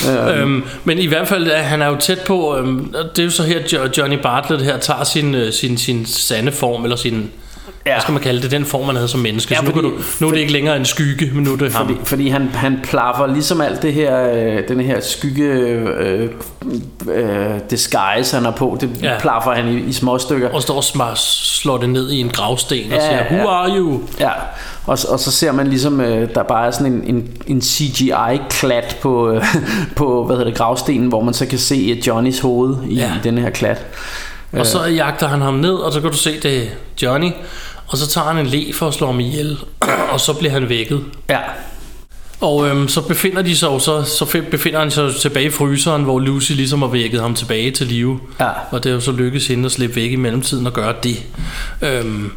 [0.37, 3.43] Øhm, men i hvert fald, han er jo tæt på, øhm, det er jo så
[3.43, 7.31] her, Jo- Johnny Bartlett her tager sin, øh, sin, sin sande form, eller sin,
[7.87, 7.93] ja.
[7.93, 9.55] hvad skal man kalde det, den form, man havde som menneske.
[9.55, 11.45] Ja, Ja, så nu, fordi- kan du, nu er det ikke længere en skygge, men
[11.45, 11.87] nu er det ham.
[11.87, 16.31] Fordi, fordi han, han plaffer ligesom alt det her, øh, den her skygge øh,
[17.15, 19.13] øh, disguise, han har på, det ja.
[19.13, 19.19] Ja.
[19.21, 20.49] plaffer han i, i små stykker.
[20.51, 23.37] Og står og slår det ned i en gravsten og Ja, siger, ja.
[23.37, 24.01] who are you?
[24.21, 24.31] Ja,
[24.87, 28.97] og, og så ser man ligesom, øh, der bare er sådan en, en, en CGI-klat
[29.03, 29.45] på, øh,
[29.97, 33.03] på hvad hedder det, gravstenen, hvor man så kan se øh, Johnnys hoved i, ja.
[33.03, 33.09] Ja.
[33.09, 33.87] i den her klat.
[34.53, 36.67] Og så jagter han ham ned, og så kan du se, det er
[37.03, 37.31] Johnny.
[37.87, 39.59] Og så tager han en le for at slå ham ihjel,
[40.13, 41.05] og så bliver han vækket.
[41.31, 41.39] Ja,
[42.41, 46.21] Og øhm, så befinder de sig så, så befinder han sig tilbage i fryseren, hvor
[46.21, 48.21] Lucy ligesom har vækket ham tilbage til live.
[48.41, 48.49] Ja.
[48.71, 51.23] Og det er jo så lykkedes hende at slippe væk i mellemtiden og gøre det.
[51.83, 52.33] Øhm,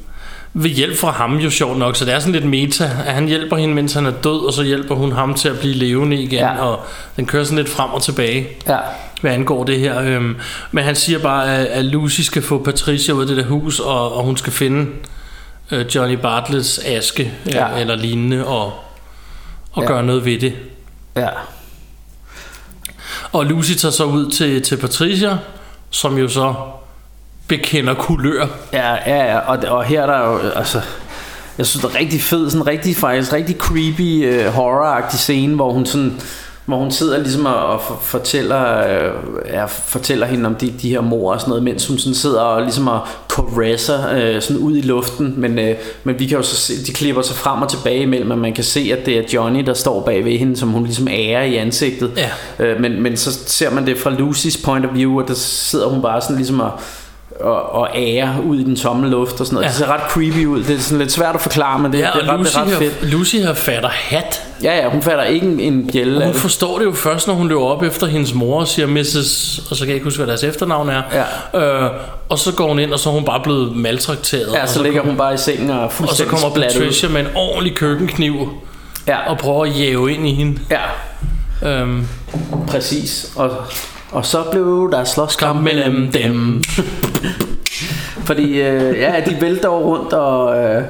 [0.54, 3.28] ved hjælp fra ham jo sjovt nok, så det er sådan lidt meta, at han
[3.28, 6.18] hjælper hende, mens han er død, og så hjælper hun ham til at blive levende
[6.22, 6.62] igen, ja.
[6.62, 6.80] og
[7.16, 8.78] den kører sådan lidt frem og tilbage ja,
[9.22, 10.02] hvad angår det her.
[10.02, 10.36] Øhm,
[10.72, 13.80] men han siger bare, at, at Lucy skal få Patricia ud af det der hus,
[13.80, 14.86] og, og hun skal finde
[15.72, 17.68] øh, Johnny Bartletts aske ja.
[17.78, 18.74] eller lignende, og,
[19.72, 19.88] og Ja.
[19.88, 20.54] gøre noget ved det.
[21.16, 21.30] ja.
[23.32, 25.38] Og Lucy tager så ud til, til Patricia,
[25.90, 26.54] som jo så
[27.48, 28.48] bekender kulør.
[28.74, 29.38] Ja, ja, ja.
[29.40, 30.82] Og, og her er der jo, altså,
[31.58, 35.72] jeg synes det er rigtig fed, sådan rigtig faktisk rigtig creepy uh, horror-agtig scene, hvor
[35.74, 36.22] hun sådan
[36.68, 39.12] hvor hun sidder ligesom og, og for- fortæller, øh,
[39.54, 42.42] ja, fortæller hende om de, de her mor og sådan noget, mens hun sådan sidder
[42.42, 43.00] og ligesom og
[43.30, 46.92] caresser øh, sådan ud i luften, men, øh, men vi kan jo så se, de
[46.94, 49.74] klipper sig frem og tilbage imellem, og man kan se, at det er Johnny, der
[49.74, 52.12] står bag ved hende, som hun ligesom ærer i ansigtet.
[52.18, 52.66] Ja.
[52.66, 55.88] Øh, men, men så ser man det fra Lucys point of view, og der sidder
[55.88, 56.72] hun bare sådan ligesom og,
[57.42, 59.66] og, og ære ud i den tomme luft og sådan noget.
[59.66, 59.70] Ja.
[59.70, 60.64] Det ser ret creepy ud.
[60.64, 62.62] Det er sådan lidt svært at forklare, men det, Ja, det, er, ret, det er
[62.62, 63.04] ret fedt.
[63.12, 64.42] Lucy her fatter hat.
[64.64, 67.48] Ja, ja, hun fatter ikke en, en bjælle hun forstår det jo først, når hun
[67.48, 69.60] løber op efter hendes mor og siger Mrs.
[69.70, 71.02] Og så kan jeg ikke huske, hvad deres efternavn er.
[71.54, 71.84] Ja.
[71.86, 71.92] Øh,
[72.30, 74.54] og så går hun ind, og så er hun bare blevet maltrakteret.
[74.54, 76.56] Ja, og så ligger kommer- hun bare i sengen og er Og så fuldstændig kommer
[76.56, 76.82] splattet ud.
[76.86, 78.50] Patricia med en ordentlig køkkenkniv
[79.08, 80.60] Ja, og prøver at jæve ind i hende.
[80.72, 80.82] ja,
[81.70, 82.08] Øhm,
[82.68, 83.32] præcis.
[83.36, 83.50] Og,
[84.12, 86.64] og så blev der slåskamp kamp mellem dem.
[88.28, 90.58] Fordi øh, ja, de vælter rundt og...
[90.58, 90.84] Øh,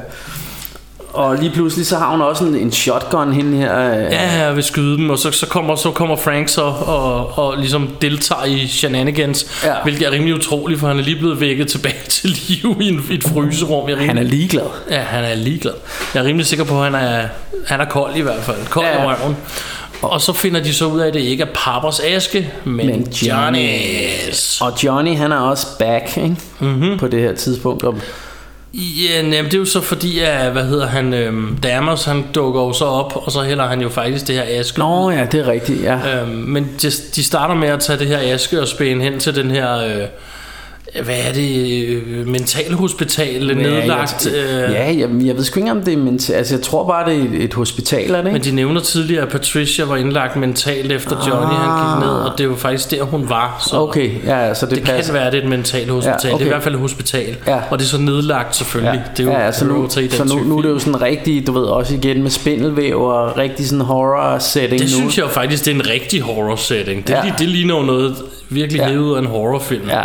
[1.13, 3.80] og lige pludselig så har hun også en, en shotgun hende her.
[3.91, 7.38] Øh, Ja, jeg vil skyde dem, og så, så, kommer, så kommer Frank så og,
[7.38, 9.74] og ligesom deltager i shenanigans, Ja.
[9.84, 13.05] hvilket er rimelig utroligt, for han er lige blevet vækket tilbage til live i, en,
[13.11, 13.89] i et fryserum.
[13.89, 14.65] Jeg er rimelig, Han er ligeglad.
[14.89, 15.74] Ja, han er ligeglad.
[16.13, 17.28] Jeg er rimelig sikker på, at han er,
[17.68, 18.57] han er kold i hvert fald.
[18.70, 19.03] Kold ja.
[19.03, 19.38] i røven.
[20.02, 23.08] Og så finder de så ud af, at det ikke er Pappers aske, men, Men
[23.12, 24.64] Johnny's.
[24.64, 26.36] Og Johnny han er også back ikke?
[26.60, 26.98] Mm-hmm.
[26.98, 27.84] på det her tidspunkt.
[28.74, 32.62] Ja, jamen, det er jo så fordi, at, hvad hedder han, øhm, Dammers, han dukker
[32.62, 34.80] jo så op, og så hælder han jo faktisk det her aske.
[34.80, 36.22] Nå ja, det er rigtigt, ja.
[36.22, 39.36] Øhm, men de, de starter med at tage det her aske og spænde hen til
[39.36, 40.08] den her, øh,
[41.03, 44.27] hvad er det, øh, mentalhospital, nedlagt.
[44.33, 46.61] Ja, Øh, jeg, ja jeg, jeg ved sgu ikke om det er men, altså jeg
[46.63, 48.49] tror bare det er et, et hospital er det Men ikke?
[48.49, 52.49] de nævner tidligere, at Patricia var indlagt mentalt efter Johnny, han gik ned, og det
[52.49, 53.65] var faktisk der, hun var.
[53.69, 55.13] Så Okay, ja, så det, det passer.
[55.13, 56.17] kan være, det er et mentalt hospital.
[56.23, 56.33] Ja, okay.
[56.33, 57.35] Det er i hvert fald et hospital.
[57.47, 57.59] Ja.
[57.69, 59.01] Og det er så nedlagt selvfølgelig.
[59.05, 60.69] Ja, Det er jo ja, ja, så nu, i den så nu, nu er det
[60.69, 64.89] jo sådan rigtig, du ved, også igen med spindelvæv og rigtig sådan horror setting Det
[64.91, 64.95] nu.
[64.97, 67.07] synes jeg jo faktisk, det er en rigtig horror setting.
[67.07, 67.25] Det, Ja.
[67.25, 67.33] ja.
[67.39, 68.15] det ligner jo noget
[68.50, 68.88] Virkelig Ja.
[68.88, 69.89] hævet ud af en horrorfilm.
[69.89, 70.02] Ja,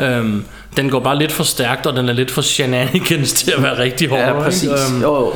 [0.00, 0.06] ja.
[0.18, 0.44] Øhm,
[0.76, 3.78] den går bare lidt for stærkt, og den er lidt for shenanigans til at være
[3.78, 4.22] rigtig horror.
[4.22, 4.68] Ja, præcis.
[4.90, 5.32] Øhm, Jo, jo.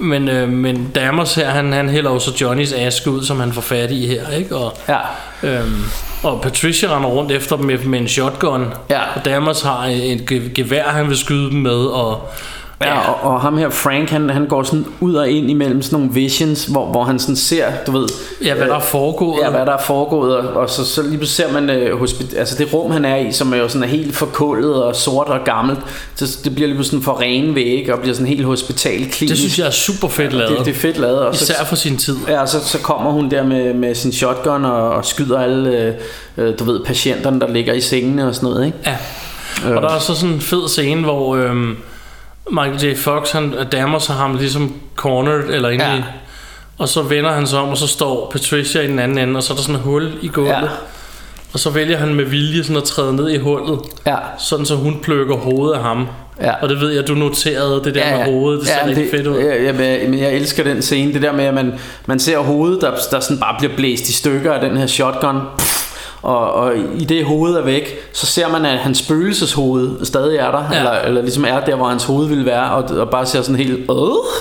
[0.00, 3.52] men, øh, men Dammers her, han, han hælder jo så Johnnys aske ud, som han
[3.52, 4.30] får fat i her.
[4.38, 4.56] Ikke?
[4.56, 4.98] Og, Ja.
[5.42, 5.82] øhm,
[6.22, 8.66] og Patricia render rundt efter dem med, med en shotgun.
[8.90, 9.00] Ja.
[9.16, 11.76] Og Dammers har et ge- gevær, han vil skyde dem med.
[11.86, 12.30] Og,
[12.80, 15.98] Ja, og, og ham her, Frank, han, han går sådan ud og ind imellem sådan
[15.98, 18.08] nogle visions, hvor, hvor han sådan ser, du ved...
[18.44, 19.40] Ja, hvad der er foregået.
[19.44, 22.54] Ja, hvad der er foregået, og, og så, så lige ser man øh, hospi- altså
[22.58, 25.40] det rum, han er i, som er jo sådan er helt forkullet og sort og
[25.44, 25.78] gammelt,
[26.14, 29.20] så det bliver lige sådan for rene væg, og bliver sådan helt hospitalklinisk.
[29.20, 30.58] det synes jeg er super fedt lavet.
[30.58, 31.18] det, det er fedt lavet.
[31.18, 32.16] Og så, Især for sin tid.
[32.28, 35.70] Ja, og så, så kommer hun der med, med sin shotgun og, og skyder alle,
[35.78, 35.94] øh,
[36.36, 38.78] øh, du ved, patienterne, der ligger i sengene og sådan noget, ikke?
[38.86, 38.96] Ja.
[39.76, 41.76] Og der er så sådan en fed scene, hvor øhm,
[42.50, 42.96] Michael J.
[42.96, 45.96] Fox, han dammer sig ham ligesom cornered, eller inde Ja.
[45.96, 46.02] i,
[46.78, 49.42] og så vender han sig om, og så står Patricia i den anden ende, og
[49.42, 50.50] så er der sådan et hul i gulvet.
[50.50, 50.60] Ja.
[51.52, 54.16] Og så vælger han med vilje sådan at træde ned i hullet, Ja.
[54.38, 56.06] sådan så hun pløkker hovedet af ham.
[56.40, 56.52] Ja.
[56.62, 59.26] Og det ved jeg, du noterede det der med hovedet, det ser men rigtig fedt
[59.26, 59.36] ud.
[59.38, 61.74] Ja, ja, men, men jeg elsker den scene, det der med, at man,
[62.06, 65.40] man ser hovedet, der, der sådan bare bliver blæst i stykker af den her shotgun.
[65.58, 65.77] Pff,
[66.22, 70.50] og, og i det hovedet er væk, så ser man, at hans spøgelseshoved stadig er
[70.50, 70.78] der, Ja.
[70.78, 73.56] eller, eller ligesom er der, hvor hans hoved ville være, og, og bare ser sådan
[73.56, 73.88] helt øh,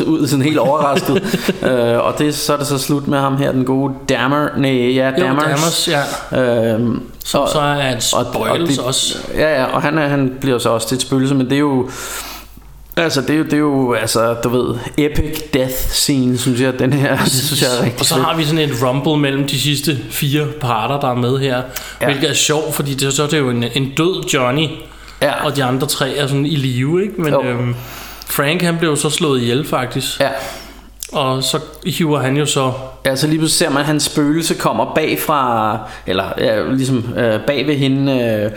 [0.07, 1.15] ud, sådan helt overrasket.
[1.71, 4.71] øh, og det, så er det så slut med ham her, den gode Dammer, nej,
[4.71, 5.43] ja, Jo, Dammers.
[5.45, 5.89] Dammers,
[6.31, 6.73] ja.
[6.73, 9.17] Øhm, Som så er et spoils det, også.
[9.35, 11.59] Ja, ja, og han, er, han bliver så også til et spøgelse, men det er
[11.59, 11.89] jo...
[12.97, 16.79] Altså, det er jo, det er jo altså, du ved, epic death scene, synes jeg,
[16.79, 18.25] den her, det synes jeg er rigtig Og så fedt.
[18.25, 21.61] har vi sådan et rumble mellem de sidste fire parter, der er med her.
[22.01, 22.05] Ja.
[22.05, 24.67] Hvilket er sjovt, fordi det, så er det jo en, en død Johnny,
[25.21, 25.45] Ja.
[25.45, 27.21] og de andre tre er sådan i live, ikke?
[27.21, 27.43] Men Jo.
[27.43, 27.75] øhm,
[28.29, 30.19] Frank, han blev jo så slået ihjel, faktisk.
[30.19, 30.29] Ja.
[31.11, 32.71] Og så hiver han jo så...
[33.05, 35.77] Ja, så lige pludselig ser man, at hans spøgelse kommer bagfra,
[36.07, 38.11] eller ja, ligesom øh, bag ved hende,
[38.45, 38.51] øh,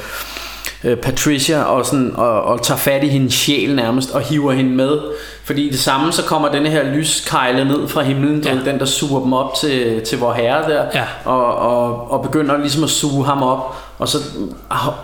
[0.84, 4.70] øh, Patricia, og, sådan, og, og tager fat i hendes sjæl nærmest, og hiver hende
[4.70, 4.98] med.
[5.44, 8.54] Fordi i det samme, så kommer denne her lyskejle ned fra himlen, ja.
[8.70, 11.02] den der suger dem op til, til vor herre der, Ja.
[11.24, 14.18] og, og, og begynder ligesom at suge ham op, og så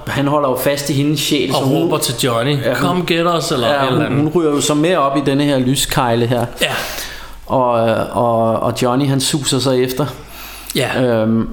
[0.07, 1.51] han holder jo fast i hendes sjæl.
[1.51, 4.29] Og så hun- råber til Johnny, Ja, come get us, eller Ja, eller hun, hun
[4.35, 6.47] ryger jo så med op i denne her lyskejle her.
[6.61, 6.73] Ja,
[7.47, 10.07] Og, øh, og, og Johnny han suser sig efter.
[10.77, 11.03] ja.
[11.03, 11.49] Øhm,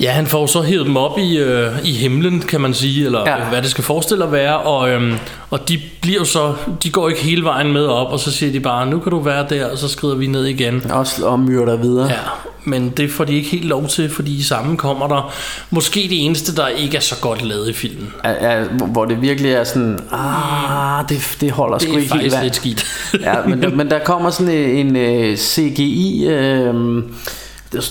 [0.00, 3.20] Ja, han får så hævet dem op i, øh, i himlen, kan man sige, eller
[3.26, 3.36] Ja.
[3.48, 5.14] hvad det skal forestille at være, og, øhm,
[5.50, 8.60] og de bliver så, de går ikke hele vejen med op, og så siger de
[8.60, 10.90] bare, nu kan du være der, og så skrider vi ned igen.
[10.90, 12.06] også og myrder videre.
[12.10, 12.18] Ja,
[12.64, 15.32] men det får de ikke helt lov til, fordi i sammen kommer der
[15.70, 18.12] måske det eneste, der ikke er så godt lavet i filmen.
[18.24, 22.12] Ja, ja, hvor- det virkelig er sådan, ah, det, det holder Det sgu er ikke
[22.14, 22.44] helt faktisk vand.
[22.44, 22.86] lidt skidt.
[23.20, 26.74] ja, men, men der kommer sådan en, en CGI, øh,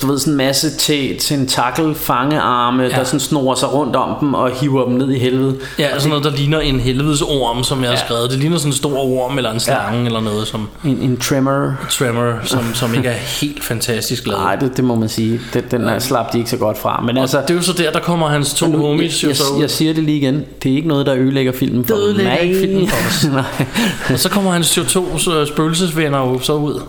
[0.01, 2.89] du ved sådan en masse te- tentakel fangearme, ja.
[2.89, 2.95] Ja.
[2.95, 5.55] der sådan snor sig rundt om dem og hiver dem ned i helvede.
[5.79, 8.29] Ja, sådan noget, der ligner en helvedes orm, som jeg har skrevet.
[8.31, 10.05] Det ligner sådan en stor orm, eller en slange, ja.
[10.05, 11.73] eller noget som En, en tremor.
[11.89, 14.41] Tremor, som, som ikke er helt fantastisk lavet.
[14.43, 15.41] Nej, det, det må man sige.
[15.53, 17.03] Den, den her slap de ikke så godt fra.
[17.05, 19.61] Men altså, Det er jo så der, der kommer hans to nu, homies jeg, ud.
[19.61, 20.45] jeg siger det lige igen.
[20.63, 22.07] Det er ikke noget, der ødelægger filmen for Det mig.
[22.07, 23.25] ødelægger ikke filmen for os.
[23.33, 23.65] Nej.
[24.13, 25.03] Og så kommer hans to
[25.33, 26.81] øh, spøgelsesvenner jo så ud.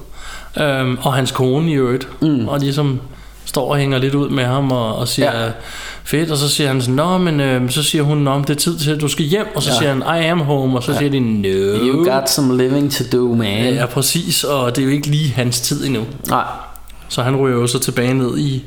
[0.60, 2.08] Øhm, og hans kone i øvrigt.
[2.22, 2.48] Mm.
[2.48, 3.00] Og ligesom
[3.44, 5.50] står og hænger lidt ud med ham og, og siger, Ja.
[6.04, 6.30] fedt.
[6.30, 8.78] Og så siger han sådan, nå, men øh, så siger hun, nå, det er tid
[8.78, 9.46] til, at du skal hjem.
[9.54, 9.78] Og så Ja.
[9.78, 10.76] siger han, I am home.
[10.78, 10.98] Og så ja.
[10.98, 11.48] siger de, no.
[11.48, 13.64] You got some living to do, man.
[13.64, 14.44] Ja, ja, præcis.
[14.44, 16.04] Og det er jo ikke lige hans tid endnu.
[16.28, 16.44] Nej.
[17.08, 18.64] Så han ryger jo så tilbage ned i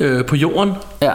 [0.00, 0.72] øh, på jorden.
[1.02, 1.12] Ja.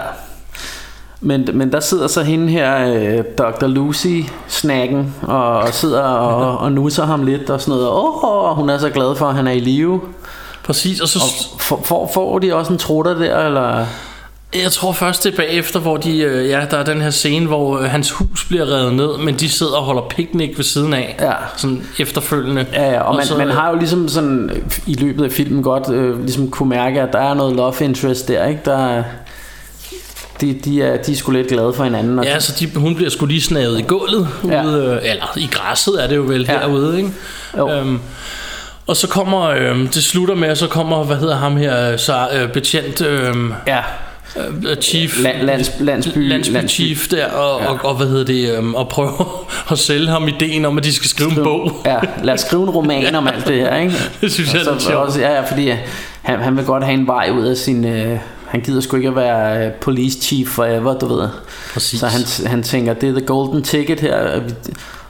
[1.22, 3.68] Men, men der sidder så hende her, øh, Dr.
[3.68, 4.08] Lucy,
[4.48, 7.88] snakken, og, og sidder og, og nusser ham lidt og sådan noget.
[7.90, 10.02] Åh, oh, hun er så glad for, at han er i live.
[10.64, 11.20] Præcis, og så...
[11.20, 13.86] Og får, får, får de også en trutter der, eller...
[14.64, 17.48] Jeg tror først det er bagefter, hvor de, øh, ja, der er den her scene,
[17.48, 20.94] hvor øh, hans hus bliver revet ned, men de sidder og holder picnic ved siden
[20.94, 21.32] af, Ja.
[21.58, 22.66] sådan efterfølgende.
[22.74, 24.52] Ja, ja, og, man, så, man har jo ligesom sådan
[24.88, 28.28] i løbet af filmen godt øh, ligesom kunne mærke, at der er noget love interest
[28.28, 28.62] der, ikke?
[28.66, 29.04] Der, er-
[30.42, 32.20] de, de, er, de er sgu lidt glade for hinanden.
[32.20, 34.66] Og Ja, så de, hun bliver sgu lige snaget i gulvet, Ja.
[34.66, 36.60] ude, øh, eller i græsset er det jo vel Ja.
[36.60, 37.10] herude, ikke?
[37.58, 37.70] Jo.
[37.72, 38.00] Øhm,
[38.88, 42.28] og så kommer, øh, det slutter med, at så kommer, hvad hedder ham her, så,
[42.34, 43.36] øh, betjent, øh,
[43.68, 43.80] ja,
[44.38, 45.84] øh, chief, Land- lands- landsby-
[46.30, 46.70] landsby, landsby.
[46.70, 47.68] chief der, og, Ja.
[47.70, 50.94] og, og, hvad hedder det, øh, og prøver at sælge ham ideen om, at de
[50.94, 51.72] skal skrive en bog.
[51.86, 53.94] ja, lad os skrive en roman om alt det her, ikke?
[54.22, 54.98] Det synes jeg er Og så sjovt.
[55.08, 55.72] også, ja, ja, fordi
[56.22, 57.86] han, han vil godt have en vej ud af sin...
[57.86, 58.18] Øh,
[58.52, 61.30] han gider sgu ikke at være øh, police chief forever, du ved.
[61.74, 62.00] Præcis.
[62.00, 64.42] Så han, han tænker, det er the golden ticket her.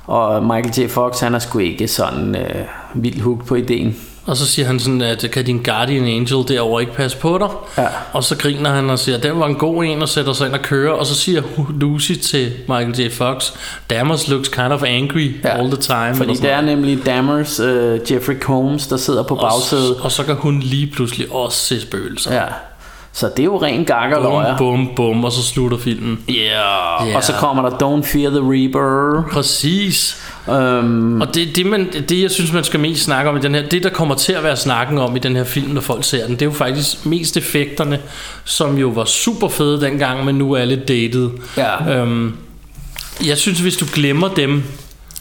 [0.06, 0.90] Og Michael J.
[0.90, 2.66] Fox, han er sgu ikke sådan øh,
[2.96, 3.96] vildt hooked på ideen.
[4.26, 7.48] Og så siger han sådan, at kan din guardian angel derovre ikke passe på dig?
[7.84, 7.88] Ja.
[8.14, 10.54] Og så griner han og siger, den var en god en, og sætter sig ind
[10.54, 10.92] og kører.
[10.92, 11.42] Og så siger
[11.80, 13.12] Lucy til Michael J.
[13.12, 13.52] Fox,
[13.90, 15.50] Dammers looks kind of angry Ja.
[15.60, 16.16] all the time.
[16.16, 19.96] Fordi det er nemlig Dammers, øh, Jeffrey Combs, der sidder på bagsædet.
[19.96, 22.34] og, og så kan hun lige pludselig også se spøgelser.
[22.36, 22.46] Ja.
[23.14, 24.58] Så det er jo ren gakker Bum, løjer.
[24.58, 26.20] bum, bum, og så slutter filmen.
[26.30, 27.08] Yeah.
[27.10, 27.16] Ja.
[27.16, 29.24] Og så kommer der Don't Fear the Reaper.
[29.32, 30.18] Præcis.
[30.48, 33.56] Um, Og det, det, man, det, jeg synes, man skal mest snakke om i den
[33.56, 36.04] her, det der kommer til at være snakken om i den her film, når folk
[36.04, 38.00] ser den, det er jo faktisk mest effekterne,
[38.44, 41.30] som jo var super fede dengang, men nu er lidt dated.
[41.58, 41.96] Ja.
[41.98, 42.36] Øhm,
[43.26, 44.64] jeg synes, hvis du glemmer dem,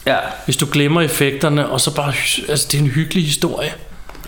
[0.05, 0.17] ja.
[0.45, 2.13] hvis du glemmer effekterne, og så bare,
[2.49, 3.69] altså det er en hyggelig historie.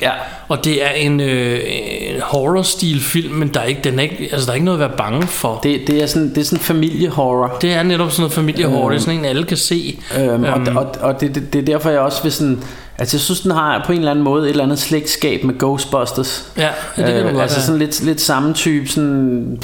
[0.04, 0.12] Ja.
[0.48, 4.30] Og det er en, øh, en horror-stil film, men der er ikke, den er ikke,
[4.32, 5.60] altså der er ikke noget at være bange for.
[5.64, 7.58] Det, det, er sådan, det er sådan familiehorror.
[7.62, 10.00] Det er netop sådan noget familiehorror, det er sådan en, alle kan se.
[10.20, 10.78] Øhm, og, Øhm.
[10.78, 12.64] og, og det, det, det er derfor jeg også vil sådan
[13.04, 15.60] Altså jeg synes den har på en eller anden måde Et eller andet slægtskab med
[15.60, 19.60] Ghostbusters Ja, det kan godt Altså sådan lidt, lidt samme type sådan,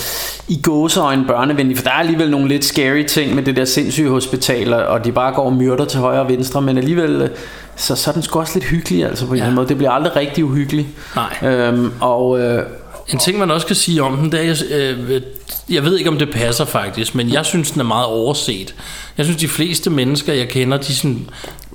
[0.47, 4.09] I gåseøjne børnevenlig For der er alligevel nogle lidt scary ting Med det der sindssyge
[4.09, 7.29] hospital Og de bare går og myrder til højre og venstre Men alligevel øh,
[7.75, 9.41] så, så er den sgu også lidt hyggelig altså på en ja.
[9.41, 11.51] eller anden måde Det bliver aldrig rigtig uhyggeligt Nej.
[11.51, 12.63] øhm, Og øh,
[13.07, 15.21] En ting man også kan sige om den, det er, jeg, øh,
[15.69, 18.75] jeg ved ikke om det passer faktisk, men jeg synes den er meget overset.
[19.17, 21.29] Jeg synes de fleste mennesker jeg kender, de sådan,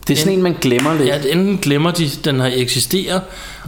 [0.09, 3.21] det er sådan en man glemmer lidt ja, enten glemmer de den har eksisterer,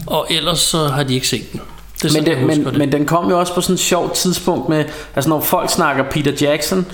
[0.06, 1.60] og ellers så har de ikke set den.
[2.02, 2.78] Det men, sådan, husker men, det.
[2.78, 4.84] men den kom jo også på sådan et sjovt tidspunkt med,
[5.16, 6.86] altså når folk snakker Peter Jackson,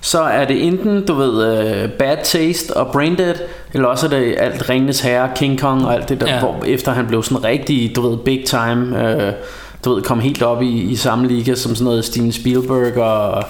[0.00, 3.34] så er det enten, du ved, uh, Bad Taste og Braindead,
[3.72, 6.38] eller også er det alt Ringenes Herre, King Kong og alt det der, Ja.
[6.38, 9.32] hvor efter han blev sådan rigtig, du ved, big time, uh,
[9.84, 13.44] du ved, kom helt op i, i samme liga som sådan noget Steven Spielberg og,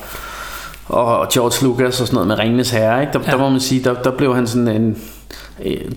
[0.87, 3.13] og George Lucas og sådan noget med Ringenes Herre, ikke?
[3.13, 3.31] Der, ja.
[3.31, 4.97] der må man sige, der, der blev han sådan en,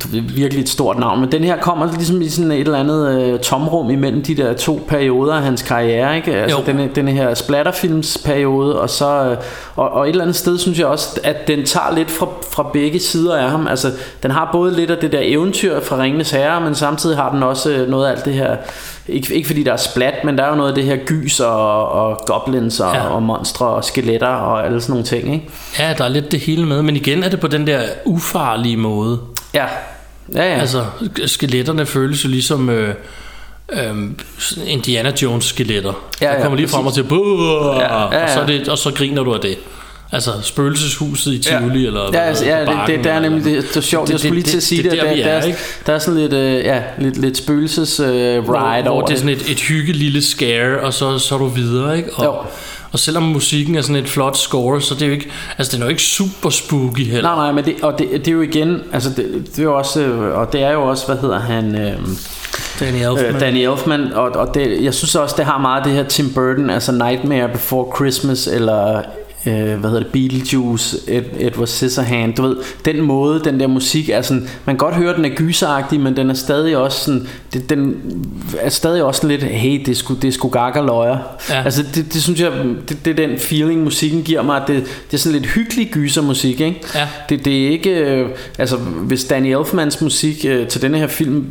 [0.03, 1.19] du ved, virkelig et stort navn.
[1.19, 4.53] Men den her kommer ligesom i sådan et eller andet øh, tomrum imellem de der
[4.53, 6.15] to perioder af hans karriere.
[6.15, 6.35] Ikke?
[6.35, 6.63] Altså Jo.
[6.65, 9.37] denne, denne her splatterfilmsperiode, og så øh,
[9.75, 12.69] og, og et eller andet sted synes jeg også, at den tager lidt fra, fra
[12.73, 13.67] begge sider af ham.
[13.67, 13.91] Altså
[14.23, 17.43] den har både lidt af det der eventyr fra Ringenes Herre, men samtidig har den
[17.43, 18.55] også øh, noget af alt det her,
[19.07, 21.39] ikke, ikke fordi der er splat, men der er jo noget af det her gys
[21.39, 23.07] og, og goblins og, ja.
[23.07, 25.33] og monstre og skeletter og alle sådan nogle ting.
[25.33, 25.49] Ikke?
[25.79, 28.77] Ja, der er lidt det hele med, men igen er det på den der ufarlige
[28.77, 29.19] måde.
[29.53, 29.65] Ja.
[30.35, 30.59] Ja, ja.
[30.59, 30.85] Altså,
[31.25, 32.93] skeletterne føles jo ligesom øh,
[33.71, 33.95] øh,
[34.65, 35.93] Indiana Jones skeletter.
[36.21, 38.23] Ja, der ja, kommer lige frem og til, Ja, ja, ja.
[38.23, 39.57] Og, så er det, og så griner du af det.
[40.11, 41.87] Altså spøgelseshuset i Tivoli ja.
[41.87, 44.07] eller Ja, altså, ja det, det, det er nemlig det, det er sjovt.
[44.07, 45.01] Det- jeg skulle lige til at sige det- det.
[45.01, 45.59] det er der, der, er, der, ikke?
[45.85, 49.13] der er sådan lidt, øh, ja, lidt, lidt spøgelses øh, ride hvor, over hvor det
[49.13, 52.13] er sådan et, et hygge lille scare, og så, så er du videre, ikke?
[52.13, 52.35] Og, Jo.
[52.97, 55.81] Og selvom musikken er sådan et flot score, så det er jo ikke, altså den
[55.81, 57.21] er jo ikke super spooky heller.
[57.21, 59.77] Nej, nej, men det, og det, det er jo igen, altså det, det er jo
[59.77, 61.93] også, øh, og det er jo også, hvad hedder han, øh,
[62.79, 63.35] Danny Elfman.
[63.35, 66.03] øh, Danny Elfman, og, og det, jeg synes også, det har meget af det her
[66.03, 69.01] Tim Burton, altså Nightmare Before Christmas, eller
[69.47, 74.09] øh, hvad hedder det, Beetlejuice, Ed, Edward Scissorhand, du ved, den måde, den der musik
[74.09, 77.27] er sådan, man kan godt høre, den er gyseragtig, men den er stadig også sådan,
[77.53, 77.95] det, den
[78.59, 81.17] er stadig også sådan lidt, hey, det er sgu, det er sgu gakker løjer.
[81.49, 81.63] Ja.
[81.63, 82.51] Altså, det, det synes jeg,
[82.89, 86.61] det, det er den feeling, musikken giver mig, det, det er sådan lidt hyggelig gysermusik,
[86.61, 86.81] ikke?
[86.95, 87.07] Ja.
[87.29, 91.45] Det, det er ikke, øh, altså, hvis Danny Elfmans musik øh, til denne her film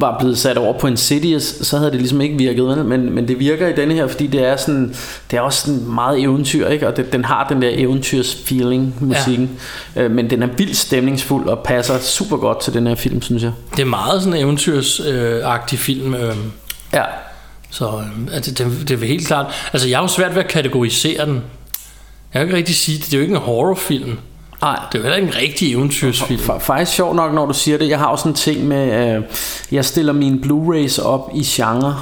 [0.00, 2.84] var blevet sat over på Insidious, så havde det ligesom ikke virket, vel?
[2.84, 4.94] Men, men det virker i denne her, fordi det er sådan,
[5.30, 6.88] det er også sådan meget eventyr, ikke?
[6.88, 9.50] Og det, den har den der eventyrs feeling, musikken.
[9.96, 10.02] Ja.
[10.02, 13.42] Øh, men den er vildt stemningsfuld og passer super godt til den her film, synes
[13.42, 13.52] jeg.
[13.76, 16.14] Det er meget sådan en eventyrsagtig film.
[16.14, 16.36] Øh,
[16.92, 17.02] Ja.
[17.70, 19.46] så øh, altså, det, det er helt klart.
[19.72, 21.34] Altså, jeg har jo svært ved at kategorisere den.
[21.34, 23.06] Jeg kan ikke rigtig sige det.
[23.06, 24.18] Det er jo ikke en horrorfilm.
[24.62, 24.78] Nej.
[24.92, 26.40] Det er jo heller ikke en rigtig eventyrsfilm.
[26.40, 27.88] Fa- faktisk sjovt nok, når du siger det.
[27.88, 29.22] Jeg har også sådan en ting med, øh,
[29.72, 31.96] jeg stiller mine Blu-rays op i genre.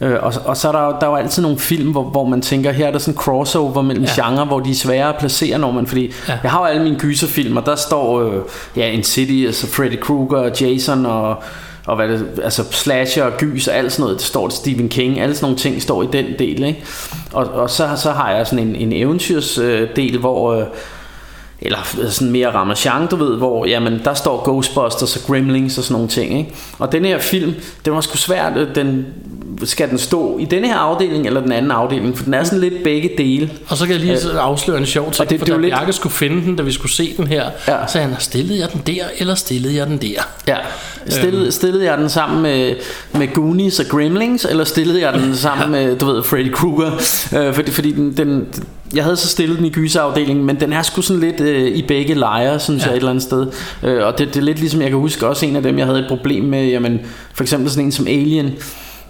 [0.00, 2.42] Øh, og, og så er der, der er jo altid nogle film, hvor, hvor man
[2.42, 4.22] tænker, her er der sådan en crossover mellem Ja.
[4.28, 6.38] genre, hvor de er svære at placere, når man, fordi Ja.
[6.42, 8.32] jeg har jo alle mine gyserfilm, og der står øh,
[8.76, 11.42] ja, Insidious og Freddy Krueger Jason og
[11.86, 14.88] og hvad det, altså slasher og gys og alt sådan noget, det står til Stephen
[14.88, 16.84] King, alle sådan nogle ting står i den del, ikke?
[17.32, 20.64] Og, og så, så har jeg sådan en, en eventyrs øh, del, hvor øh,
[21.62, 21.78] eller
[22.08, 26.08] sådan mere Ramachan, du ved, hvor jamen, der står Ghostbusters og Gremlings og sådan nogle
[26.08, 26.38] ting.
[26.38, 26.54] Ikke?
[26.78, 27.54] Og den her film,
[27.84, 29.06] den var sgu svært, øh, den
[29.64, 32.60] skal den stå i denne her afdeling eller den anden afdeling, for den er sådan
[32.60, 33.50] lidt begge dele.
[33.68, 35.60] Og så kan jeg lige Øh, afsløre en sjov ting, og det- for det da
[35.60, 37.76] lidt- Bjarke skulle finde den, da vi skulle se den her, Ja.
[37.86, 40.28] så han, stillede jeg den der, eller stillede jeg den der?
[40.48, 40.56] Ja.
[41.08, 42.74] Stillede, stillede jeg den sammen med,
[43.12, 46.92] med Goonies og Gremlings, eller stillede jeg den sammen med, du ved, Freddy Krueger?
[47.48, 48.46] Øh, fordi fordi den, den,
[48.94, 51.82] jeg havde så stillet den i gyserafdelingen, men den er sgu sådan lidt øh, i
[51.82, 52.86] begge lejre, synes ja.
[52.88, 53.46] jeg et eller andet sted.
[53.82, 55.86] Øh, og det, det er lidt ligesom, jeg kan huske også en af dem, jeg
[55.86, 57.00] havde et problem med, jamen,
[57.34, 58.50] for eksempel sådan en som Alien.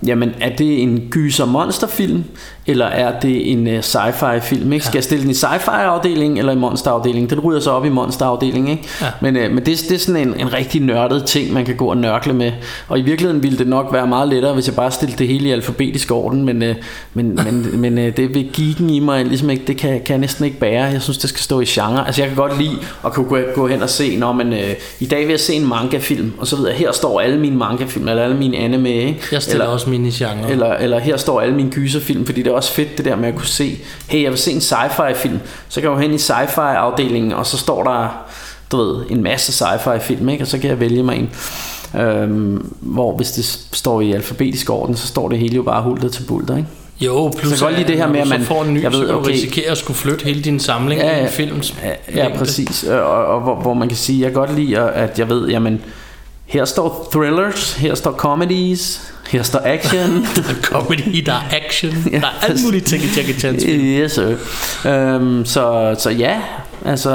[0.06, 2.24] Jamen, er det en gyser monsterfilm,
[2.66, 4.72] eller er det en uh, sci-fi film?
[4.72, 4.84] Ikke?
[4.84, 7.30] Skal jeg stille den i sci-fi afdelingen eller i monsterafdelingen?
[7.30, 8.88] Den ryger så op i monsterafdelingen, ikke?
[9.00, 9.06] Ja.
[9.20, 11.86] Men, øh, men det, det er sådan en, en rigtig nørdet ting, man kan gå
[11.86, 12.52] og nørkle med.
[12.88, 15.48] Og i virkeligheden ville det nok være meget lettere, hvis jeg bare stillede det hele
[15.48, 16.44] i alfabetisk orden.
[16.44, 16.74] Men, øh,
[17.14, 20.18] men, men, men øh, det ved geeken i mig, ligesom ikke, det kan, kan jeg
[20.18, 20.84] næsten ikke bære.
[20.84, 22.06] Jeg synes, det skal stå i genre.
[22.06, 24.74] Altså jeg kan godt lide at kunne gå, gå hen og se, når man øh,
[25.00, 27.56] i dag vil jeg se en manga-film, og så ved jeg, her står alle mine
[27.56, 29.20] manga-film, eller alle mine anime, ikke?
[29.32, 30.50] Jeg stiller eller, også mini-genre.
[30.50, 33.28] eller, eller her står alle mine gyserfilm, fordi det er også fedt det der med
[33.28, 33.78] at kunne se,
[34.08, 37.32] hey, jeg vil se en sci-fi film, så kan jeg jo hen i sci-fi afdelingen,
[37.32, 38.24] og så står der,
[38.72, 40.44] du ved, en masse sci-fi film, ikke?
[40.44, 41.30] og så kan jeg vælge mig en.
[42.00, 46.08] Øhm, hvor hvis det står i alfabetisk orden, så står det hele jo bare hulter
[46.08, 46.68] til bulter, ikke?
[47.00, 48.92] Jo, plus Så godt lide det her når med, at man- får en ny, jeg
[48.92, 49.30] ved, okay.
[49.30, 51.22] risikere at skulle flytte hele din samling Ja, i ja.
[51.24, 51.74] en films
[52.14, 52.84] Ja, ja præcis.
[52.84, 55.80] Øh, Og, og hvor, hvor man kan sige, jeg godt lide, at jeg ved, jamen,
[56.46, 60.26] her står thrillers, her står comedies, her står action.
[60.62, 63.84] comedy, der er action, Ja, der er alt muligt ting Jackie Chan's film.
[63.84, 64.36] Yes, sir.
[64.90, 66.40] Øhm, så, så ja,
[66.84, 67.10] altså,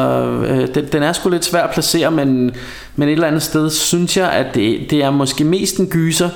[0.47, 2.51] øh, den, den er sgu lidt svær at placere, men,
[2.95, 6.29] men et eller andet sted synes jeg, at det, det er måske mest en gyser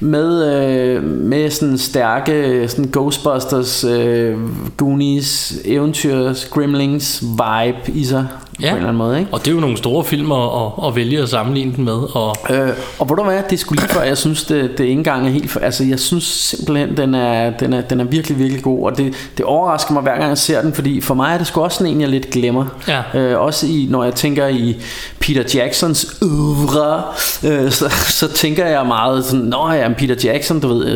[0.00, 4.36] med, øh, med sådan stærke sådan Ghostbusters, øh,
[4.76, 8.26] Goonies, eventyrs, Gremlings vibe i sig
[8.62, 8.66] Ja.
[8.68, 9.32] på en eller anden måde, ikke?
[9.32, 10.48] Og det er jo nogle store film at,
[10.86, 12.16] at, vælge at sammenligne den med.
[12.16, 12.68] Og Øh,
[12.98, 15.30] og ved du hvad, det skulle lige før, jeg synes, det, det ikke engang er
[15.30, 18.84] helt for, Altså, jeg synes simpelthen, den er, den er, den er virkelig, virkelig god.
[18.90, 21.46] Og det, det overrasker mig hver gang, jeg ser den, fordi for mig er det
[21.46, 22.64] sgu også sådan en, jeg lidt glemmer.
[22.88, 23.02] Ja.
[23.20, 24.76] Øh, også i, når jeg tænker i
[25.20, 27.02] Peter Jacksons oeuvre,
[27.44, 30.86] øh, så, så tænker jeg meget sådan, Nå ja, Peter Jackson, du ved,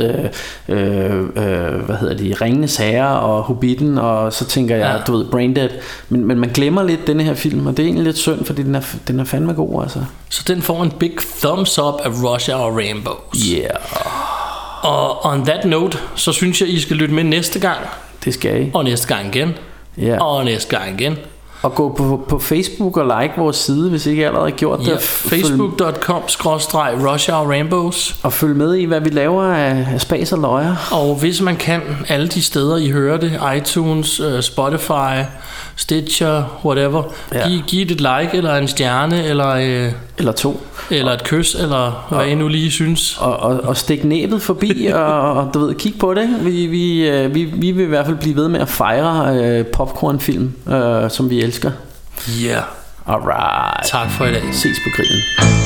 [0.69, 5.03] øh, øh, øh, hvad hedder de, Ringenes Herre og Hobbiten, og så tænker jeg, Ja.
[5.07, 5.69] du ved, Braindead.
[6.09, 8.63] Men, men man glemmer lidt denne her film, og det er egentlig lidt synd, fordi
[8.63, 10.05] den er, den er fandme god, altså.
[10.29, 11.13] så den får en big
[11.43, 13.45] thumbs up af Russia og Rainbows.
[13.53, 13.71] Yeah.
[14.83, 17.79] Og on that note, så synes jeg, I skal lytte med næste gang,
[18.25, 18.71] Det skal I.
[18.75, 19.55] og næste gang igen,
[19.97, 20.23] Ja.
[20.25, 21.17] og næste gang igen.
[21.63, 24.79] Og gå på, på Facebook og like vores side, hvis I ikke allerede har gjort
[24.79, 24.89] det.
[24.89, 26.23] Ja, facebook.com
[27.13, 28.17] Russia og Rainbows.
[28.23, 30.77] Og følg med i, hvad vi laver af, af spas og løjer.
[30.93, 35.23] Og hvis man kan, alle de steder I hører det, iTunes, øh, Spotify,
[35.81, 37.03] Stitcher, whatever,
[37.35, 37.49] Ja.
[37.49, 40.61] giv, giv det et like, eller en stjerne, eller, øh, Eller to.
[40.91, 43.17] eller et kys, eller hvad I nu lige synes.
[43.19, 46.29] Og, og, og stik næbet forbi, og, og du ved, kig på det.
[46.41, 49.67] Vi, vi, øh, vi, vi vil i hvert fald blive ved med at fejre øh,
[49.67, 51.71] popcornfilm, øh, som vi elsker.
[52.43, 52.63] Ja, yeah.
[53.07, 53.87] Alright.
[53.91, 54.43] tak for i dag.
[54.53, 55.58] Ses på grillen.